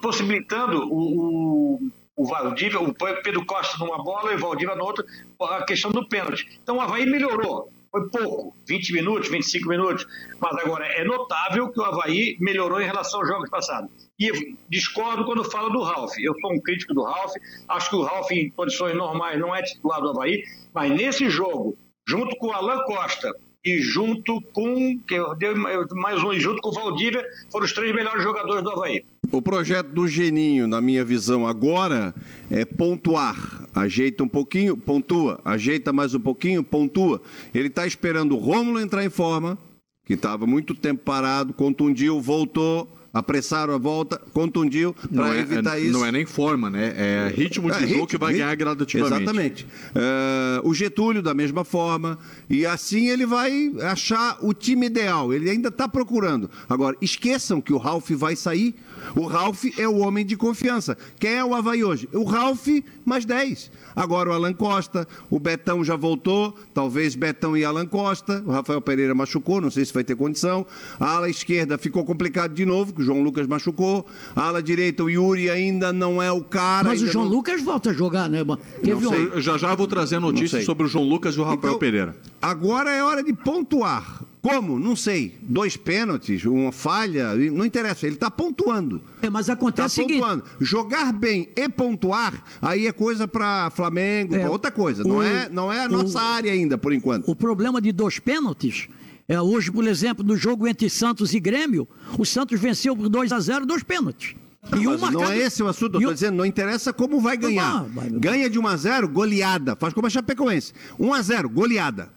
[0.00, 5.04] possibilitando o, o, o Valdívia, o Pedro Costa numa bola e o Valdívia na outra,
[5.40, 6.58] a questão do pênalti.
[6.62, 7.70] Então o Havaí melhorou.
[7.90, 10.06] Foi pouco, 20 minutos, 25 minutos,
[10.40, 13.90] mas agora é notável que o Havaí melhorou em relação aos jogos passados.
[14.18, 16.12] E discordo quando fala do Ralf.
[16.18, 17.32] Eu sou um crítico do Ralf,
[17.68, 21.76] acho que o Ralf, em condições normais, não é titular do Havaí, mas nesse jogo,
[22.08, 26.70] junto com o Alan Costa e junto com, que eu dei mais um, junto com
[26.70, 29.04] o Valdívia, foram os três melhores jogadores do Havaí.
[29.30, 32.14] O projeto do Geninho, na minha visão agora,
[32.50, 33.66] é pontuar.
[33.74, 35.40] Ajeita um pouquinho, pontua.
[35.44, 37.20] Ajeita mais um pouquinho, pontua.
[37.52, 39.58] Ele está esperando o Rômulo entrar em forma,
[40.06, 42.88] que estava muito tempo parado, contundiu, voltou.
[43.18, 45.92] Apressaram a volta, contundiu para é, evitar é- isso.
[45.92, 46.94] não é nem forma, né?
[46.96, 48.44] É ritmo de É, jogo que vai ritmo.
[48.44, 49.22] ganhar gradativamente.
[49.22, 49.66] Exatamente.
[49.94, 52.18] É, o Getúlio, da mesma forma.
[52.48, 55.32] E assim ele vai achar o time ideal.
[55.32, 56.50] Ele ainda está procurando.
[56.68, 58.74] Agora, esqueçam que o Ralf vai sair.
[59.14, 60.96] O Ralf é o homem de confiança.
[61.18, 62.08] Quem é o Havaí hoje?
[62.12, 62.66] O Ralf
[63.04, 63.70] mais 10.
[63.94, 68.80] Agora o Alan Costa, o Betão já voltou, talvez Betão e Alan Costa, o Rafael
[68.80, 70.66] Pereira machucou, não sei se vai ter condição.
[71.00, 74.06] A ala esquerda ficou complicado de novo, que o João Lucas machucou.
[74.34, 76.88] A ala direita, o Yuri ainda não é o cara.
[76.88, 78.44] Mas o João não- Lucas volta a jogar, né?
[78.82, 79.12] Teve um...
[79.14, 82.16] Eu Já já vou trazer notícias sobre o João Lucas e o Rafael Então, Pereira.
[82.40, 84.22] Agora é hora de pontuar.
[84.48, 84.78] Como?
[84.78, 85.36] Não sei.
[85.42, 88.06] Dois pênaltis, uma falha, não interessa.
[88.06, 89.02] Ele está pontuando.
[89.22, 90.20] É, mas acontece o seguinte.
[90.20, 90.44] pontuando.
[90.60, 95.02] Jogar bem e pontuar, aí é coisa para Flamengo, É, para outra coisa.
[95.02, 97.28] Não o- é, não é a o- nossa área ainda, por enquanto.
[97.30, 98.88] O problema de dois pênaltis
[99.28, 103.32] é hoje, por exemplo, no jogo entre Santos e Grêmio, o Santos venceu por 2
[103.32, 104.34] a 0 dois pênaltis.
[104.76, 106.92] E um Mas não marcado- é esse o assunto, eu estou um- dizendo, não interessa
[106.92, 107.82] como vai ganhar.
[107.84, 109.76] Ah, mas- Ganha de 1 a 0, goleada.
[109.76, 110.72] Faz como a Chapecoense.
[110.98, 112.10] 1 a 0, goleada.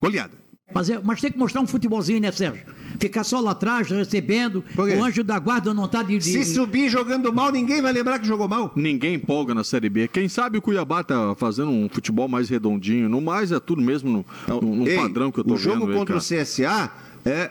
[0.00, 0.41] Goleada.
[0.74, 2.62] Mas, é- mas tem que mostrar um futebolzinho, né, Sérgio?
[3.00, 4.64] Ficar só lá atrás, recebendo.
[4.76, 6.18] O anjo da guarda não tá de.
[6.18, 8.72] de- Se subir jogando mal, ninguém vai lembrar que jogou mal.
[8.76, 10.08] Ninguém empolga na Série B.
[10.08, 13.08] Quem sabe o Cuiabá tá fazendo um futebol mais redondinho.
[13.08, 14.10] No mais, é tudo mesmo
[14.48, 15.90] no, no- no Ei, padrão que eu tô o jogo vendo.
[15.92, 16.20] aí, contra cara.
[16.20, 16.90] o CSA
[17.24, 17.50] é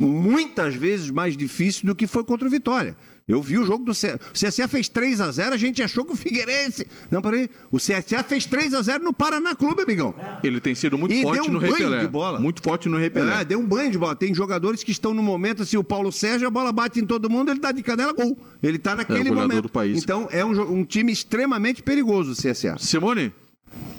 [0.00, 2.96] muitas vezes mais difícil do que foi contra o Vitória.
[3.26, 4.20] Eu vi o jogo do CSA.
[4.30, 6.86] O CSA fez 3 a 0 a gente achou que o Figueirense.
[7.10, 7.48] Não, peraí.
[7.70, 10.14] O CSA fez 3 a 0 no Paraná Clube, amigão.
[10.42, 12.00] Ele tem sido muito E forte deu um no banho repelé.
[12.00, 12.38] de bola.
[12.38, 13.40] Muito forte no repelé.
[13.40, 14.14] É, deu um banho de bola.
[14.14, 17.30] Tem jogadores que estão no momento, assim, o Paulo Sérgio, a bola bate em todo
[17.30, 18.36] mundo, ele dá de canela, gol.
[18.62, 19.62] Ele tá naquele goleador momento.
[19.62, 20.02] do país.
[20.02, 22.76] Então, é um, um time extremamente perigoso, o CSA.
[22.78, 23.32] Simone,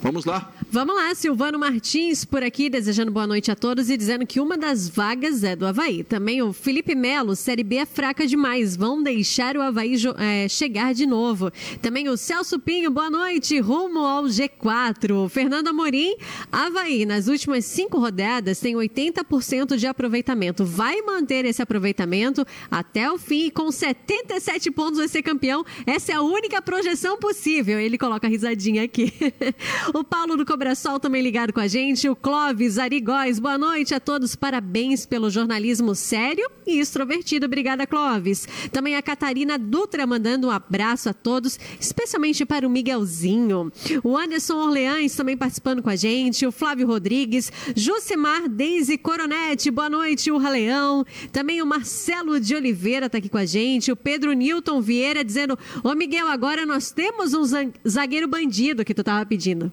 [0.05, 0.53] vamos lá.
[0.71, 4.55] Vamos lá, Silvano Martins por aqui, desejando boa noite a todos e dizendo que uma
[4.55, 6.03] das vagas é do Havaí.
[6.03, 10.93] Também o Felipe Melo, Série B é fraca demais, vão deixar o Havaí eh, chegar
[10.93, 11.49] de novo.
[11.81, 15.27] Também o Celso Pinho, boa noite, rumo ao G4.
[15.27, 16.15] Fernando Amorim,
[16.51, 20.63] Havaí, nas últimas cinco rodadas tem 80% de aproveitamento.
[20.63, 25.65] Vai manter esse aproveitamento até o fim e com 77 pontos vai ser campeão.
[25.87, 27.79] Essa é a única projeção possível.
[27.79, 29.11] Ele coloca a risadinha aqui.
[29.97, 32.09] o Paulo do Cobrasol também ligado com a gente.
[32.09, 34.35] O Clóvis Arigóis, boa noite a todos.
[34.35, 37.45] Parabéns pelo jornalismo sério e extrovertido.
[37.45, 38.45] Obrigada, Clóvis.
[38.73, 43.71] Também a Catarina Dutra mandando um abraço a todos, especialmente para o Miguelzinho.
[44.03, 46.45] O Anderson Orleães também participando com a gente.
[46.45, 47.49] O Flávio Rodrigues.
[47.73, 50.29] Jucimar Deise Coronete, boa noite.
[50.29, 51.05] O Raleão.
[51.31, 53.93] Também o Marcelo de Oliveira está aqui com a gente.
[53.93, 57.45] O Pedro Newton Vieira dizendo: Ô Miguel, agora nós temos um
[57.87, 59.71] zagueiro bandido que tu tava pedindo.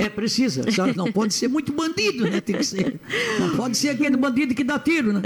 [0.00, 0.62] É, precisa.
[0.96, 2.40] Não pode ser muito bandido, né?
[2.40, 2.98] Tem que ser.
[3.38, 5.20] Não pode ser aquele bandido que dá tiro, né?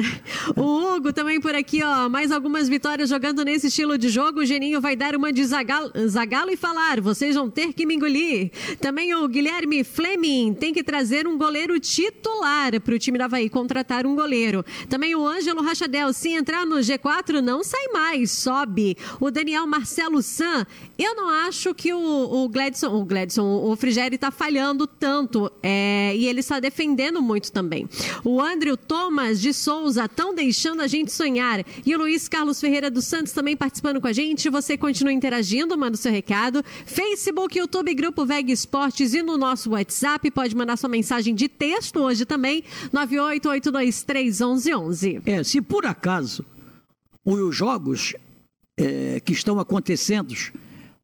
[0.57, 2.09] O Hugo também por aqui, ó.
[2.09, 4.41] Mais algumas vitórias jogando nesse estilo de jogo.
[4.41, 7.95] O Geninho vai dar uma de Zagalo, Zagalo e falar: vocês vão ter que me
[7.95, 8.51] engolir.
[8.81, 13.49] Também o Guilherme Fleming tem que trazer um goleiro titular para o time da Havaí,
[13.49, 14.65] contratar um goleiro.
[14.89, 18.97] Também o Ângelo Rachadel, se entrar no G4, não sai mais, sobe.
[19.21, 20.67] O Daniel Marcelo San,
[20.99, 21.99] eu não acho que o,
[22.45, 27.53] o Gladson, o Gladson, o Frigeri tá falhando tanto é, e ele está defendendo muito
[27.53, 27.87] também.
[28.25, 31.65] O Andrew Thomas de Souza estão deixando a gente sonhar.
[31.85, 34.49] E o Luiz Carlos Ferreira dos Santos também participando com a gente.
[34.49, 36.63] Você continua interagindo, manda o seu recado.
[36.87, 40.31] Facebook, YouTube, Grupo VEG Esportes e no nosso WhatsApp.
[40.31, 42.63] Pode mandar sua mensagem de texto hoje também.
[42.95, 45.23] 988231111.
[45.27, 46.45] É, se por acaso
[47.25, 48.15] os jogos
[48.77, 50.35] é, que estão acontecendo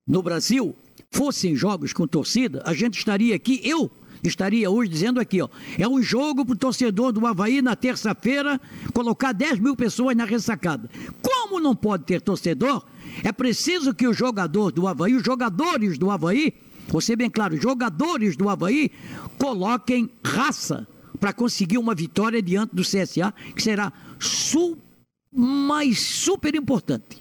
[0.07, 0.77] no Brasil
[1.11, 3.91] fossem jogos com torcida, a gente estaria aqui, eu
[4.23, 8.61] estaria hoje dizendo aqui, ó, é um jogo para o torcedor do Havaí na terça-feira
[8.95, 10.89] colocar 10 mil pessoas na ressacada.
[11.23, 12.85] Como não pode ter torcedor,
[13.25, 16.55] é preciso que o jogador do Havaí, os jogadores do Havaí,
[17.01, 18.91] ser bem claro, jogadores do Havaí
[19.39, 20.87] coloquem raça
[21.19, 24.77] para conseguir uma vitória diante do CSA, que será su
[25.33, 27.20] mas super importante.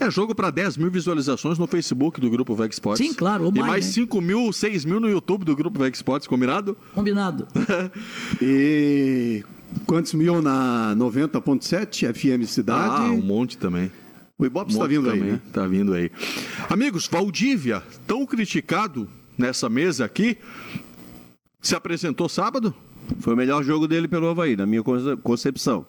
[0.00, 3.04] É jogo para 10 mil visualizações no Facebook do Grupo Veg Sports.
[3.06, 3.92] Sim, claro, ou E mais, mais né?
[3.92, 6.76] 5 mil, 6 mil no YouTube do Grupo Veg Sports, combinado?
[6.94, 7.46] Combinado.
[8.42, 9.42] E
[9.86, 13.02] quantos mil na 90.7 FM Cidade?
[13.06, 13.90] Ah, um monte também.
[14.38, 15.40] O Ibope está Monte vindo aí, também, né?
[15.52, 16.10] Tá vindo aí.
[16.68, 19.08] Amigos, Valdívia, tão criticado
[19.38, 20.36] nessa mesa aqui,
[21.62, 22.74] se apresentou sábado?
[23.20, 25.86] Foi o melhor jogo dele pelo Havaí, na minha conce- concepção.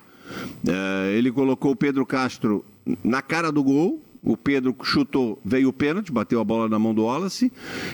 [0.68, 2.64] É, ele colocou o Pedro Castro
[3.04, 4.02] na cara do gol.
[4.24, 7.52] O Pedro chutou, veio o pênalti, bateu a bola na mão do Wallace.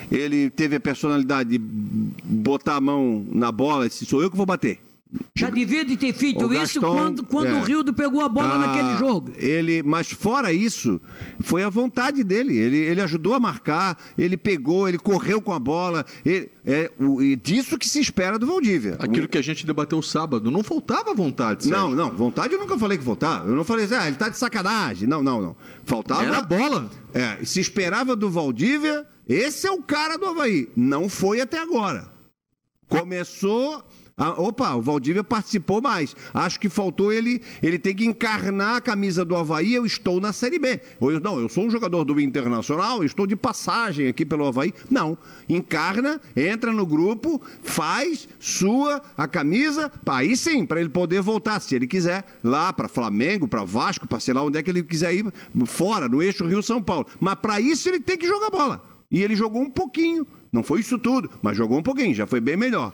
[0.10, 4.38] Ele teve a personalidade de botar a mão na bola e disse: sou eu que
[4.38, 4.80] vou bater.
[5.36, 7.54] Já devia de ter feito O isso Gaston, quando, quando é.
[7.60, 9.32] o Rildo pegou a bola Ah, naquele jogo.
[9.36, 11.02] Ele, mas fora isso,
[11.42, 12.58] foi a vontade dele.
[12.58, 16.06] Ele, ele ajudou a marcar, ele pegou, ele correu com a bola.
[16.26, 18.96] ele- é o, e disso que se espera do Valdívia.
[19.00, 21.80] Aquilo que a gente debateu sábado, não faltava vontade, Sérgio.
[21.80, 23.50] Não, não, vontade eu nunca falei que faltava.
[23.50, 25.08] Eu não falei assim, ah, ele tá de sacanagem.
[25.10, 25.56] Não, não, não.
[25.84, 26.24] Faltava.
[26.24, 26.90] Era bola.
[27.14, 30.70] É, se esperava do Valdívia, esse é o cara do Havaí.
[30.76, 32.10] Não foi até agora.
[32.88, 33.84] Começou.
[34.18, 36.16] A- opa, o Valdívia participou mais.
[36.34, 37.42] Acho que faltou ele.
[37.62, 39.74] Ele tem que encarnar a camisa do Havaí.
[39.74, 40.80] Eu estou na Série B.
[41.00, 44.74] Ou eu, não, eu sou um jogador do Internacional, estou de passagem aqui pelo Havaí.
[44.90, 45.18] Não.
[45.50, 49.92] Encarna, entra no grupo, faz, sua a camisa.
[50.06, 54.20] Aí sim, para ele poder voltar, se ele quiser, lá para Flamengo, para Vasco, para
[54.20, 55.26] sei lá onde é que ele quiser ir,
[55.66, 57.08] fora, no eixo Rio-São Paulo.
[57.20, 58.84] Mas para isso ele tem que jogar bola.
[59.10, 60.26] E ele jogou um pouquinho.
[60.52, 62.94] Não foi isso tudo, mas jogou um pouquinho, já foi bem melhor.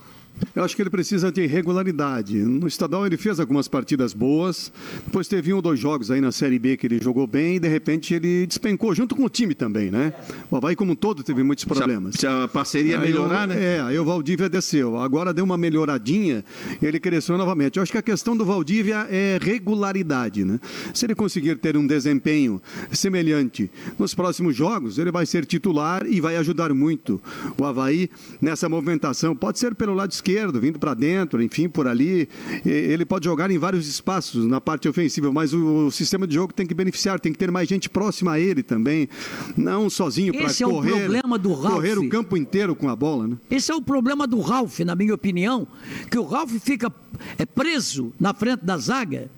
[0.55, 2.35] Eu acho que ele precisa de regularidade.
[2.37, 4.71] No estadual ele fez algumas partidas boas,
[5.05, 7.59] depois teve um ou dois jogos aí na Série B que ele jogou bem e
[7.59, 10.13] de repente ele despencou junto com o time também, né?
[10.49, 12.15] O Havaí como um todo teve muitos problemas.
[12.15, 13.63] Se a parceria Aí melhorar, o- né?
[13.77, 14.97] É, aí o Valdívia desceu.
[14.97, 16.43] Agora deu uma melhoradinha,
[16.81, 17.77] ele cresceu novamente.
[17.77, 20.59] Eu acho que a questão do Valdívia é regularidade, né?
[20.93, 22.61] Se ele conseguir ter um desempenho
[22.91, 27.21] semelhante nos próximos jogos, ele vai ser titular e vai ajudar muito
[27.57, 28.09] o Havaí
[28.41, 29.35] nessa movimentação.
[29.35, 30.26] Pode ser pelo lado esquerdo,
[30.59, 32.27] vindo para dentro, enfim, por ali.
[32.65, 36.53] Ele pode jogar em vários espaços na parte ofensiva, mas o, o sistema de jogo
[36.53, 39.07] tem que beneficiar, tem que ter mais gente próxima a ele também,
[39.55, 41.75] não sozinho para é o correr, problema do Ralf.
[41.75, 43.37] correr o campo inteiro com a bola, né?
[43.49, 45.67] Esse é o problema do Ralf, na minha opinião,
[46.09, 46.91] que o Ralf fica
[47.37, 49.29] é, preso na frente da zaga,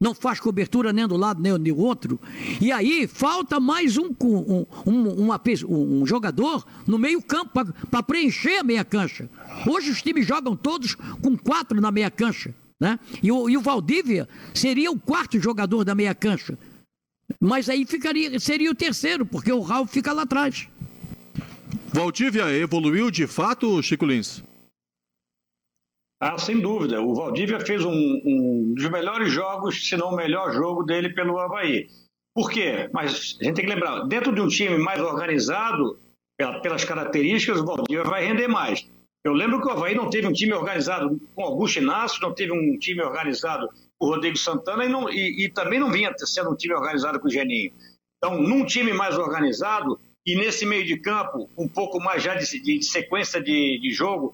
[0.00, 2.18] não faz cobertura nem do lado nem do outro,
[2.58, 7.52] e aí falta mais um, um, um, uma um jogador no meio campo
[7.90, 9.28] para preencher a meia cancha.
[9.66, 12.54] Hoje os times jogam todos com quatro na meia cancha.
[12.80, 12.98] Né?
[13.22, 16.58] E, o, e o Valdívia seria o quarto jogador da meia cancha.
[17.38, 20.66] Mas aí ficaria, seria o terceiro, porque o Ralf fica lá atrás.
[21.92, 24.42] Valdívia evoluiu de fato, Chico Lins?
[26.20, 27.00] Ah, sem dúvida.
[27.00, 31.38] O Valdívia fez um, um dos melhores jogos, se não o melhor jogo dele pelo
[31.38, 31.88] Havaí.
[32.34, 32.88] Por quê?
[32.92, 35.98] Mas a gente tem que lembrar, dentro de um time mais organizado,
[36.38, 38.86] pela- pelas características, o Valdívia vai render mais.
[39.24, 42.52] Eu lembro que o Havaí não teve um time organizado com Augusto Inácio, não teve
[42.52, 43.68] um time organizado
[43.98, 47.18] com o Rodrigo Santana e, não- e- e também não vinha sendo um time organizado
[47.18, 47.72] com o Geninho.
[48.18, 52.60] Então, num time mais organizado e nesse meio de campo, um pouco mais já de,
[52.62, 54.32] de sequência de, de jogo,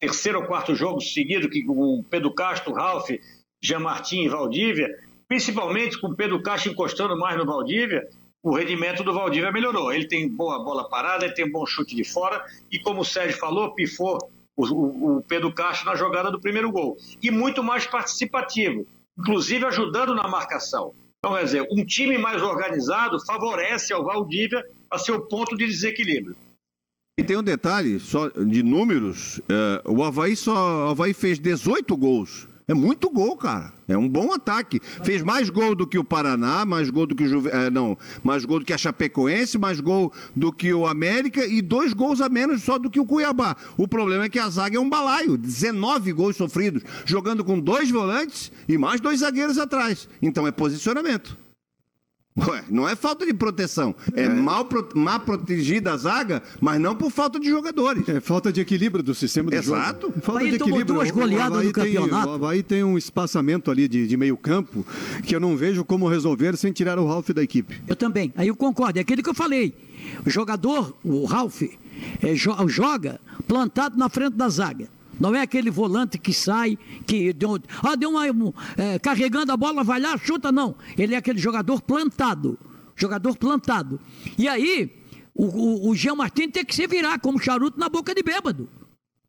[0.00, 3.08] terceiro ou quarto jogo seguido, que com Pedro Castro, Ralf,
[3.62, 4.88] Jean Martin e Valdívia,
[5.28, 8.08] principalmente com Pedro Castro encostando mais no Valdívia,
[8.42, 9.92] o rendimento do Valdívia melhorou.
[9.92, 13.38] Ele tem boa bola parada, ele tem bom chute de fora e, como o Sérgio
[13.38, 14.16] falou, pifou
[14.56, 16.96] o, o- o Pedro Castro na jogada do primeiro gol.
[17.22, 18.86] E muito mais participativo,
[19.18, 20.94] inclusive ajudando na marcação.
[21.18, 26.34] Então, quer dizer, um time mais organizado favorece ao Valdívia a seu ponto de desequilíbrio.
[27.20, 29.42] E tem um detalhe só de números.
[29.46, 30.86] é, o Havaí só.
[30.86, 32.48] O Havaí fez 18 gols.
[32.66, 33.74] É muito gol, cara.
[33.86, 34.80] É um bom ataque.
[35.04, 37.50] Fez mais gol do que o Paraná, mais gol do que o Juve...
[37.50, 41.60] é, não, mais gol do que a Chapecoense, mais gol do que o América e
[41.60, 43.54] dois gols a menos só do que o Cuiabá.
[43.76, 47.90] O problema é que a zaga é um balaio, 19 gols sofridos, jogando com dois
[47.90, 50.08] volantes e mais dois zagueiros atrás.
[50.22, 51.36] Então é posicionamento.
[52.38, 53.94] Ué, não é falta de proteção.
[54.14, 58.08] É, mal, pro- mal protegida a zaga, mas não por falta de jogadores.
[58.08, 60.06] É falta de equilíbrio do sistema de Exato.
[60.06, 60.20] jogo.
[60.22, 60.84] Falta Aí de equilíbrio.
[60.94, 62.28] duas O- o goleadas Havaí no tem- campeonato.
[62.28, 64.86] o Havaí tem um espaçamento ali de, de meio campo
[65.24, 67.82] que eu não vejo como resolver sem tirar o Ralf da equipe.
[67.86, 68.32] Eu também.
[68.36, 68.98] Aí eu concordo.
[68.98, 69.74] É aquilo que eu falei.
[70.24, 71.62] O jogador, o Ralf,
[72.22, 74.88] é, jo- joga plantado na frente da zaga.
[75.20, 79.56] Não é aquele volante que sai, que deu, ah, deu uma, um, é, carregando a
[79.56, 80.74] bola, vai lá, chuta, não.
[80.96, 82.58] Ele é aquele jogador plantado.
[82.96, 84.00] Jogador plantado.
[84.38, 84.90] E aí,
[85.34, 88.68] o, o, o Jean Martin tem que se virar como charuto na boca de bêbado.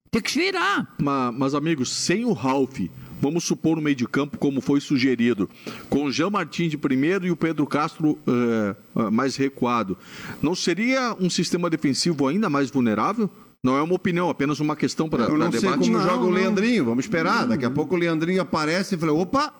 [0.10, 0.96] Tem que se virar.
[1.02, 2.80] Ma- Mas, amigos, sem o Ralf,
[3.22, 5.50] vamos supor no meio de campo, como foi sugerido,
[5.90, 9.98] com o Jean Martin de primeiro e o Pedro Castro eh, mais recuado,
[10.42, 13.30] não seria um sistema defensivo ainda mais vulnerável?
[13.64, 15.80] Não é uma opinião, apenas uma questão para Eu não sei debate.
[15.80, 16.32] como Não, joga o não.
[16.32, 17.46] Leandrinho, vamos esperar.
[17.48, 19.54] Daqui a pouco o Leandrinho aparece e fala: opa,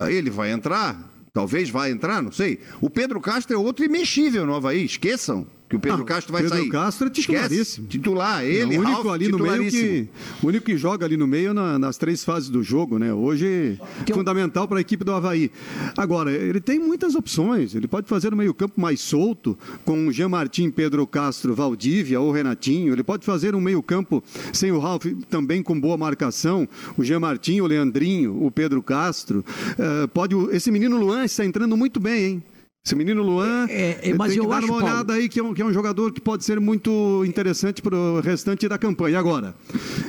[0.00, 1.10] aí ele vai entrar.
[1.34, 2.60] Talvez vai entrar, não sei.
[2.80, 5.46] O Pedro Castro é outro imexível no Havaí, esqueçam.
[5.72, 6.68] Que o Pedro Castro vai Pedro sair.
[6.68, 7.62] Castro é titularíssimo.
[7.62, 7.82] Esquece.
[7.88, 10.08] Titular, ele, o único Ralf, ali no meio que
[10.42, 13.12] o único que joga ali no meio na- nas três fases do jogo, né?
[13.12, 13.78] Hoje
[14.10, 15.50] um fundamental para a equipe do Havaí.
[15.96, 17.74] Agora ele tem muitas opções.
[17.74, 22.20] Ele pode fazer o meio campo mais solto com o Jean Martin, Pedro Castro, Valdívia
[22.20, 22.92] ou Renatinho.
[22.92, 24.22] Ele pode fazer um meio campo
[24.52, 26.68] sem o Ralf também com boa marcação.
[26.98, 29.42] O Jean Martin, o Leandrinho, o Pedro Castro.
[29.78, 32.42] Eh, pode esse menino Luan está entrando muito bem, hein?
[32.84, 35.28] Esse menino Luan, É, é, mas tem que eu dar acho, uma Paulo- olhada aí
[35.28, 38.66] que é, um, que é um jogador que pode ser muito interessante para o restante
[38.68, 39.20] da campanha.
[39.20, 39.54] Agora,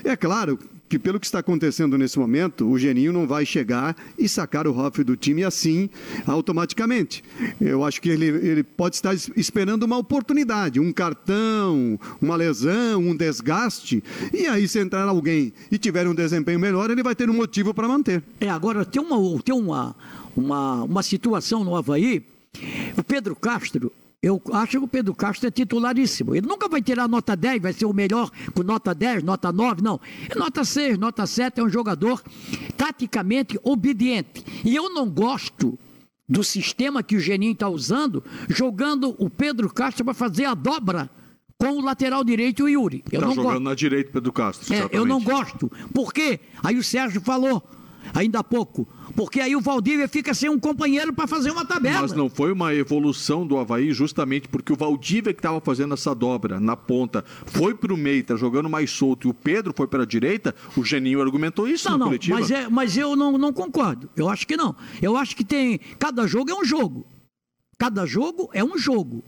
[0.03, 0.57] é claro
[0.89, 4.75] que pelo que está acontecendo nesse momento, o Geninho não vai chegar e sacar o
[4.75, 5.87] Hoff do time assim
[6.25, 7.23] automaticamente.
[7.61, 12.99] Eu acho que ele, ele pode estar es- esperando uma oportunidade, um cartão, uma lesão,
[13.01, 17.29] um desgaste, e aí se entrar alguém e tiver um desempenho melhor, ele vai ter
[17.29, 18.23] um motivo para manter.
[18.41, 19.95] É, agora tem uma, tem uma,
[20.35, 22.23] uma, uma situação no Havaí.
[22.97, 26.35] O Pedro Castro, eu acho que o Pedro Castro é titularíssimo.
[26.35, 29.81] Ele nunca vai tirar nota 10, vai ser o melhor com nota 10, nota 9,
[29.81, 29.99] não.
[30.29, 32.23] É nota 6, nota 7, é um jogador
[32.77, 34.43] taticamente obediente.
[34.63, 35.77] E eu não gosto
[36.27, 41.09] do sistema que o Geninho está usando, jogando o Pedro Castro para fazer a dobra
[41.57, 43.03] com o lateral direito, o Yuri.
[43.11, 43.63] Eu tá não jogando gosto.
[43.63, 44.73] na direita, Pedro Castro.
[44.73, 45.71] É, eu não gosto.
[45.93, 46.39] Por quê?
[46.63, 47.63] Aí o Sérgio falou,
[48.13, 48.87] ainda há pouco.
[49.15, 52.01] Porque aí o Valdívia fica sem um companheiro para fazer uma tabela.
[52.01, 56.13] Mas não foi uma evolução do Havaí justamente porque o Valdívia que estava fazendo essa
[56.15, 59.87] dobra na ponta foi para o meio, tá jogando mais solto, e o Pedro foi
[59.87, 62.39] para a direita, o Geninho argumentou isso Não, no não, coletivo.
[62.39, 64.09] mas, é, mas eu não, não concordo.
[64.15, 64.75] Eu acho que não.
[65.01, 65.79] Eu acho que tem.
[65.99, 67.05] Cada jogo é um jogo.
[67.77, 69.23] Cada jogo é um jogo.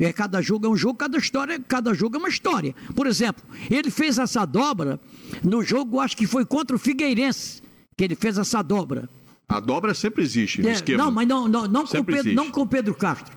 [0.00, 2.72] É, cada jogo é um jogo, cada história, cada jogo é uma história.
[2.94, 5.00] Por exemplo, ele fez essa dobra
[5.42, 7.60] no jogo, acho que foi contra o Figueirense,
[7.98, 9.08] que ele fez essa dobra.
[9.48, 11.02] A dobra sempre existe no É, esquema.
[11.04, 12.34] não, mas não, não, não, com Pedro, existe.
[12.36, 13.36] não com o Pedro Castro.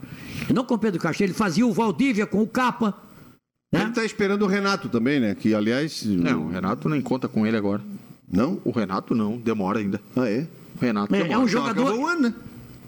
[0.53, 1.25] Não com o Pedro Castro.
[1.25, 2.93] Ele fazia o Valdívia com o Capa.
[3.73, 5.33] Ele está esperando o Renato também, né?
[5.33, 6.03] Que, aliás...
[6.05, 7.81] Não, o Renato nem conta com ele agora.
[8.31, 8.61] Não?
[8.63, 9.99] O Renato não, demora ainda.
[10.15, 10.45] Ah, é?
[10.75, 11.33] O Renato É, demora.
[11.33, 11.81] é um Então jogador.
[11.87, 12.33] acabou o ano, né?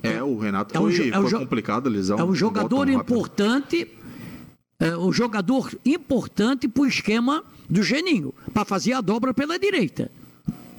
[0.03, 2.19] É, o Renato É um foi, é um foi complicado a lesão.
[2.19, 3.87] É um jogador importante,
[4.79, 10.11] é um jogador importante para o esquema do Geninho, para fazer a dobra pela direita.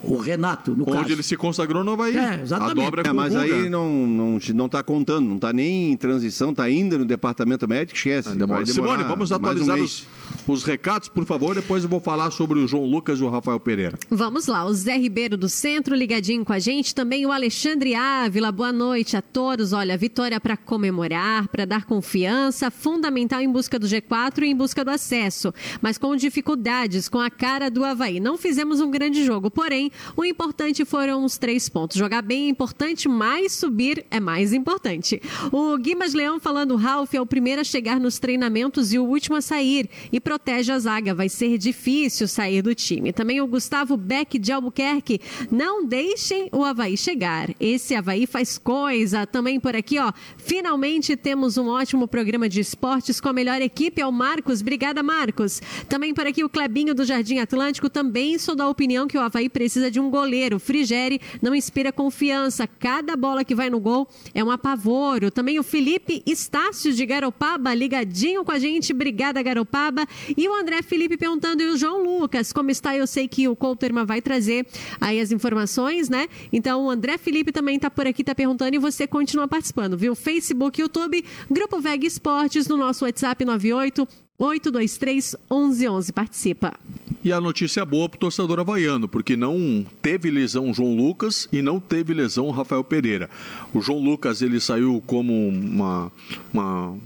[0.07, 1.13] O Renato, no Onde caso.
[1.13, 2.17] ele se consagrou no Havaí.
[2.17, 2.79] É, exatamente.
[2.81, 5.97] A dobra é, com mas aí não, não, não tá contando, não tá nem em
[5.97, 8.29] transição, tá ainda no departamento médico, esquece.
[8.29, 10.07] Ah, Simone, vamos um atualizar mês.
[10.47, 11.55] os, os recados, por favor.
[11.55, 13.99] Depois eu vou falar sobre o João Lucas e o Rafael Pereira.
[14.11, 18.53] Vamos lá, o Zé Ribeiro do Centro ligadinho com a gente, também o Alexandre Ávila.
[18.53, 19.73] Boa noite a todos.
[19.73, 24.85] Olha, vitória para comemorar, para dar confiança, fundamental em busca do G4 e em busca
[24.85, 28.21] do acesso, mas com dificuldades, com a cara do Havaí.
[28.21, 31.97] Não fizemos um grande jogo, porém, o importante foram os três pontos.
[31.97, 35.21] Jogar bem é importante, mas subir é mais importante.
[35.53, 39.37] O Guimas Leão falando, Ralf é o primeiro a chegar nos treinamentos e o último
[39.37, 41.15] a sair e protege a zaga.
[41.15, 43.13] Vai ser difícil sair do time.
[43.13, 45.21] Também o Gustavo Beck de Albuquerque.
[45.51, 47.51] Não deixem o Havaí chegar.
[47.59, 49.27] Esse Havaí faz coisa.
[49.27, 50.13] Também por aqui, ó.
[50.37, 54.01] Finalmente temos um ótimo programa de esportes com a melhor equipe.
[54.01, 54.61] É o Marcos.
[54.61, 55.61] Obrigada, Marcos.
[55.89, 57.89] Também por aqui o Clebinho do Jardim Atlântico.
[57.89, 60.59] Também sou da opinião que o Havaí precisa de um goleiro.
[60.59, 62.67] Frigeri não inspira confiança.
[62.67, 65.31] Cada bola que vai no gol é um apavoro.
[65.31, 68.93] Também o Felipe Estácio de Garopaba, ligadinho com a gente.
[68.93, 70.07] Obrigada, Garopaba.
[70.37, 72.97] E o André Felipe perguntando, e o João Lucas, como está?
[72.97, 74.67] Eu sei que o Couterman vai trazer
[75.01, 76.29] aí as informações, né?
[76.53, 80.15] Então o André Felipe também está por aqui, está perguntando, e você continua participando, viu?
[80.15, 86.13] Facebook, YouTube, Grupo Veg Esportes, no nosso WhatsApp 98 823 1111.
[86.13, 86.75] Participa.
[87.23, 91.63] E a notícia boa para o torcedor havaiano, porque não teve lesão João Lucas e
[91.63, 93.31] não teve lesão Rafael Pereira.
[93.73, 96.13] O João Lucas ele saiu como uma,
[96.53, 96.99] uma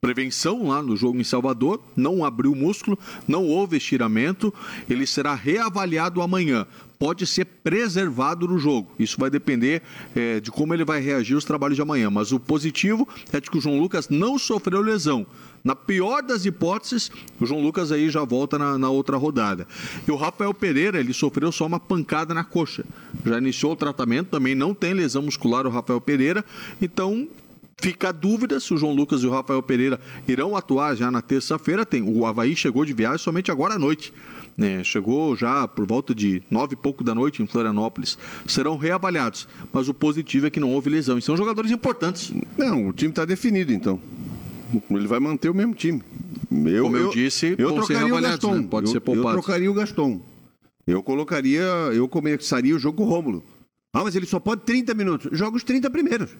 [0.00, 2.96] prevenção lá no jogo em Salvador, não abriu músculo,
[3.26, 4.54] não houve estiramento,
[4.88, 6.64] ele será reavaliado amanhã.
[6.96, 8.92] Pode ser preservado no jogo.
[8.98, 9.82] Isso vai depender
[10.14, 12.08] eh, de como ele vai reagir aos trabalhos de amanhã.
[12.08, 15.26] Mas o positivo é de que o João Lucas não sofreu lesão.
[15.66, 17.10] Na pior das hipóteses,
[17.40, 19.66] o João Lucas aí já volta na, na outra rodada.
[20.06, 22.84] E o Rafael Pereira, ele sofreu só uma pancada na coxa.
[23.24, 26.44] Já iniciou o tratamento, também não tem lesão muscular o Rafael Pereira.
[26.80, 27.26] Então,
[27.78, 31.20] Fica a dúvida se o João Lucas e o Rafael Pereira irão atuar já na
[31.20, 31.84] terça-feira.
[31.84, 34.14] Tem O Havaí chegou de viagem somente agora à noite.
[34.56, 34.82] né?
[34.82, 38.16] chegou já por volta de nove e pouco da noite em Florianópolis.
[38.46, 39.46] Serão reavaliados.
[39.74, 41.18] Mas o positivo é que não houve lesão.
[41.18, 42.32] E são jogadores importantes.
[42.56, 44.00] Não, o time está definido, então.
[44.90, 46.02] Ele vai manter o mesmo time.
[46.66, 48.54] Eu, Como eu disse, eu vão ser trocaria o Gaston.
[48.56, 48.66] né?
[48.70, 49.28] Pode eu, ser poupado.
[49.28, 50.20] Eu trocaria o Gaston.
[50.86, 51.60] Eu colocaria,
[51.92, 53.42] eu começaria o jogo com o Rômulo.
[53.92, 55.28] Ah, mas ele só pode 30 minutos.
[55.36, 56.30] Joga os 30 primeiros.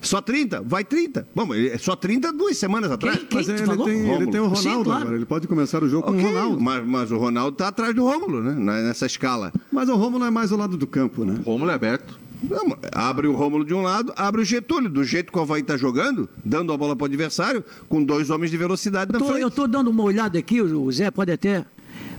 [0.00, 0.62] Só 30?
[0.62, 1.26] Vai 30.
[1.34, 3.18] Bom, é só 30 duas semanas atrás.
[3.18, 3.28] Quem?
[3.32, 3.84] Mas tu ele falou?
[3.86, 4.30] tem, ele Rômulo.
[4.30, 5.00] tem o Ronaldo Sim, claro.
[5.02, 5.16] agora.
[5.16, 6.60] Ele pode começar o jogo com Ok, o Ronaldo.
[6.60, 8.54] Mas, mas o Ronaldo tá atrás do Rômulo, né?
[8.54, 9.52] Na- Nessa escala.
[9.72, 11.40] Mas o Romulo é mais ao lado do campo, né?
[11.44, 12.18] Rômulo é aberto.
[12.42, 14.88] Não, abre o Rômulo de um lado, abre o Getúlio.
[14.88, 18.50] Do jeito que o Havaí tá jogando, dando a bola pro adversário, com dois homens
[18.50, 19.42] de velocidade na Tô- frente.
[19.42, 21.64] eu estou dando uma olhada aqui, o Zé pode até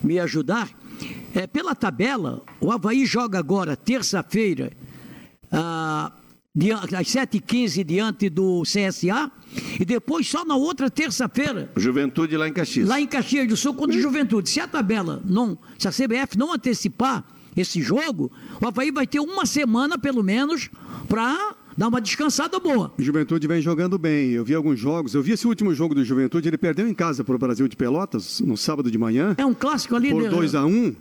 [0.04, 0.70] me ajudar.
[1.34, 4.72] É, pela tabela, o Havaí joga agora, terça-feira,
[5.52, 6.12] ah,
[7.00, 9.32] às 7h15, diante do CSA,
[9.80, 12.88] e depois só na outra terça-feira, Juventude lá em Caxias.
[12.88, 14.50] lá em Caxias do Sul, contra o Juventude.
[14.50, 17.24] Se a tabela não, se a CBF não antecipar
[17.56, 20.70] esse jogo, o Havaí vai ter uma semana, pelo menos,
[21.08, 22.94] para dar uma descansada boa.
[22.98, 24.32] O Juventude vem jogando bem.
[24.32, 25.14] Eu vi alguns jogos.
[25.14, 26.48] Eu vi esse último jogo do Juventude.
[26.48, 29.36] Ele perdeu em casa para o Brasil de Pelotas, no sábado de manhã.
[29.38, 30.12] É um clássico ali.
[30.12, 30.96] por de- 2 a 1 um,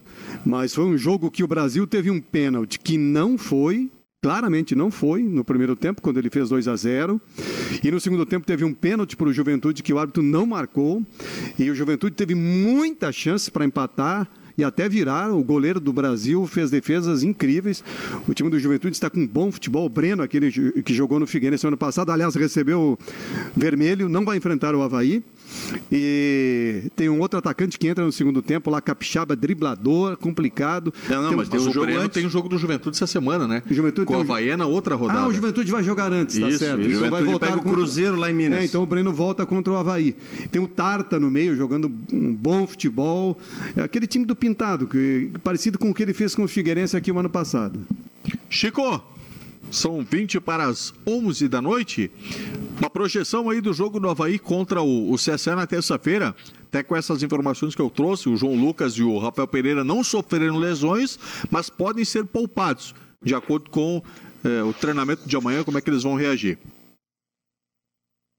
[0.44, 3.90] mas foi um jogo que o Brasil teve um pênalti que não foi,
[4.22, 7.20] claramente não foi, no primeiro tempo, quando ele fez 2 a 0
[7.82, 11.05] E no segundo tempo teve um pênalti para o Juventude que o árbitro não marcou.
[11.59, 14.28] E o Juventude teve muita chance para empatar.
[14.61, 17.82] E até virar, o goleiro do Brasil fez defesas incríveis.
[18.28, 19.87] O time do Juventude está com um bom futebol.
[19.87, 22.99] O Breno, aquele que jogou no Figueirense ano passado, aliás, recebeu
[23.57, 25.24] vermelho, não vai enfrentar o Havaí.
[25.90, 30.93] E tem um outro atacante que entra no segundo tempo, lá Capixaba, driblador, complicado.
[31.09, 32.14] Não, não, Tem um- mas tem Mas um o jogo Breno antes.
[32.14, 33.62] tem o jogo do Juventude essa semana, né?
[33.70, 35.20] O Juventude Com tem o um- Havaí na outra rodada.
[35.20, 36.81] Ah, o Juventude vai jogar antes, tá Isso, certo.
[36.82, 36.98] isso.
[36.98, 38.60] Então vai voltar pega o Cruzeiro lá em Minas.
[38.60, 40.14] É, então o Breno volta contra o Havaí.
[40.51, 43.39] Tem o Tarta no meio, jogando um bom futebol.
[43.77, 46.97] É aquele time do Pintado, que, parecido com o que ele fez com o Figueirense
[46.97, 47.81] aqui o ano passado.
[48.48, 49.02] Chico,
[49.70, 52.10] são 20 para as 11 da noite.
[52.78, 56.34] Uma projeção aí do jogo do Havaí contra o, o CSA na terça-feira.
[56.64, 60.05] Até com essas informações que eu trouxe, o João Lucas e o Rafael Pereira não
[60.05, 61.18] sofreram lesões,
[61.51, 64.02] mas podem ser poupados, de acordo com
[64.44, 66.59] eh, o treinamento de amanhã, como é que eles vão reagir.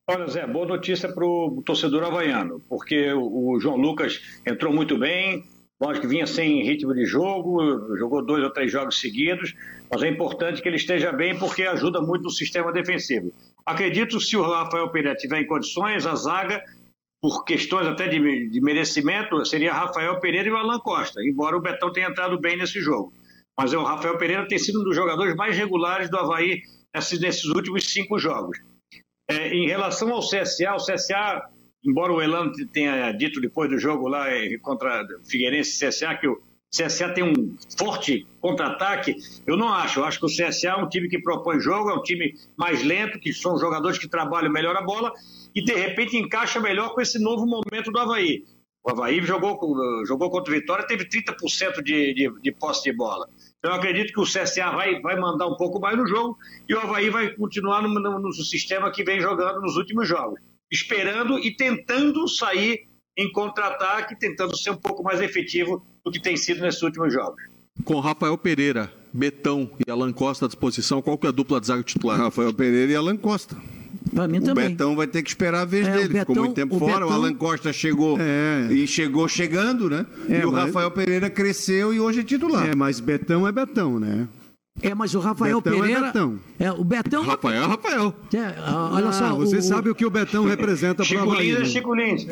[0.10, 4.98] Olha, Zé, boa notícia para o torcedor havaiano, porque o, o João Lucas entrou muito
[4.98, 5.46] bem,
[5.82, 9.56] lógico que vinha sem ritmo de jogo, jogou dois ou três jogos seguidos,
[9.92, 13.34] mas é importante que ele esteja bem porque ajuda muito no sistema defensivo.
[13.66, 16.64] Acredito que se o Rafael Pereira tiver em condições, a zaga,
[17.20, 21.62] por questões até de, de merecimento, seria Rafael Pereira e o Alan Costa, embora o
[21.62, 23.12] Betão tenha entrado bem nesse jogo.
[23.58, 26.62] Mas é, o Rafael Pereira tem sido um dos jogadores mais regulares do Havaí
[26.94, 28.60] nesses, nesses últimos cinco jogos.
[29.30, 31.50] É, em relação ao CSA, o CSA,
[31.86, 36.28] embora o Elano tenha dito depois do jogo lá eh, contra Figueirense e CSA que
[36.28, 36.42] o
[36.74, 40.00] CSA tem um forte contra-ataque, eu não acho.
[40.00, 42.82] Eu acho que o CSA é um time que propõe jogo, é um time mais
[42.82, 45.12] lento, que são jogadores que trabalham melhor a bola
[45.54, 48.46] e de repente encaixa melhor com esse novo momento do Havaí.
[48.84, 52.94] O Havaí jogou, com- jogou contra o Vitória, teve 30% de, de, de posse de
[52.96, 53.28] bola.
[53.60, 56.38] Então eu acredito que o CSA vai, vai mandar um pouco mais no jogo
[56.70, 60.40] e o Havaí vai continuar no, no- no sistema que vem jogando nos últimos jogos.
[60.72, 62.82] Esperando e tentando sair
[63.18, 67.42] em contra-ataque, tentando ser um pouco mais efetivo do que tem sido nesses últimos jogos.
[67.84, 71.68] Com Rafael Pereira, Betão e Alan Costa à disposição, qual que é a dupla de
[71.68, 72.18] zaga titular?
[72.18, 73.56] Rafael Pereira e Alan Costa.
[74.14, 74.70] Pra mim O também.
[74.70, 76.20] Betão vai ter que esperar a vez É, o dele.
[76.20, 77.06] Ficou Betão- muito tempo o fora.
[77.06, 78.68] O Betão- Alan Costa chegou É.
[78.72, 80.06] e chegou chegando, né?
[80.30, 82.70] É, e o mas- Rafael Pereira cresceu e hoje é titular.
[82.70, 84.28] É, mas Betão é Betão, né?
[84.82, 86.02] É, mas o Rafael Betão é Pereira.
[86.08, 86.40] Betão.
[86.60, 87.24] É, o Betão.
[87.24, 88.16] Rafael, Rafael.
[88.34, 89.36] É, ah, olha Ah, só.
[89.36, 91.48] você o- sabe o que o Betão representa para o Chico Havaí.
[91.50, 91.66] Lins é né?
[91.66, 92.24] Chico Lins.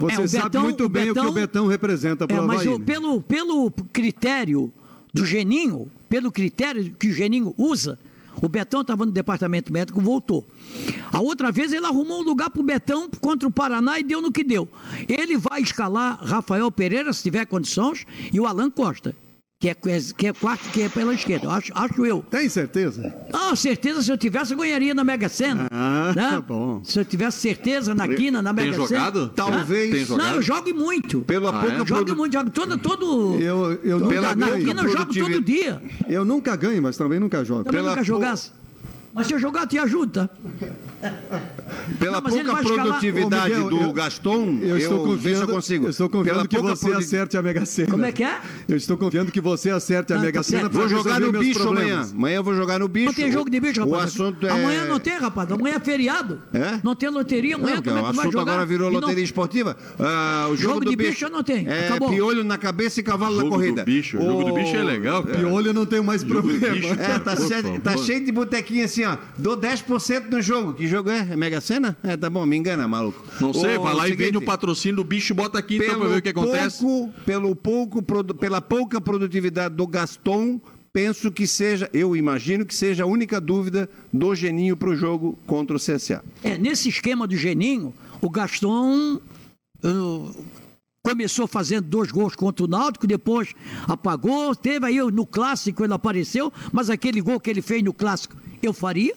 [0.00, 2.36] Você É, o sabe Betão- muito o bem o que Betão- o Betão representa para
[2.36, 2.74] É, o mas Havaí.
[2.74, 2.84] o- né?
[2.84, 4.72] pelo, pelo critério
[5.14, 7.98] do Geninho, pelo critério que o Geninho usa,
[8.42, 10.44] o Betão estava no departamento médico, voltou.
[11.12, 14.20] A outra vez ele arrumou um lugar para o Betão contra o Paraná e deu
[14.22, 14.68] no que deu.
[15.08, 19.14] Ele vai escalar Rafael Pereira, se tiver condições, e o Alan Costa,
[19.60, 22.22] que é, que é quarto, que é pela esquerda, acho, acho eu.
[22.30, 23.12] Tem certeza?
[23.32, 25.66] Ah, certeza, se eu tivesse, eu ganharia na Mega Sena.
[25.72, 26.30] Ah, né?
[26.30, 26.80] tá bom.
[26.84, 29.00] Se eu tivesse certeza na quina, na Tem Mega Sena.
[29.00, 29.28] jogado?
[29.34, 30.26] Talvez- Tem jogado?
[30.28, 31.22] Não, eu jogo muito.
[31.22, 31.86] Pela Ah, pouca é?
[31.86, 33.34] Jogo muito, jogo todo, todo.
[33.40, 35.82] Eu, eu, todo- pela na quina eu jogo todo dia.
[36.08, 37.64] eu nunca ganho, mas também nunca jogo.
[37.64, 38.52] Também Pela nunca jogasse.
[39.14, 40.30] Mas se eu jogar, te ajuda.
[41.98, 45.86] Pela Não, pouca produtividade Miguel, do eu- Gaston, Eu estou confiando, eu consigo.
[45.86, 47.90] eu estou confiando Pela que você produ- acerte a Mega Sena.
[47.90, 48.38] Como é que é?
[48.68, 51.60] Eu estou confiando que você acerte a Ah, Mega tá Sena Vou jogar no bicho
[51.60, 51.92] problemas.
[51.92, 52.10] amanhã.
[52.14, 53.06] Amanhã eu vou jogar no bicho.
[53.06, 54.04] Não tem jogo de bicho, O rapaz.
[54.12, 54.50] assunto é...
[54.50, 55.50] Amanhã não tem, rapaz.
[55.52, 56.40] Amanhã é feriado.
[56.52, 56.80] É?
[56.82, 58.52] Não tem loteria, amanhã Não, como é o que tu vai assunto jogar?
[58.52, 59.76] agora virou E não- loteria esportiva.
[59.98, 61.70] Ah, o jogo, Jogo do de bicho, bicho eu não tenho.
[61.70, 62.10] É Acabou.
[62.10, 63.84] piolho na cabeça e cavalo Jogo na do corrida.
[63.84, 64.18] bicho.
[64.18, 65.22] O jogo do bicho é legal.
[65.22, 66.66] Piolho eu não tenho mais problema.
[66.98, 67.36] É, tá,
[67.82, 69.16] tá cheio de botequinha assim, ó.
[69.36, 70.74] Dou 10% no jogo.
[70.74, 71.28] Que jogo é?
[71.30, 71.96] É Mega Sena?
[72.02, 73.24] É, tá bom, me engana, maluco.
[73.40, 75.76] Não sei, Ô, vai lá e seguinte, vende o patrocínio do bicho e bota aqui
[75.76, 76.80] então pra ver o que acontece.
[76.80, 78.02] Pouco, pelo pouco,
[78.34, 80.60] pela pouca produtividade do Gaston,
[80.92, 85.38] penso que seja, eu imagino que seja a única dúvida do Geninho para o jogo
[85.46, 86.24] contra o CSA.
[86.42, 89.20] É, nesse esquema do Geninho, o Gaston
[89.84, 90.44] uh,
[91.02, 93.54] começou fazendo dois gols contra o Náutico, depois
[93.86, 98.36] apagou, teve aí no clássico ele apareceu, mas aquele gol que ele fez no clássico,
[98.66, 99.14] eu faria?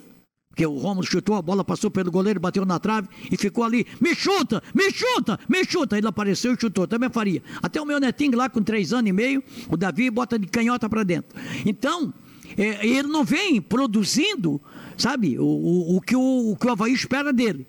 [0.49, 3.87] Porque o Romulo chutou, a bola passou pelo goleiro, bateu na trave e ficou ali.
[4.01, 5.97] Me chuta, me chuta, me chuta.
[5.97, 7.41] Ele apareceu e chutou, também faria.
[7.63, 10.89] Até o meu netinho lá com três anos e meio, o Davi bota de canhota
[10.89, 11.39] para dentro.
[11.65, 12.13] Então,
[12.57, 14.61] é, ele não vem produzindo,
[14.97, 17.65] sabe, o, o, o, que o, o que o Havaí espera dele.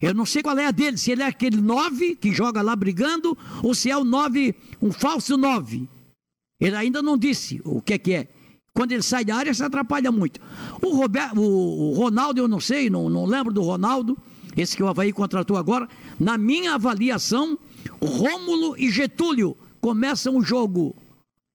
[0.00, 2.74] Eu não sei qual é a dele, se ele é aquele 9 que joga lá
[2.74, 5.88] brigando, ou se é o 9, um falso 9.
[6.60, 8.28] Ele ainda não disse o que é que é.
[8.78, 10.40] Quando ele sai da área, se atrapalha muito.
[10.80, 14.16] O, Roberto, o Ronaldo, eu não sei, não, não lembro do Ronaldo,
[14.56, 15.88] esse que o Havaí contratou agora.
[16.16, 17.58] Na minha avaliação,
[18.00, 20.94] Rômulo e Getúlio começam o jogo.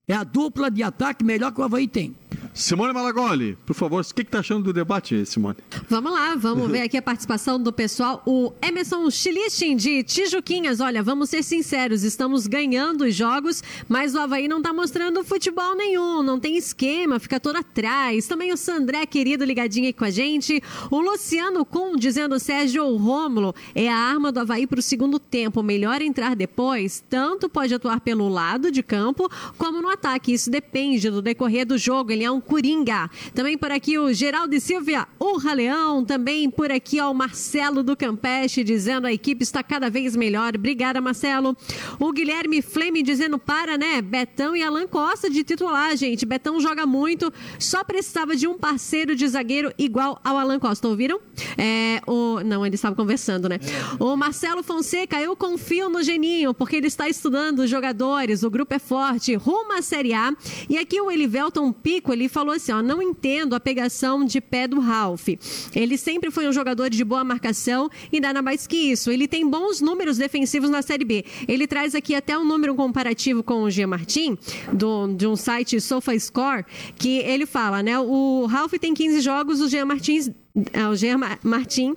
[0.05, 2.13] É a dupla de ataque melhor que o Havaí tem.
[2.53, 5.57] Simone Malagoli, por favor, o que está achando do debate, Simone?
[5.89, 8.21] Vamos lá, vamos ver aqui a participação do pessoal.
[8.27, 10.79] O Emerson Chilichin de Tijuquinhas.
[10.79, 15.75] Olha, vamos ser sinceros, estamos ganhando os jogos, mas o Havaí não está mostrando futebol
[15.75, 18.27] nenhum, não tem esquema, fica todo atrás.
[18.27, 20.61] Também o Sandré, querido, ligadinho aí com a gente.
[20.91, 25.63] O Luciano Kuhn dizendo, Sérgio Rômulo, é a arma do Havaí para o segundo tempo.
[25.63, 29.27] Melhor entrar depois, tanto pode atuar pelo lado de campo,
[29.57, 30.33] como no ataque.
[30.33, 32.11] Isso depende do decorrer do jogo.
[32.11, 33.09] Ele é um Coringa.
[33.33, 36.05] Também por aqui o Geraldo Silvia, o Raleão.
[36.05, 40.55] Também por aqui ó, o Marcelo do Campeche dizendo a equipe está cada vez melhor.
[40.55, 41.55] Obrigada, Marcelo.
[41.99, 44.01] O Guilherme Fleme dizendo para, né?
[44.01, 46.25] Betão e Alan Costa de titular, gente.
[46.25, 50.87] Betão joga muito, só precisava de um parceiro de zagueiro igual ao Alan Costa.
[50.87, 51.19] Ouviram?
[51.57, 52.41] É, o...
[52.43, 53.59] Não, ele estava conversando, né?
[53.99, 58.73] O Marcelo Fonseca, eu confio no Geninho, porque ele está estudando os jogadores, o grupo
[58.73, 60.33] é forte, rumo à Série A.
[60.69, 64.67] E aqui o Elivelton Pico, ele falou assim: ó, não entendo a pegação de pé
[64.67, 65.29] do Ralph.
[65.73, 69.11] Ele sempre foi um jogador de boa marcação e nada mais que isso.
[69.11, 71.23] Ele tem bons números defensivos na Série B.
[71.47, 74.37] Ele traz aqui até um número comparativo com o Gia Martin,
[74.73, 76.65] do, de um site SofaScore,
[76.97, 77.97] que ele fala, né?
[77.99, 80.29] O Ralph tem 15 jogos, o Gia Martins,
[80.73, 81.95] é, o Gia Martin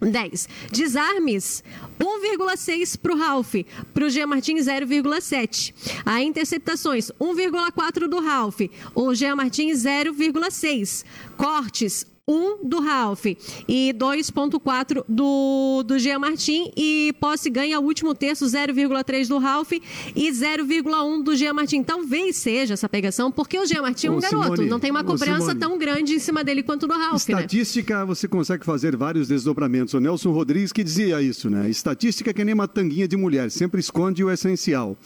[0.00, 0.48] 10.
[0.72, 1.62] Desarmes,
[1.98, 3.54] 1,6 para o Ralph.
[3.92, 5.74] Para o Gia Martins, 0,7.
[6.04, 8.60] A interceptações, 1,4 do Ralph.
[8.94, 11.04] O Gia Martins, 0,6.
[11.36, 16.70] Cortes, 1 do Ralph e 2,4 do, do Jean Martin.
[16.76, 21.82] E posse ganha o último terço, 0,3 do Ralph e 0,1 do Jean Martin.
[21.82, 24.90] Talvez seja essa pegação, porque o Jean Martin é um Ô, garoto, Simone, não tem
[24.90, 25.58] uma cobrança Simone.
[25.58, 27.34] tão grande em cima dele quanto do Ralph, né?
[27.34, 29.94] Estatística, você consegue fazer vários desdobramentos.
[29.94, 31.68] O Nelson Rodrigues que dizia isso, né?
[31.68, 34.96] Estatística é que nem uma tanguinha de mulher, sempre esconde o essencial.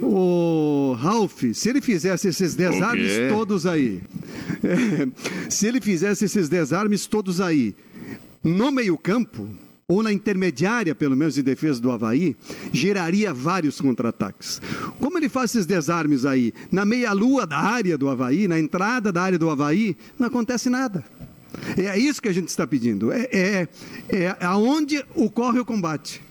[0.00, 4.00] O Ralph, se ele fizesse esses desarmes todos aí,
[4.62, 5.08] é,
[5.50, 7.74] se ele fizesse esses desarmes todos aí,
[8.44, 9.48] no meio-campo,
[9.88, 12.36] ou na intermediária, pelo menos, de defesa do Havaí,
[12.72, 14.60] geraria vários contra-ataques.
[15.00, 16.52] Como ele faz esses desarmes aí?
[16.70, 21.04] Na meia-lua da área do Havaí, na entrada da área do Havaí, não acontece nada.
[21.76, 23.12] É isso que a gente está pedindo.
[23.12, 23.68] É, é,
[24.08, 26.22] é aonde ocorre o combate.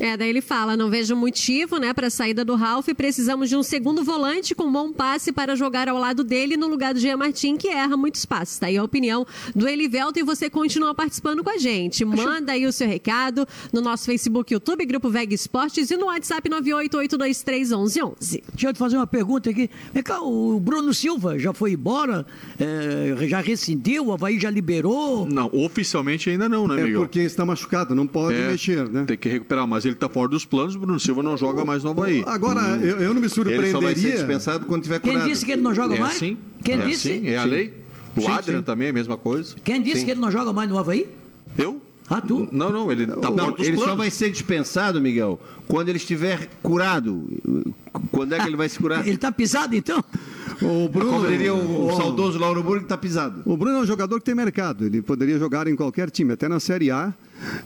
[0.00, 2.88] É, daí ele fala: não vejo motivo, né, para a saída do Ralph.
[2.96, 6.94] Precisamos de um segundo volante com bom passe para jogar ao lado dele no lugar
[6.94, 8.58] do Jean Martin, que erra muitos passes.
[8.58, 12.04] Tá aí a opinião do Elivelto e você continua participando com a gente.
[12.04, 16.48] Manda aí o seu recado no nosso Facebook, YouTube, Grupo Veg Esportes e no WhatsApp
[16.48, 18.42] 988231111.
[18.52, 19.70] Deixa eu te fazer uma pergunta aqui.
[19.92, 22.26] Vem cá, o Bruno Silva já foi embora?
[22.58, 24.06] É, já rescindiu?
[24.06, 25.26] O Havaí já liberou?
[25.28, 27.00] Não, oficialmente ainda não, né, É Miguel?
[27.00, 29.04] porque está machucado, não pode É, mexer, né?
[29.06, 31.82] Tem que recuperar, mas ele está fora dos planos, o Bruno Silva não joga mais
[31.84, 32.22] no Havaí.
[32.26, 34.10] Agora, eu, eu não me Ele só vai ser surpreenderia.
[34.16, 35.28] dispensado quando tiver Quem curado.
[35.28, 36.16] disse que ele não joga É mais?
[36.16, 36.36] assim?
[36.64, 37.10] Quem é disse?
[37.12, 37.74] assim, é a lei.
[38.16, 38.64] O Sim, Adrian sim.
[38.64, 39.54] também é a mesma coisa.
[39.62, 41.06] Quem disse que ele não joga mais no Havaí?
[41.56, 41.80] Eu?
[42.10, 42.48] Ah, tu?
[42.50, 43.90] Não, não, ele está fora Não, dos ele planos.
[43.90, 47.28] só vai ser dispensado, Miguel, quando ele estiver curado.
[48.10, 49.06] Quando é que ele vai se curar?
[49.06, 50.02] Ele tá pisado então?
[50.62, 53.42] O Bruno, Como diria o, o o- saudoso Lauro Burgo, está pisado.
[53.44, 54.84] O Bruno é um jogador que tem mercado.
[54.86, 57.12] Ele poderia jogar em qualquer time, até na Série A.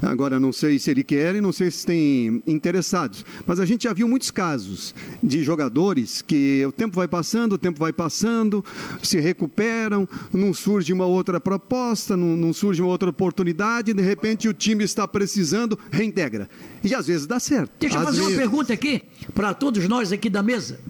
[0.02, 3.24] Agora, não sei se ele quer e não sei se tem interessados.
[3.46, 7.58] Mas a gente já viu muitos casos de jogadores que o tempo vai passando, o
[7.58, 8.62] tempo vai passando,
[9.02, 14.46] se recuperam, não surge uma outra proposta, não, não surge uma outra oportunidade, de repente
[14.48, 16.48] o time está precisando, reintegra.
[16.84, 17.70] E às vezes dá certo.
[17.78, 19.02] Deixa eu Às fazer uma vezes- pergunta aqui
[19.34, 20.80] para todos nós aqui da mesa.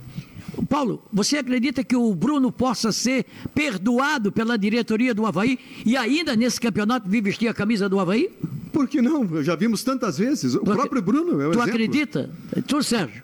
[0.69, 6.35] Paulo, você acredita que o Bruno possa ser perdoado pela diretoria do Havaí e ainda
[6.37, 8.31] nesse campeonato vir vestir a camisa do Havaí?
[8.73, 9.43] Por que não?
[9.43, 10.55] Já vimos tantas vezes.
[10.55, 11.63] O Tu ac- próprio Bruno é o Tu exemplo.
[11.63, 12.31] acredita?
[12.67, 13.23] Tu, Sérgio?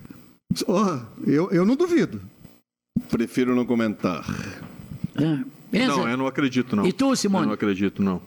[0.66, 2.20] Ó, eu, eu não duvido.
[3.11, 4.24] Prefiro não comentar.
[5.16, 5.39] É.
[5.70, 5.89] Pensa.
[5.89, 6.86] Não, eu não acredito, não.
[6.86, 7.45] E tu, Simone?
[7.45, 8.23] Eu não acredito, não.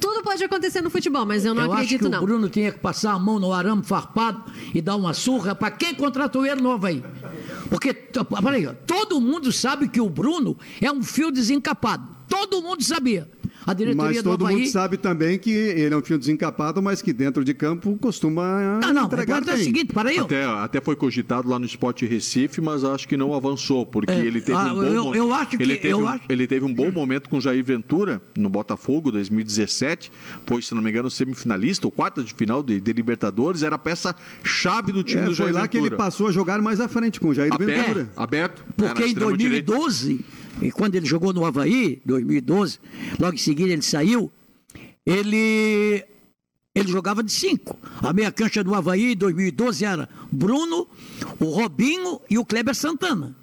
[0.00, 2.22] Tudo pode acontecer no futebol, mas eu não eu acredito, acho que não.
[2.22, 4.44] o Bruno tinha que passar a mão no arame farpado
[4.74, 7.04] e dar uma surra para quem contratou ele novo aí.
[7.68, 12.16] Porque, peraí, todo mundo sabe que o Bruno é um fio desencapado.
[12.28, 13.30] Todo mundo sabia.
[13.66, 14.58] A diretoria Mas do todo Havaí...
[14.60, 18.78] mundo sabe também que ele é um fio desencapado, mas que dentro de campo costuma
[18.80, 20.18] Não, não, entregar é o seguinte, para aí.
[20.18, 24.20] Até, até foi cogitado lá no Sport Recife, mas acho que não avançou, porque É,
[24.24, 26.46] ele teve ah, um bom eu- eu acho que- ele teve, eu um, acho- ele
[26.46, 30.12] teve um bom momento com o Jair Ventura no Botafogo 2017,
[30.46, 33.78] foi, se não me engano, semifinalista ou quarta de final de, de Libertadores, era a
[33.78, 34.14] peça
[34.44, 35.68] chave do time É, do foi Jair lá Ventura.
[35.82, 38.08] que ele passou a jogar mais à frente com o Jair aberto, Ventura.
[38.16, 38.64] aberto.
[38.76, 39.66] Porque era em extremo direito.
[39.66, 40.24] 2012,
[40.60, 42.78] e quando ele jogou no Havaí, 2012,
[43.18, 44.30] logo em seguida ele saiu,
[45.04, 46.04] ele,
[46.74, 47.78] ele jogava de cinco.
[48.02, 50.88] A meia cancha do Havaí em 2012 era Bruno,
[51.38, 53.36] o Robinho e o Kleber Santana.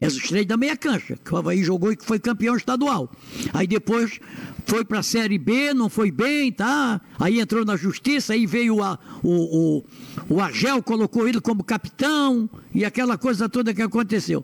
[0.00, 3.12] Esses três da meia cancha, que o Havaí jogou e que foi campeão estadual.
[3.52, 4.18] Aí depois
[4.66, 6.98] foi para a Série B, não foi bem, tá?
[7.18, 9.82] Aí entrou na justiça, aí veio a, o,
[10.30, 14.42] o, o Argel, colocou ele como capitão e aquela coisa toda que aconteceu.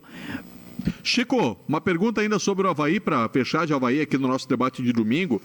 [1.02, 4.82] Chico, uma pergunta ainda sobre o Havaí, para fechar de Havaí aqui no nosso debate
[4.82, 5.40] de domingo.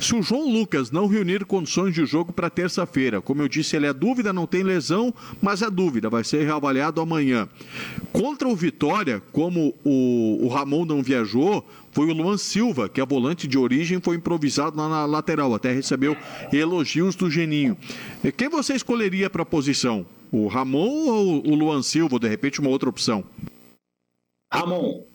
[0.00, 3.86] Se o João Lucas não reunir condições de jogo para terça-feira, como eu disse, ele
[3.86, 7.48] é dúvida, não tem lesão, mas é dúvida, vai ser reavaliado amanhã.
[8.12, 13.06] Contra o Vitória, como o, o Ramon não viajou, foi o Luan Silva, que é
[13.06, 16.16] volante de origem, foi improvisado lá na lateral, até recebeu
[16.52, 17.76] elogios do Geninho.
[18.36, 20.06] Quem você escolheria para a posição?
[20.30, 23.24] O Ramon ou o Luan Silva, de repente uma outra opção?
[24.52, 25.06] Ramon.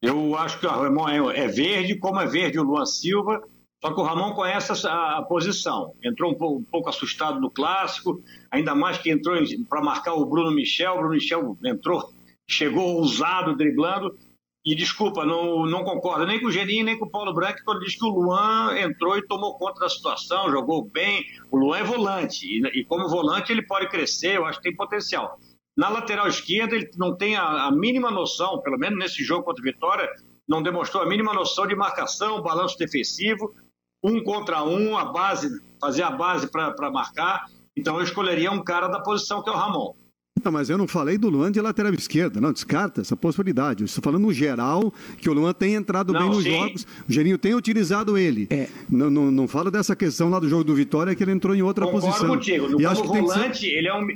[0.00, 3.40] Eu acho que o Ramon é, é verde, como é verde o Luan Silva,
[3.80, 5.94] só que o Ramon conhece a posição.
[6.04, 9.36] Entrou um pouco, um pouco assustado no clássico, ainda mais que entrou
[9.68, 10.94] para marcar o Bruno Michel.
[10.94, 12.12] O Bruno Michel entrou,
[12.48, 14.16] chegou ousado, driblando.
[14.64, 17.80] E desculpa, não, não concordo nem com o Geninho, nem com o Paulo Branco, quando
[17.80, 21.24] diz que o Luan entrou e tomou conta da situação, jogou bem.
[21.50, 24.76] O Luan é volante, e, e como volante ele pode crescer, eu acho que tem
[24.76, 25.36] potencial.
[25.76, 29.62] Na lateral esquerda, ele não tem a, a mínima noção, pelo menos nesse jogo contra
[29.62, 30.08] o Vitória,
[30.48, 33.54] não demonstrou a mínima noção de marcação, balanço defensivo,
[34.02, 35.48] um contra um, a base,
[35.80, 37.46] fazer a base para marcar.
[37.76, 39.94] Então eu escolheria um cara da posição que é o Ramon.
[40.44, 43.82] Não, mas eu não falei do Luan de lateral esquerda, não, descarta essa possibilidade.
[43.82, 46.50] Eu estou falando no geral, que o Luan tem entrado Não, bem nos sim.
[46.50, 48.48] jogos, o Gerinho tem utilizado ele.
[48.50, 48.68] É.
[48.90, 51.62] Não, não, não fala dessa questão lá do jogo do Vitória, que ele entrou em
[51.62, 52.28] outra Concordo posição.
[52.28, 52.66] contigo.
[52.66, 54.06] E Como acho que tem que ser, volante, ele, é um,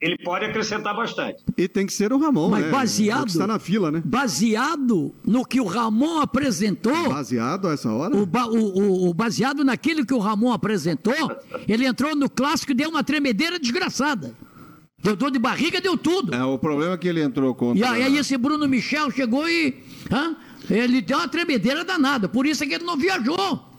[0.00, 1.44] ele pode acrescentar bastante.
[1.56, 2.70] e tem que ser o Ramon, Mas né?
[2.70, 4.02] baseado- É o que está na fila, né?
[4.04, 8.16] Baseado no que o Ramon apresentou, Baseado a essa hora?
[8.16, 11.14] o, ba- o- o- o baseado naquilo que o Ramon apresentou,
[11.68, 14.34] ele entrou no clássico e deu uma tremedeira desgraçada.
[15.02, 16.34] Deu dor de barriga, deu tudo.
[16.34, 17.78] É, o problema é que ele entrou contra...
[17.78, 19.82] E aí esse Bruno Michel chegou e.
[20.10, 20.36] hã?
[20.68, 22.28] ele deu uma tremedeira danada.
[22.28, 23.69] Por isso é que ele não viajou.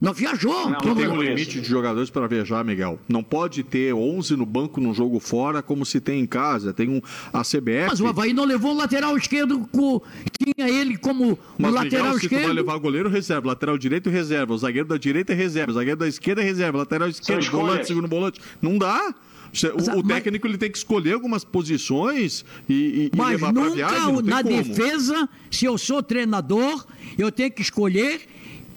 [0.00, 0.70] Não viajou.
[0.70, 3.00] Não, Como- Tem um limite de jogadores para viajar, Miguel.
[3.08, 6.72] Não pode ter 11 no banco num jogo fora, como se tem em casa.
[6.72, 7.00] Tem um
[7.32, 7.88] a CBF.
[7.88, 10.00] Mas o Havaí não levou o lateral esquerdo, com,
[10.40, 12.54] tinha ele como o Mas, lateral Miguel, se tu vai esquerdo.
[12.56, 13.48] levar goleiro, reserva.
[13.48, 14.54] Lateral direito, reserva.
[14.54, 15.72] O zagueiro da direita, reserva.
[15.72, 16.78] O zagueiro da esquerda, reserva.
[16.78, 18.40] Lateral esquerdo, volante, segundo volante.
[18.62, 19.12] Não dá.
[19.50, 23.52] Mas, O, o mas- técnico ele tem que escolher algumas posições e, e- Mas levar
[23.52, 23.98] nunca viagem.
[24.12, 24.62] Não tem na como.
[24.62, 26.86] defesa, se eu sou treinador,
[27.18, 28.20] eu tenho que escolher.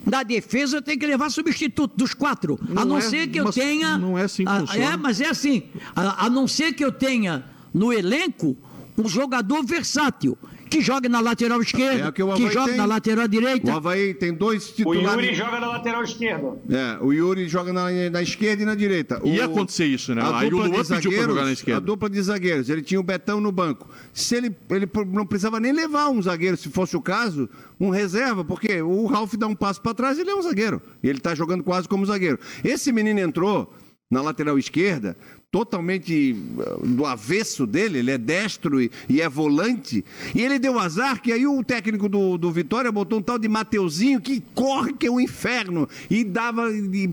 [0.06, 2.60] Na defesa eu tenho que levar substituto dos quatro.
[2.72, 3.98] a Não não é- ser que eu tenha.
[3.98, 4.78] não é assim que a-.
[4.78, 5.64] É, mas é assim.
[5.96, 8.58] A, a não ser que eu tenha no elenco
[8.98, 10.38] um jogador versátil.
[10.72, 12.78] Que joga na lateral esquerda, É o que o que joga tem.
[12.78, 13.74] na lateral O direita.
[13.74, 15.26] Havaí tem dois O titulares...
[15.26, 16.54] Yuri joga na lateral esquerda.
[16.70, 19.20] É, o Yuri joga na, na esquerda e na direita.
[19.24, 20.22] Ia O- acontecer isso, né?
[20.22, 21.78] a Aí o dupla Luan de pediu pra zagueiros- jogar na esquerda.
[21.78, 23.90] A dupla de zagueiros, ele tinha o Betão no banco.
[24.14, 27.50] Se ele, ele não precisava nem levar um zagueiro, se fosse o caso,
[27.80, 30.82] um reserva, porque o Ralf dá um passo para trás, ele é um zagueiro.
[31.04, 32.40] E ele está jogando quase como zagueiro.
[32.64, 33.74] Esse menino entrou
[34.10, 35.18] na lateral esquerda,
[35.52, 40.04] totalmente uh, do avesso dele, ele é destro e, e é volante,
[40.34, 43.50] e ele deu azar que aí o técnico do, do Vitória botou um tal de
[43.50, 46.68] Mateuzinho que corre que é um inferno, e dava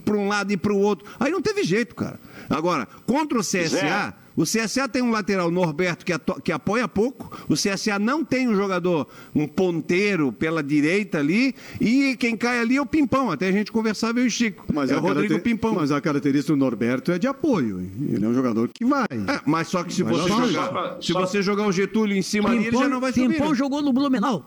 [0.05, 1.09] para um lado e para o outro.
[1.19, 2.21] Aí não teve jeito, cara.
[2.49, 4.15] Agora, contra o CSA, Zé.
[4.39, 6.13] O CSA tem um lateral Norberto que,
[6.45, 7.37] que apoia pouco.
[7.49, 11.55] O CSA não tem um jogador, um ponteiro pela direita ali.
[11.81, 13.33] E quem cai ali é o Pimpão.
[13.33, 14.65] Até a gente conversava eu e o Chico.
[14.73, 15.75] Mas é o Rodrigo caracter- Pimpão.
[15.75, 17.81] Mas a característica do Norberto é de apoio.
[17.81, 17.91] hein?
[18.13, 19.07] Ele é um jogador que vai.
[19.11, 22.51] É, mas só que se Mas você jogar, se você jogar o Getúlio em cima
[22.51, 23.31] ali, ele já não vai subir.
[23.33, 23.55] Pimpão né?
[23.57, 24.45] jogou no Blumenau.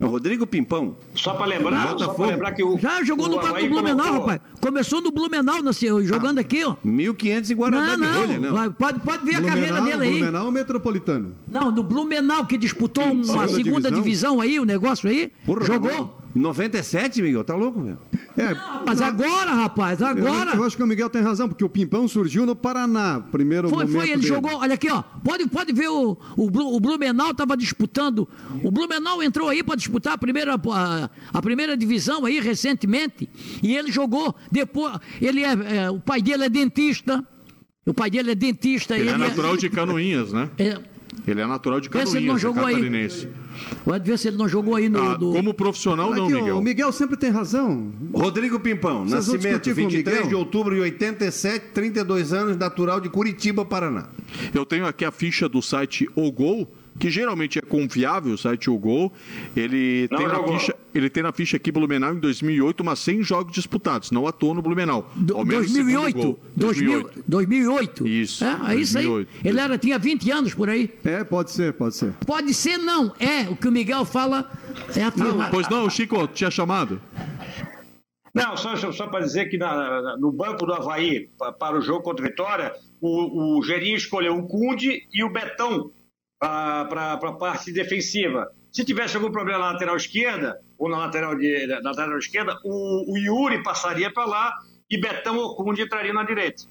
[0.00, 0.96] É o Rodrigo Pimpão.
[1.14, 2.78] Só para lembrar, só para lembrar que o.
[2.78, 4.40] Já jogou o no próprio Blumenau, colocou- rapaz.
[4.58, 6.74] Começou no Blumenau, nasceu, jogando aqui, ó.
[6.82, 8.40] 1.500 em Guarabé Não, não.
[8.40, 8.52] não.
[8.54, 10.18] Vai, Pode, pode ver a carreira Blumenau, dele aí.
[10.20, 11.32] Blumenau ou Metropolitano?
[11.46, 14.02] Não, no Blumenau, que disputou uma Segunda segunda divisão.
[14.02, 14.40] divisão.
[14.40, 15.30] aí, o negócio aí.
[15.44, 16.18] Porra, jogou.
[16.34, 17.98] 97, Miguel, tá louco, meu?
[18.40, 18.56] É,
[18.86, 20.52] Mas agora, rapaz, agora.
[20.52, 23.68] Eu, eu acho que o Miguel tem razão, porque o Pimpão surgiu no Paraná, primeiro
[23.68, 24.26] Foi, momento foi, ele dele.
[24.26, 25.02] jogou, olha aqui, ó.
[25.22, 28.28] Pode, pode ver o, o, o Blumenau estava disputando.
[28.62, 33.28] O Blumenau entrou aí para disputar a primeira, a, a primeira divisão aí recentemente.
[33.62, 34.34] E ele jogou.
[34.50, 35.52] Depois, ele é,
[35.84, 37.24] é, o pai dele é dentista.
[37.86, 38.96] O pai dele é dentista.
[38.96, 40.48] Ele é ele natural de Canoinhas, né?
[40.58, 40.78] é,
[41.26, 42.76] Ele é natural de Canoinhas, ele não é jogou aí.
[44.02, 45.00] Ver se ele não jogou aí no.
[45.02, 46.58] Ah, do- como profissional, Olha não, Miguel.
[46.58, 47.92] O Miguel sempre tem razão.
[48.12, 53.00] Rodrigo Pimpão, Vocês nascimento discutir com o 23 de outubro de 87, 32 anos, natural
[53.00, 54.06] de Curitiba, Paraná.
[54.54, 56.68] Eu tenho aqui a ficha do site O Gol,
[57.00, 59.12] que geralmente é confiável, o site O Gol.
[59.56, 63.22] Ele Não tem na ficha, ele tem na ficha aqui Blumenau em 2008, mas 100
[63.22, 65.10] jogos disputados, não à toa no Blumenau.
[65.16, 66.40] do- Ao menos segundo 2008, gol.
[66.54, 68.06] 2000, 2008.
[68.06, 69.04] Isso, É, é isso aí.
[69.06, 69.28] 2008.
[69.48, 70.90] Ele era, tinha 20 anos por aí.
[71.04, 72.12] É, pode ser, pode ser.
[72.26, 73.12] Pode ser, não.
[73.18, 74.50] É, o que o Miguel fala
[74.94, 75.50] é afirmar.
[75.50, 77.00] Pois não, Chico, tinha chamado?
[78.32, 81.80] Não, só, só para dizer que na- na- no banco do Havaí, pa- para o
[81.80, 85.90] jogo contra o Vitória, o, o Gerinho escolheu o Cunde e o Betão
[86.40, 88.50] para a parte defensiva.
[88.72, 93.12] Se tivesse algum problema na lateral esquerda, ou na lateral, de, na lateral esquerda, o,
[93.12, 94.54] o Yuri passaria para lá
[94.90, 96.62] e Betão ou Cunde entraria na direita.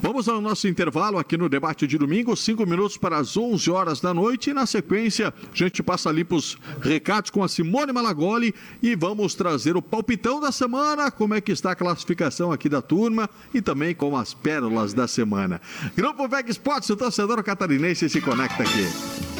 [0.00, 4.00] Vamos ao nosso intervalo aqui no debate de domingo, cinco minutos para as 11 horas
[4.00, 4.50] da noite.
[4.50, 8.94] E na sequência, a gente passa ali para os recados com a Simone Malagoli e
[8.94, 13.28] vamos trazer o palpitão da semana, como é que está a classificação aqui da turma
[13.52, 15.60] e também com as pérolas da semana.
[15.96, 19.37] Grupo Veg Sports, o torcedor catarinense se conecta aqui.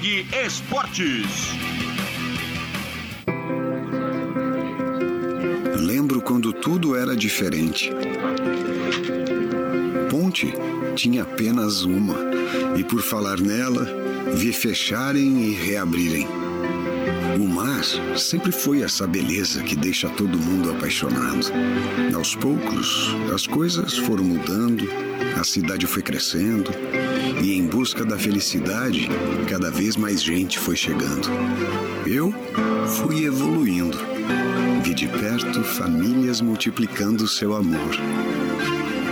[0.00, 1.48] Esportes.
[5.76, 7.90] Lembro quando tudo era diferente.
[10.08, 10.54] Ponte
[10.94, 12.14] tinha apenas uma,
[12.76, 13.88] e por falar nela,
[14.34, 16.47] vi fecharem e reabrirem.
[17.38, 17.84] O mar
[18.16, 21.46] sempre foi essa beleza que deixa todo mundo apaixonado.
[22.12, 24.88] Aos poucos, as coisas foram mudando,
[25.38, 26.72] a cidade foi crescendo,
[27.40, 29.08] e em busca da felicidade,
[29.48, 31.28] cada vez mais gente foi chegando.
[32.04, 32.34] Eu
[32.88, 33.96] fui evoluindo.
[34.82, 37.94] Vi de perto famílias multiplicando seu amor,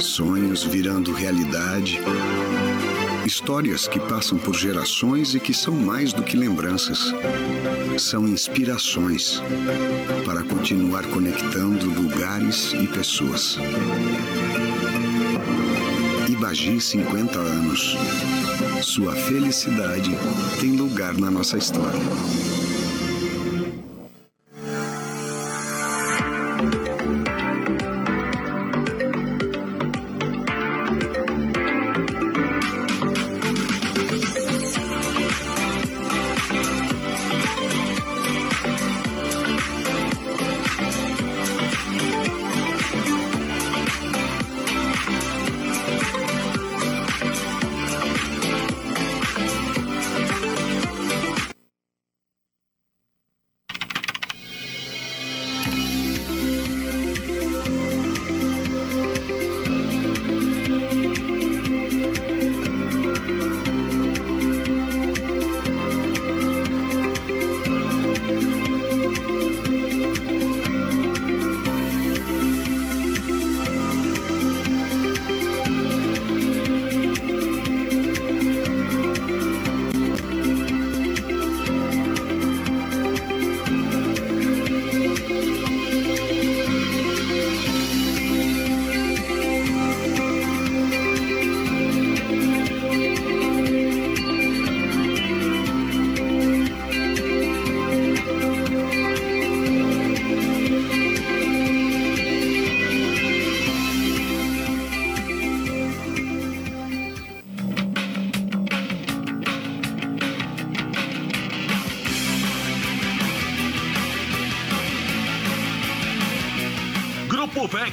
[0.01, 2.01] sonhos virando realidade,
[3.27, 7.13] histórias que passam por gerações e que são mais do que lembranças.
[7.99, 9.43] São inspirações
[10.25, 13.59] para continuar conectando lugares e pessoas.
[16.29, 17.97] Ibagi 50 anos.
[18.81, 20.13] Sua felicidade
[20.61, 22.01] tem lugar na nossa história.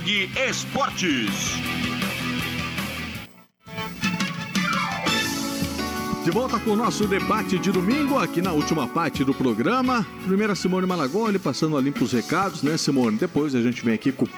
[0.06, 1.54] Esportes.
[6.26, 10.06] De volta com o nosso debate de domingo, aqui na última parte do programa.
[10.26, 13.18] Primeira Simone Malagoli passando ali para os recados, né, Simone?
[13.18, 14.30] Depois a gente vem aqui com o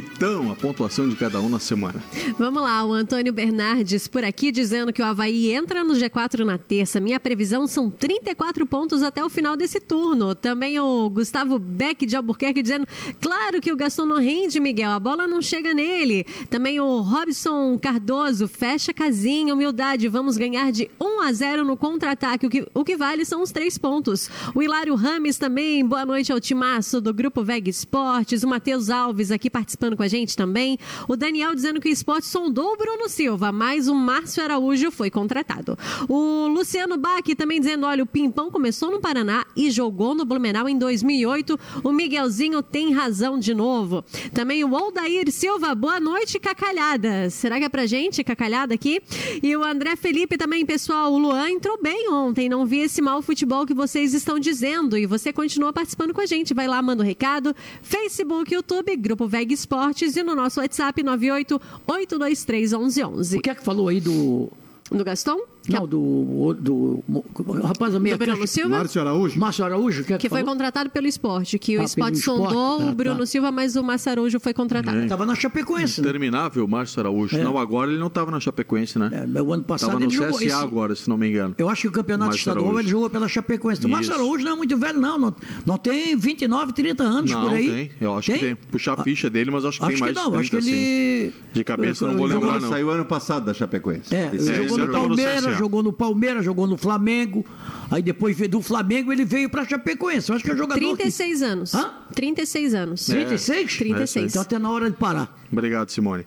[0.00, 2.02] palpitão, a pontuação de cada um na semana.
[2.38, 6.58] Vamos lá, o Antônio Bernardes por aqui dizendo que o Havaí entra no G4 na
[6.58, 7.00] terça.
[7.00, 10.34] Minha previsão são 34 pontos até o final desse turno.
[10.34, 12.86] Também o Gustavo Beck de Albuquerque dizendo,
[13.20, 16.24] claro que o Gaston não rende, Miguel, a bola não chega nele.
[16.50, 22.46] Também o Robson Cardoso, fecha casinha, humildade, vamos ganhar de 1 a 0 no contra-ataque.
[22.46, 24.28] O que, o que vale são os três pontos.
[24.54, 28.42] O Hilário Rames também, boa noite ao timaço do Grupo Veg Esportes.
[28.42, 30.78] O Matheus Alves aqui participando com a gente também.
[31.06, 35.10] O Daniel dizendo que o esporte sondou o Bruno Silva, mas o Márcio Araújo foi
[35.10, 35.76] contratado.
[36.08, 40.66] O Luciano Bach também dizendo: olha, o Pimpão começou no Paraná e jogou no Blumenau
[40.68, 41.58] em 2008.
[41.84, 44.02] O Miguelzinho tem razão de novo.
[44.32, 47.28] Também o Aldair Silva, boa noite, cacalhada.
[47.28, 49.02] Será que é pra gente, cacalhada aqui?
[49.42, 51.12] E o André Felipe também, pessoal.
[51.12, 54.96] O Luan entrou bem ontem, não vi esse mau futebol que vocês estão dizendo.
[54.96, 56.54] E você continua participando com a gente.
[56.54, 57.54] Vai lá, manda o um recado.
[57.82, 63.38] Facebook, YouTube, Grupo Veg Esportes e no nosso WhatsApp 98 823 1111.
[63.38, 64.50] O que é que falou aí do.
[64.90, 65.40] Do Gaston?
[65.68, 68.68] Não, do, do, do rapaz da meia Do Bruno Silva?
[68.68, 69.38] Márcio Araújo.
[69.40, 72.52] Márcio Araújo, que, é Que foi contratado pelo esporte, que o Ah, esporte pelo esporte?
[72.52, 73.26] sondou Ah, o Bruno tá.
[73.26, 75.06] Silva, mas o Márcio Araújo foi contratado.
[75.08, 76.08] Tava na Chapecoense, né?
[76.08, 77.36] Interminável, Márcio Araújo.
[77.36, 77.42] É.
[77.42, 79.10] Não, agora ele não estava na Chapecoense, né?
[79.34, 81.54] É, o ano passado Tava no ele jogou CSA esse- agora, se não me engano.
[81.58, 82.80] Eu acho que o campeonato Márcio estadual Araújo.
[82.82, 83.84] ele jogou pela Chapecoense.
[83.84, 84.14] O Márcio.
[84.14, 85.18] Araújo não é muito velho, não.
[85.18, 85.34] Não,
[85.64, 87.68] não tem 29, 30 anos Não, por aí.
[87.70, 87.90] tem.
[88.00, 88.54] Eu acho que tem.
[88.54, 90.64] Puxar a ficha dele, mas acho que Acho tem que mais não, de acho 30,
[90.66, 91.32] que ele- assim.
[91.52, 92.68] De cabeça, não vou Ele lembrar, não.
[92.68, 94.14] Saiu ano passado da Chapecoense.
[94.14, 95.55] É, jogou no no Palmeiras.
[95.56, 97.44] Jogou no Palmeiras, jogou no Flamengo.
[97.90, 100.30] Aí depois veio do Flamengo ele veio pra Chapecoense.
[100.30, 100.78] Eu acho que é jogador.
[100.78, 101.74] 36 anos.
[101.74, 101.90] Hã?
[102.14, 103.06] 36 anos.
[103.06, 103.76] 36?
[103.76, 104.32] 36.
[104.32, 105.36] Então até na hora de parar.
[105.50, 106.26] Obrigado, Simone.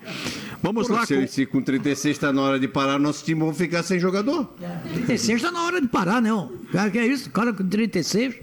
[0.62, 1.28] Vamos lá se, com...
[1.28, 4.50] se com 36 está na hora de parar, nosso time vai ficar sem jogador.
[4.94, 6.52] 36 tá na hora de parar, não.
[6.72, 7.30] Cara, que é isso?
[7.30, 8.36] Cara com 36.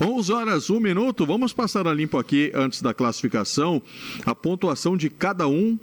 [0.00, 1.24] 11 horas, 1 minuto.
[1.24, 3.80] Vamos passar a limpo aqui, antes da classificação,
[4.26, 5.78] a pontuação de cada um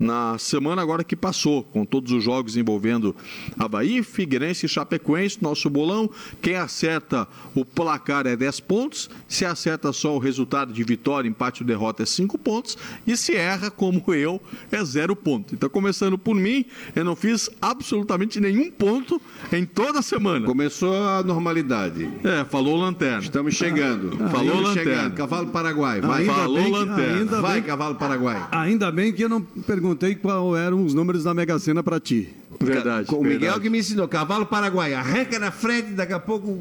[0.00, 3.16] na semana agora que passou, com todos os jogos envolvendo
[3.58, 6.08] Havaí, Figueirense e Chapecoense, nosso bolão.
[6.40, 11.64] Quem acerta o placar é 10 pontos, se acerta só o resultado de vitória, empate
[11.64, 15.52] ou derrota é 5 pontos, e se erra, como eu, é 0 ponto.
[15.52, 16.64] Então, começando por mim,
[16.94, 19.20] eu não fiz absolutamente nenhum ponto
[19.52, 20.46] em toda a semana.
[20.46, 22.08] Começou a normalidade.
[22.22, 23.18] É, falou Lanterna.
[23.18, 24.16] Estamos chegando.
[24.16, 24.92] Falou Estamos Lanterna.
[24.94, 25.14] chegando.
[25.14, 26.00] Cavalo Paraguai.
[26.00, 27.18] Vai, Ainda Falou que- Lanterna.
[27.18, 28.46] ainda vai bem- Cavalo Paraguai.
[28.52, 29.87] Ainda bem que eu não perguntei
[30.20, 32.28] qual eram os números da Mega Sena pra ti.
[32.60, 33.14] Verdade.
[33.14, 33.60] O Miguel verdade.
[33.60, 34.08] que me ensinou.
[34.08, 34.94] Cavalo Paraguai.
[34.94, 36.58] Arranca na frente, daqui a pouco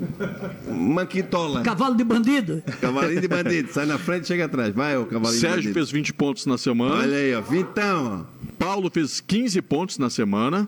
[0.70, 1.62] manquitola.
[1.62, 2.62] Cavalo de bandido.
[2.80, 3.72] Cavalinho de bandido.
[3.72, 4.74] Sai na frente, chega atrás.
[4.74, 5.74] Vai, ô cavalinho de Sérgio bandido.
[5.74, 6.96] fez 20 pontos na semana.
[6.96, 7.42] Olha aí, ó.
[7.42, 8.52] Vintão, ó.
[8.60, 10.68] Paulo fez 15 pontos na semana.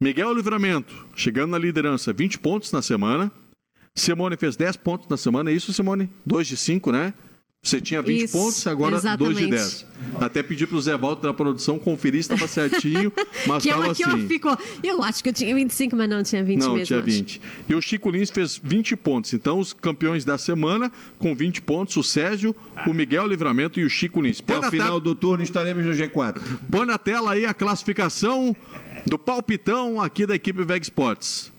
[0.00, 3.32] Miguel Livramento, chegando na liderança, 20 pontos na semana.
[3.96, 5.50] Simone fez 10 pontos na semana.
[5.50, 6.08] É isso, Simone?
[6.24, 7.12] 2 de 5, né?
[7.68, 9.02] Você tinha 20 Isso, pontos, agora 2
[9.36, 9.50] de exatamente.
[9.50, 9.86] 10.
[10.20, 13.12] Até pedi pro Zé Walter da produção conferir se estava certinho,
[13.46, 14.26] mas que estava que assim.
[14.26, 14.56] ficou.
[14.82, 16.86] Eu acho que eu tinha 25, mas não tinha 20 Não, mesmo.
[16.86, 17.06] tinha acho.
[17.06, 17.40] 20.
[17.68, 19.34] E o Chico Lins fez 20 pontos.
[19.34, 22.54] Então, os campeões da semana, com 20 pontos, o Sérgio,
[22.86, 24.40] o Miguel Livramento e o Chico Lins.
[24.40, 26.40] Põe Até o final do turno estaremos no G4.
[26.70, 28.56] Põe na tela aí a classificação
[29.06, 31.52] do palpitão aqui da equipe Veg Sports.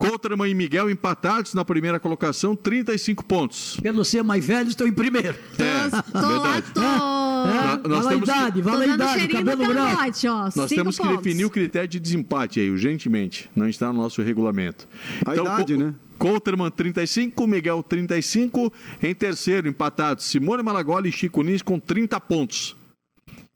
[0.00, 3.76] Couterman e Miguel empatados na primeira colocação, 35 pontos.
[3.82, 5.36] Pelo ser mais velho, estou em primeiro.
[5.58, 6.66] É, Tô lá, verdade.
[6.72, 6.80] tô.
[6.80, 9.96] É, nós vale a temos que- idade, vale a idade, cabelo branco.
[10.00, 10.04] ó.
[10.44, 11.22] Nós cinco temos que pontos.
[11.22, 13.50] definir o critério de desempate aí, urgentemente.
[13.54, 14.88] Não está no nosso regulamento.
[15.26, 15.94] A idade, Co- né?
[16.18, 18.72] Couterman 35, Miguel 35.
[19.02, 22.74] Em terceiro, empatados Simone Malagoli e Chico Nis com 30 pontos.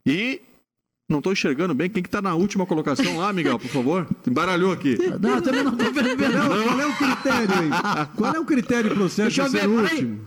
[0.06, 0.40] E
[1.14, 4.06] não estou enxergando bem quem que está na última colocação lá, Miguel, por favor.
[4.26, 4.98] Embaralhou aqui.
[5.20, 6.48] Não, também não estou vendo bem, não.
[6.64, 7.70] Qual é o critério, hein?
[8.16, 10.20] Qual é o critério para o Sérgio Deixa ser o último?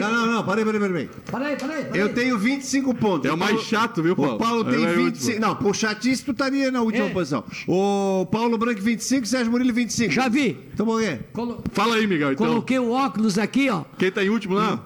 [0.00, 0.44] Não, não, não.
[0.44, 1.06] Parei, parei, parei.
[1.06, 1.08] parei.
[1.30, 1.84] peraí, peraí.
[1.84, 2.00] peraí.
[2.00, 3.28] Eu tenho 25 pontos.
[3.30, 4.34] É o mais chato, viu, Paulo?
[4.36, 5.40] O Paulo tem é o 25.
[5.40, 7.10] Não, por chatice tu estaria na última É.
[7.10, 7.44] posição.
[7.66, 10.12] O Paulo Branco 25, Sérgio Murilo 25.
[10.12, 10.56] Já vi.
[10.72, 11.18] Então por quê?
[11.32, 12.46] Colo- Fala aí, Miguel, então.
[12.46, 13.82] Coloquei o óculos aqui, ó.
[13.98, 14.80] Quem está em último lá?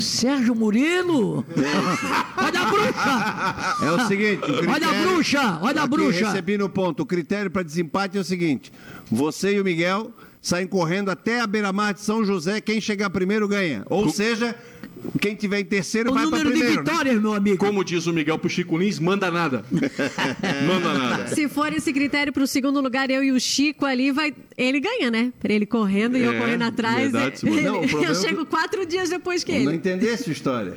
[0.00, 1.44] Sérgio Murilo.
[2.36, 3.84] Olha a bruxa.
[3.84, 4.70] É o seguinte, o critério...
[4.70, 5.58] Olha a bruxa.
[5.62, 6.26] Olha a bruxa.
[6.28, 7.02] Recebi no ponto.
[7.02, 8.72] O critério para desempate é o seguinte:
[9.10, 10.10] você e o Miguel
[10.40, 12.60] saem correndo até a beira-mar de São José.
[12.60, 13.82] Quem chegar primeiro ganha.
[13.88, 14.54] Ou seja,
[15.20, 16.82] quem tiver em terceiro O vai para número de primeiro.
[16.84, 16.90] né?
[16.90, 17.58] vitórias, meu amigo.
[17.58, 19.64] Como diz o Miguel pro Chico Lins, manda nada.
[20.66, 21.28] manda nada.
[21.28, 25.10] Se for esse critério pro segundo lugar, eu e o Chico ali, vai, ele ganha,
[25.10, 25.32] né?
[25.40, 27.12] Pra ele correndo e eu É, correndo atrás.
[27.12, 29.76] verdade, ele- Não, eu é que- chego quatro dias depois que Não ele.
[29.76, 30.74] entendesse a história.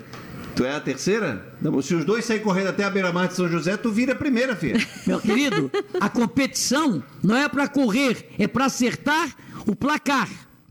[0.56, 1.54] Tu é a terceira?
[1.62, 4.16] Não, se os dois saírem correndo até a beira-mar de São José, tu vira a
[4.16, 4.84] primeira, filha.
[5.06, 9.36] Meu querido, a competição não é para correr, é para acertar
[9.68, 10.28] o placar.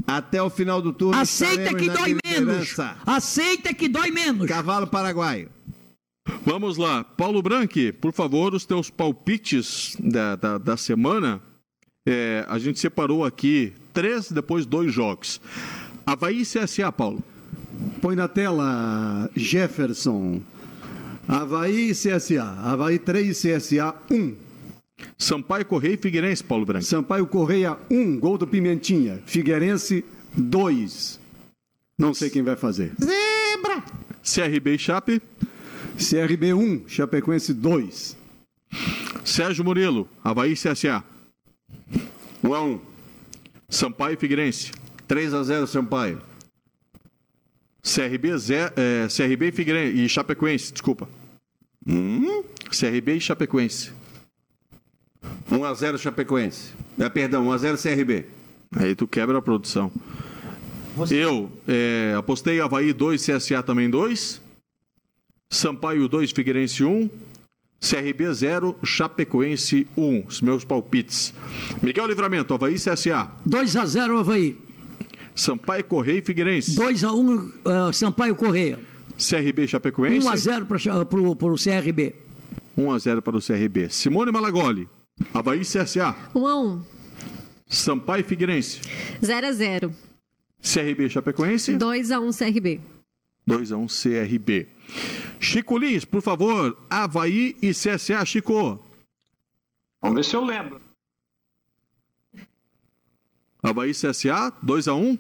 [0.07, 1.21] Até o final do turno.
[1.21, 2.77] Aceita que dói menos.
[3.05, 4.47] Aceita que dói menos.
[4.47, 5.51] Cavalo paraguaio.
[6.45, 7.05] Vamos lá.
[7.05, 11.41] Paulo Branque, por favor, os teus palpites da, da, da semana.
[12.07, 15.41] É, a gente separou aqui três, depois dois jogos.
[16.05, 17.23] Havaí e CSA, Paulo.
[18.01, 20.41] Põe na tela, Jefferson.
[21.29, 22.45] Havaí e CSA.
[22.63, 24.46] Havaí 3, CSA 1.
[25.19, 26.85] Sampaio Correia e Figueirense, Paulo Branco.
[26.85, 29.23] Sampaio Correia 1, gol do Pimentinha.
[29.27, 30.05] Figueirense
[30.37, 31.21] 2.
[31.99, 32.93] Não sei quem vai fazer.
[34.23, 35.23] CRB e Chape.
[35.97, 38.17] CRB 1, Chapecoense 2.
[39.25, 41.03] Sérgio Murilo, Havaí CSA.
[42.43, 42.81] 1 a 1.
[43.69, 44.73] Sampaio e Figueirense.
[45.09, 46.21] 3 a 0 Sampaio.
[47.83, 51.09] CRB, Zé, é, CRB e, Figueirense, e Chapecoense, desculpa.
[51.87, 52.43] Hum?
[52.69, 53.93] CRB e Chapecoense.
[55.51, 56.73] 1 a 0 Chapecoense.
[56.99, 58.27] É, perdão, 1 a 0 CRB.
[58.75, 59.91] Aí tu quebra a produção.
[61.11, 64.41] Eu é, apostei Havaí 2, CSA também 2.
[65.51, 67.11] Sampaio 2, Figueirense 1.
[67.79, 70.25] CRB 0, Chapecoense 1.
[70.27, 71.35] Os meus palpites.
[71.83, 73.31] Miguel Livramento, Havaí CSA.
[73.45, 74.59] 2 a 0 Havaí.
[75.35, 76.75] Sampaio Correia e Figueirense.
[76.75, 78.79] 2 a 1 uh, Sampaio Correia.
[79.19, 80.27] CRB Chapecoense.
[80.27, 82.15] 1 a 0 para o CRB.
[82.77, 83.89] 1 a 0 para o CRB.
[83.91, 84.89] Simone Malagoli,
[85.33, 86.15] Havaí e CSA.
[86.35, 86.85] 1 a 1
[87.67, 88.81] Sampaio e Figueirense.
[89.23, 89.95] 0 a 0
[90.61, 91.77] CRB e Chapecoense.
[91.77, 92.81] 2 a 1 CRB.
[93.47, 94.69] 2 a 1 CRB.
[95.41, 98.85] Chico Lins, por favor, Havaí e CSA, Chico.
[100.01, 100.81] Vamos ver se eu lembro.
[103.63, 105.19] Havaí e CSA, 2 a 1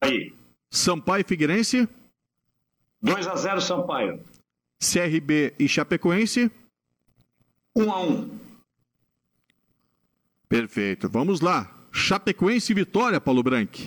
[0.00, 0.34] Aí.
[0.70, 1.88] Sampaio e Figueirense.
[3.02, 4.22] 2 a 0 Sampaio.
[4.78, 6.50] CRB e Chapecoense.
[7.76, 8.30] 1 a 1
[10.48, 11.08] Perfeito.
[11.08, 11.70] Vamos lá.
[11.92, 13.78] Chapecoense e Vitória, Paulo Branco.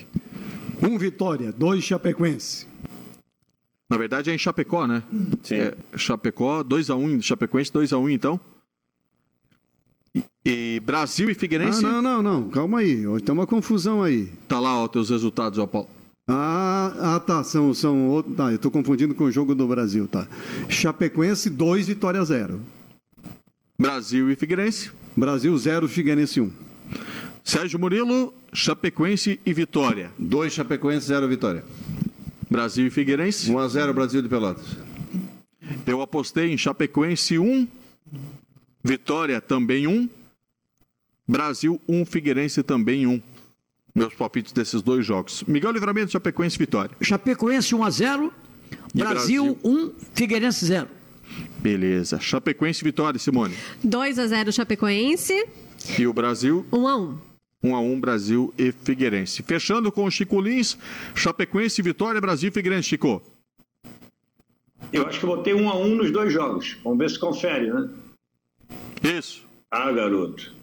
[0.82, 2.68] 1 Vitória, 2 Chapecoense.
[3.90, 5.02] Na verdade é em Chapecó, né?
[5.42, 5.56] Sim.
[5.56, 8.40] É, Chapecó, 2x1, Chapecoense 2x1, então.
[10.14, 11.82] E, e Brasil e Ah, Figueirense.
[11.82, 12.50] não, não, não.
[12.50, 13.08] Calma aí.
[13.08, 14.28] Hoje tem uma confusão aí.
[14.48, 15.90] Tá lá, ó, teus resultados, ó, Paulo.
[16.28, 17.44] Ah, ah tá.
[17.44, 18.36] São, são outros.
[18.36, 20.28] Tá, eu estou confundindo com o jogo do Brasil, tá?
[20.70, 22.62] Chapecoense 2, Vitória 0.
[23.80, 24.92] Brasil e Figueirense.
[25.16, 26.52] Brasil 0, Figueirense 1.
[27.46, 30.12] Sérgio Murilo, Chapecoense e Vitória.
[30.20, 31.64] 2 Chapecoense, 0 Vitória.
[32.50, 33.50] Brasil e Figueirense.
[33.50, 34.66] 1 a 0 Brasil de Pelotas.
[35.88, 37.66] Eu apostei em Chapecoense 1,
[38.84, 40.10] Vitória também 1,
[41.26, 43.22] Brasil 1, Figueirense também 1.
[43.96, 45.44] Meus palpites desses dois jogos.
[45.48, 46.92] Miguel Livramento, Chapecoense e Vitória.
[47.02, 48.34] Chapecoense 1 a 0
[48.94, 50.99] E Brasil 1, Figueirense 0.
[51.60, 52.20] Beleza.
[52.20, 53.56] Chapecoense e Vitória, Simone.
[53.84, 55.48] 2 a 0 Chapecoense.
[55.98, 57.18] E o Brasil, 1 a 1
[57.62, 59.44] 1 a 1 Brasil e Figueirense.
[59.44, 60.78] Fechando com o Chico Lins,
[61.14, 63.22] Chapecoense e Vitória, Brasil e Figueirense, Chico.
[64.94, 66.78] Eu acho que eu botei 1 a 1 nos dois jogos.
[66.84, 67.90] Vamos ver se confere, né?
[69.04, 69.46] Isso.
[69.70, 70.54] Ah, garoto.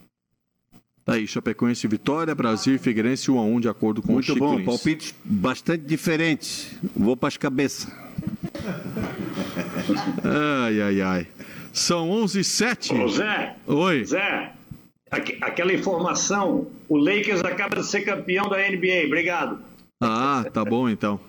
[1.04, 4.12] Tá aí, Chapecoense e Vitória, Brasil e Figueirense 1 a 1 de acordo com o
[4.14, 4.66] Muito Chico bom, Lins.
[4.66, 6.72] palpites bastante diferentes.
[6.96, 7.86] Vou para as cabeças.
[10.24, 11.26] Ai, ai, ai.
[11.72, 14.04] São 11 h 07 Ô, Zé, Oi.
[14.04, 14.52] Zé,
[15.10, 19.04] aque- aquela informação, o Lakers acaba de ser campeão da NBA.
[19.06, 19.58] Obrigado.
[20.00, 21.20] Ah, tá bom então.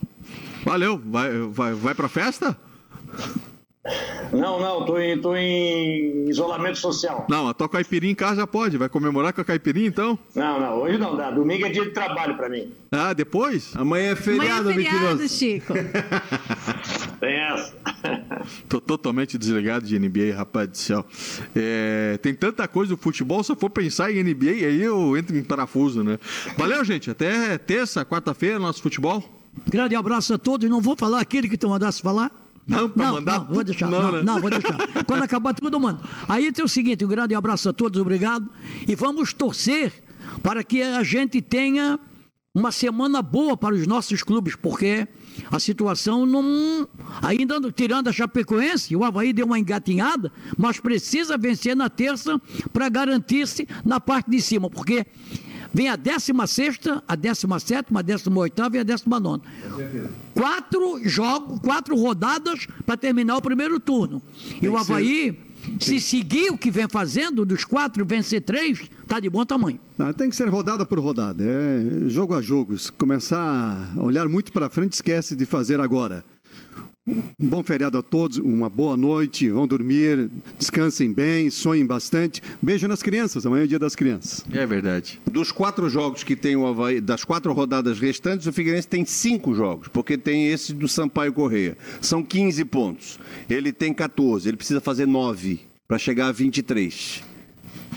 [0.63, 2.57] Valeu, vai, vai, vai pra festa?
[4.31, 7.25] Não, não, tô em, tô em isolamento social.
[7.29, 8.77] Não, a tua caipirinha em casa já pode.
[8.77, 10.19] Vai comemorar com a caipirinha então?
[10.35, 11.31] Não, não, hoje não dá.
[11.31, 12.71] Domingo é dia de trabalho pra mim.
[12.91, 13.75] Ah, depois?
[13.75, 15.29] Amanhã é Amanhã feriado, é feriado.
[15.29, 15.73] Chico.
[17.19, 17.73] Tem essa.
[18.69, 21.05] Tô totalmente desligado de NBA, rapaz do céu.
[21.55, 25.35] É, tem tanta coisa do futebol, se eu for pensar em NBA, aí eu entro
[25.35, 26.19] em parafuso, né?
[26.57, 27.09] Valeu, gente.
[27.09, 29.23] Até terça, quarta-feira, nosso futebol.
[29.67, 30.69] Grande abraço a todos.
[30.69, 32.31] Não vou falar aquele que tu mandasse falar.
[32.67, 33.39] Não, mandar.
[33.39, 33.89] não, vou deixar.
[33.89, 34.23] Não, Não, né?
[34.23, 34.75] não, vou deixar.
[35.05, 35.99] Quando acabar tudo, mano.
[36.27, 38.49] Aí tem o seguinte: um grande abraço a todos, obrigado.
[38.85, 39.93] E vamos torcer
[40.43, 41.97] para que a gente tenha
[42.53, 45.07] uma semana boa para os nossos clubes, porque
[45.49, 46.87] a situação não.
[47.21, 52.41] Ainda tirando a Chapecoense, o Havaí deu uma engatinhada, mas precisa vencer na terça
[52.73, 55.05] para garantir-se na parte de cima, porque.
[55.73, 59.41] Vem a 16, a 17, a 18 e a 19.
[60.33, 64.21] Quatro jogos, quatro rodadas para terminar o primeiro turno.
[64.61, 65.37] E o Havaí,
[65.79, 69.79] se seguir o que vem fazendo, dos quatro vencer três, tá de bom tamanho.
[70.15, 72.77] Tem que ser rodada por rodada, é jogo a jogo.
[72.77, 76.23] Se começar a olhar muito para frente, esquece de fazer agora.
[77.07, 80.29] Um bom feriado a todos, uma boa noite, vão dormir,
[80.59, 82.41] descansem bem, sonhem bastante.
[82.61, 84.43] Beijo nas crianças, amanhã é dia das crianças.
[84.51, 85.17] É verdade.
[85.31, 89.55] Dos quatro jogos que tem o Havaí, das quatro rodadas restantes, o Figueirense tem cinco
[89.55, 91.77] jogos, porque tem esse do Sampaio Correia.
[92.01, 93.17] São 15 pontos.
[93.49, 97.23] Ele tem 14, ele precisa fazer 9 para chegar a 23.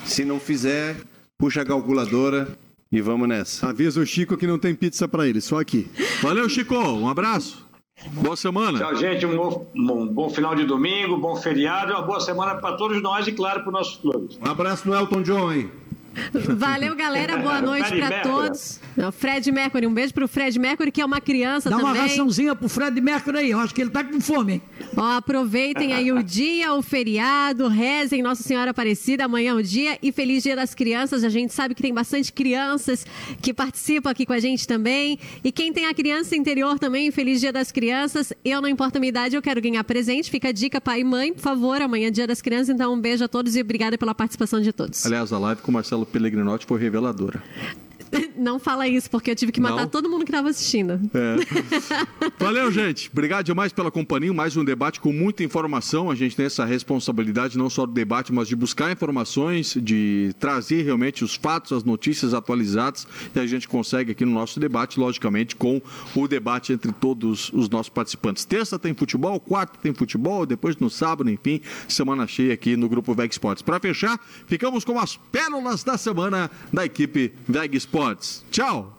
[0.04, 0.96] Se não fizer,
[1.36, 2.56] puxa a calculadora
[2.92, 3.68] e vamos nessa.
[3.68, 5.88] Avisa o Chico que não tem pizza para ele, só aqui.
[6.22, 6.76] Valeu, Chico.
[6.76, 7.69] Um abraço.
[8.08, 8.78] Boa semana.
[8.78, 9.26] Tchau, gente.
[9.26, 13.00] Um bom, um bom final de domingo, bom feriado e uma boa semana para todos
[13.02, 14.38] nós e, claro, para os nossos clubes.
[14.40, 15.70] Um abraço no Elton John aí.
[16.32, 17.36] Valeu, galera.
[17.36, 18.80] Boa noite para todos.
[19.00, 22.02] Não, Fred Mercury, um beijo pro Fred Mercury, que é uma criança Dá uma também.
[22.02, 23.50] raçãozinha pro Fred Mercury aí.
[23.50, 24.62] Eu acho que ele tá com fome, hein?
[24.94, 29.98] Ó, aproveitem aí o dia, o feriado, rezem Nossa Senhora Aparecida, amanhã é o dia
[30.02, 31.24] e feliz Dia das Crianças.
[31.24, 33.06] A gente sabe que tem bastante crianças
[33.40, 35.18] que participam aqui com a gente também.
[35.42, 38.34] E quem tem a criança interior também, feliz Dia das Crianças.
[38.44, 40.30] Eu não importa a minha idade, eu quero ganhar presente.
[40.30, 42.68] Fica a dica, pai e mãe, por favor, amanhã é Dia das Crianças.
[42.68, 45.06] Então, um beijo a todos e obrigada pela participação de todos.
[45.06, 47.42] Aliás, a live com o Marcelo Pellegrinotti foi reveladora.
[48.36, 49.88] Não fala isso, porque eu tive que matar Não?
[49.88, 51.00] todo mundo que estava assistindo.
[51.14, 51.36] É.
[52.38, 53.10] Valeu, gente.
[53.12, 54.32] Obrigado demais pela companhia.
[54.32, 56.10] Mais um debate com muita informação.
[56.10, 60.82] A gente tem essa responsabilidade não só do debate, mas de buscar informações, de trazer
[60.82, 63.06] realmente os fatos, as notícias atualizadas.
[63.34, 65.80] E a gente consegue aqui no nosso debate, logicamente, com
[66.14, 68.44] o debate entre todos os nossos participantes.
[68.44, 73.14] Terça tem futebol, quarta tem futebol, depois no sábado, enfim, semana cheia aqui no Grupo
[73.14, 73.62] VEG Sports.
[73.62, 78.44] Para fechar, ficamos com as pérolas da semana da equipe VEG Sports.
[78.50, 78.96] Tchau!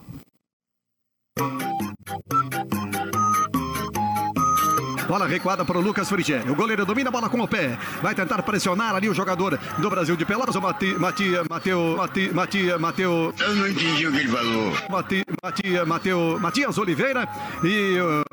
[5.07, 6.53] Bola recuada para o Lucas Frigério.
[6.53, 7.77] O goleiro domina a bola com o pé.
[8.01, 12.29] Vai tentar pressionar ali o jogador do Brasil de Pelotas, o Mati, Matia, Mateu, Mati,
[12.31, 13.33] Matia, Mateu.
[13.39, 14.71] Eu não entendi o que ele falou.
[14.89, 17.27] Mati, Matia, Mateu, Matias Oliveira
[17.63, 17.97] e.
[17.99, 18.23] uh,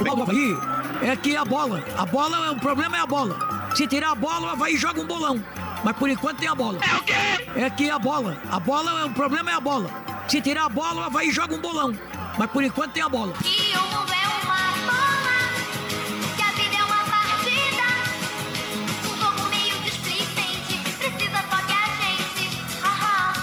[0.00, 0.56] O Havaí
[1.02, 1.84] é que a bola.
[1.96, 3.55] A bola, o problema é a bola.
[3.76, 5.44] Se tirar a bola, o Havaí joga um bolão.
[5.84, 6.78] Mas por enquanto tem a bola.
[6.82, 7.12] É o quê?
[7.56, 8.40] É que a bola.
[8.50, 9.90] A bola, o problema é a bola.
[10.26, 11.94] Se tirar a bola, o Havaí joga um bolão.
[12.38, 13.34] Mas por enquanto tem a bola.
[13.34, 15.36] Que o mundo é uma bola,
[16.36, 17.86] que a vida é uma partida.
[19.04, 23.34] Um jogo meio displicente, precisa só que a gente, haha,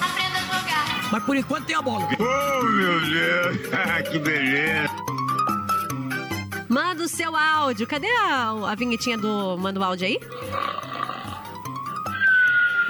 [0.00, 1.08] aprenda a jogar.
[1.12, 2.08] Mas por enquanto tem a bola.
[2.18, 4.10] Oh, meu Deus.
[4.10, 5.15] que beleza.
[6.68, 7.86] Manda o seu áudio.
[7.86, 10.18] Cadê a, a vinhetinha do Manda o áudio aí?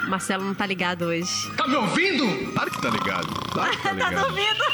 [0.09, 1.51] Marcelo não tá ligado hoje.
[1.57, 2.53] Tá me ouvindo?
[2.53, 3.27] Claro que tá ligado.
[3.51, 4.21] Claro que tá tá ligado.
[4.23, 4.65] dormindo?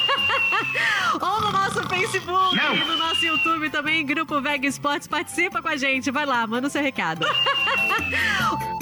[1.21, 2.75] Ou no nosso Facebook Não.
[2.77, 5.09] e no nosso YouTube também, Grupo Veg Esportes.
[5.09, 6.11] Participa com a gente.
[6.11, 7.25] Vai lá, manda o seu recado.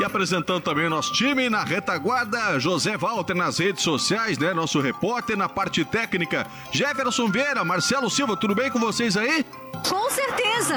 [0.00, 4.54] E apresentando também o nosso time na retaguarda, José Walter nas redes sociais, né?
[4.54, 9.44] Nosso repórter na parte técnica, Jefferson Vieira, Marcelo Silva, tudo bem com vocês aí?
[9.86, 10.76] Com certeza.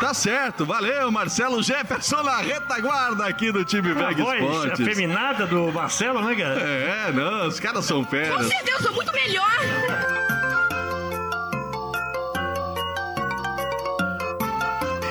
[0.00, 4.80] Tá certo, valeu, Marcelo Jefferson na retaguarda aqui do time Veg voz Esportes.
[4.80, 6.58] afeminada do Marcelo, né, cara?
[6.60, 8.46] É, não, os caras são feras.
[8.48, 10.23] certeza, sou muito melhor.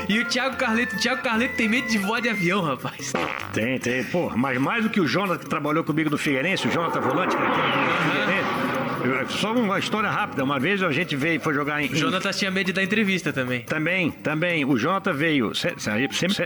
[0.10, 3.14] E o Thiago Carleto, o Thiago Carleto tem medo de voar de avião, rapaz.
[3.54, 4.04] Tem, tem.
[4.06, 7.36] Pô, mas mais do que o Jonathan que trabalhou comigo no Figueirense, o Jonathan Volante,
[7.36, 8.64] que era do Figueirense.
[9.04, 10.44] Eu- Só uma história rápida.
[10.46, 11.92] Uma vez a gente veio, foi jogar em.
[11.92, 13.62] O Jonathan tinha medo de dar entrevista também.
[13.64, 14.64] Também, também.
[14.64, 15.90] O Jonathan veio, sem, se-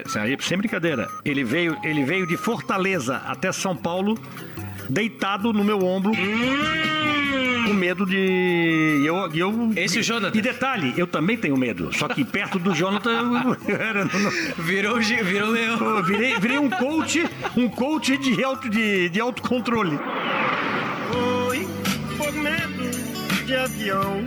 [0.07, 4.17] se- aí, sem brincadeira, ele veio, ele veio de Fortaleza até São Paulo,
[4.89, 6.11] deitado no meu ombro,
[7.65, 9.01] com medo de.
[9.05, 10.37] Eu, eu, Esse é o Jonathan?
[10.37, 11.89] E detalhe, eu também tenho medo.
[11.95, 14.05] Só que perto do Jonathan eu, eu era.
[14.05, 15.77] não- não- Virou, virou leão.
[15.97, 19.97] eu virei, virei um coach, um coach de, auto, de, de autocontrole.
[21.11, 21.67] Foi
[22.17, 24.23] por medo de avião.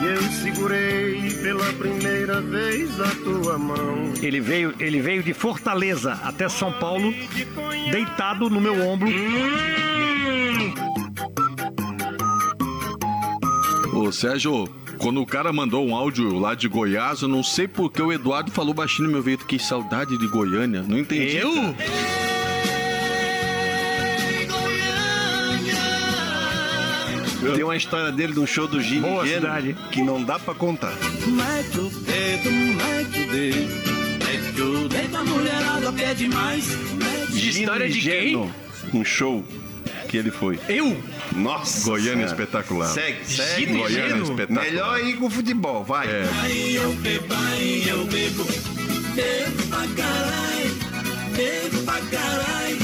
[0.00, 4.12] E eu segurei pela primeira vez a tua mão.
[4.20, 7.14] Ele veio, ele veio de Fortaleza até São Paulo,
[7.90, 9.08] deitado no meu ombro.
[13.94, 14.68] Ô, Sérgio,
[14.98, 18.50] quando o cara mandou um áudio lá de Goiás, eu não sei porque o Eduardo
[18.50, 19.44] falou baixinho no meu ouvido.
[19.44, 20.82] Que saudade de Goiânia.
[20.86, 21.36] Não entendi.
[21.36, 21.52] Eu?
[21.54, 22.25] cara.
[27.54, 29.76] Tem uma história dele de um show do Gini Boa Geno cidade.
[29.92, 30.92] que não dá pra contar.
[31.26, 33.68] Mete o dedo, mete o dedo.
[34.24, 36.64] Mete o dedo, a mulherada pede mais.
[37.32, 38.50] De história de quem?
[38.94, 39.44] Um show
[40.08, 40.58] que ele foi.
[40.68, 40.96] Eu?
[41.34, 42.26] Nossa Goiânia Senhora.
[42.30, 42.88] espetacular.
[42.88, 43.66] Segue, segue.
[43.66, 44.22] Gino Goiânia Geno?
[44.22, 44.64] espetacular.
[44.64, 46.06] Melhor ir com futebol, vai.
[46.06, 46.28] É.
[46.42, 48.44] Aí eu bebo, aí eu bebo.
[49.14, 50.76] Bebo pra caralho.
[51.34, 52.76] Bebo pra caralho.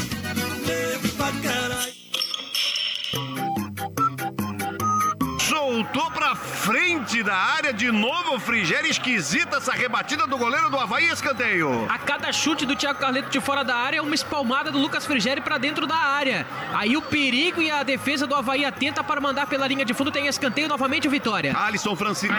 [6.63, 8.91] Frente da área, de novo o Frigério.
[8.91, 11.87] Esquisita essa rebatida do goleiro do Havaí, escanteio.
[11.89, 15.05] A cada chute do Thiago Carleto de fora da área é uma espalmada do Lucas
[15.05, 16.47] Frigeri para dentro da área.
[16.73, 20.13] Aí o perigo e a defesa do Havaí atenta para mandar pela linha de fundo.
[20.13, 21.57] Tem escanteio novamente o Vitória.
[21.57, 22.37] Alisson Francisco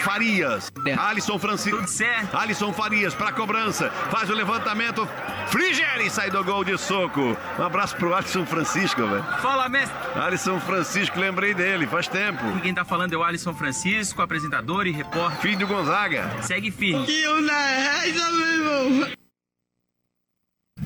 [0.00, 0.72] Farias.
[0.96, 1.78] Alisson Francisco.
[1.78, 2.36] Tudo certo.
[2.36, 3.90] Alisson Farias para cobrança.
[4.10, 5.08] Faz o levantamento.
[5.48, 7.36] Frigeri sai do gol de soco.
[7.58, 9.24] Um abraço pro Alisson Francisco, velho.
[9.40, 9.96] Fala, mestre.
[10.14, 12.42] Alisson Francisco, lembrei dele, faz tempo.
[12.78, 15.40] Quem tá falando é o Alisson Francisco, apresentador e repórter.
[15.40, 16.30] Filho do Gonzaga.
[16.42, 17.04] Segue firme.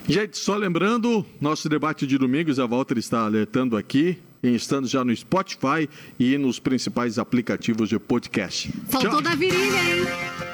[0.08, 5.14] Gente, só lembrando, nosso debate de domingos, a Walter está alertando aqui, estando já no
[5.14, 5.88] Spotify
[6.18, 8.72] e nos principais aplicativos de podcast.
[8.88, 9.20] Faltou Tchau.
[9.20, 10.51] da virilha, hein?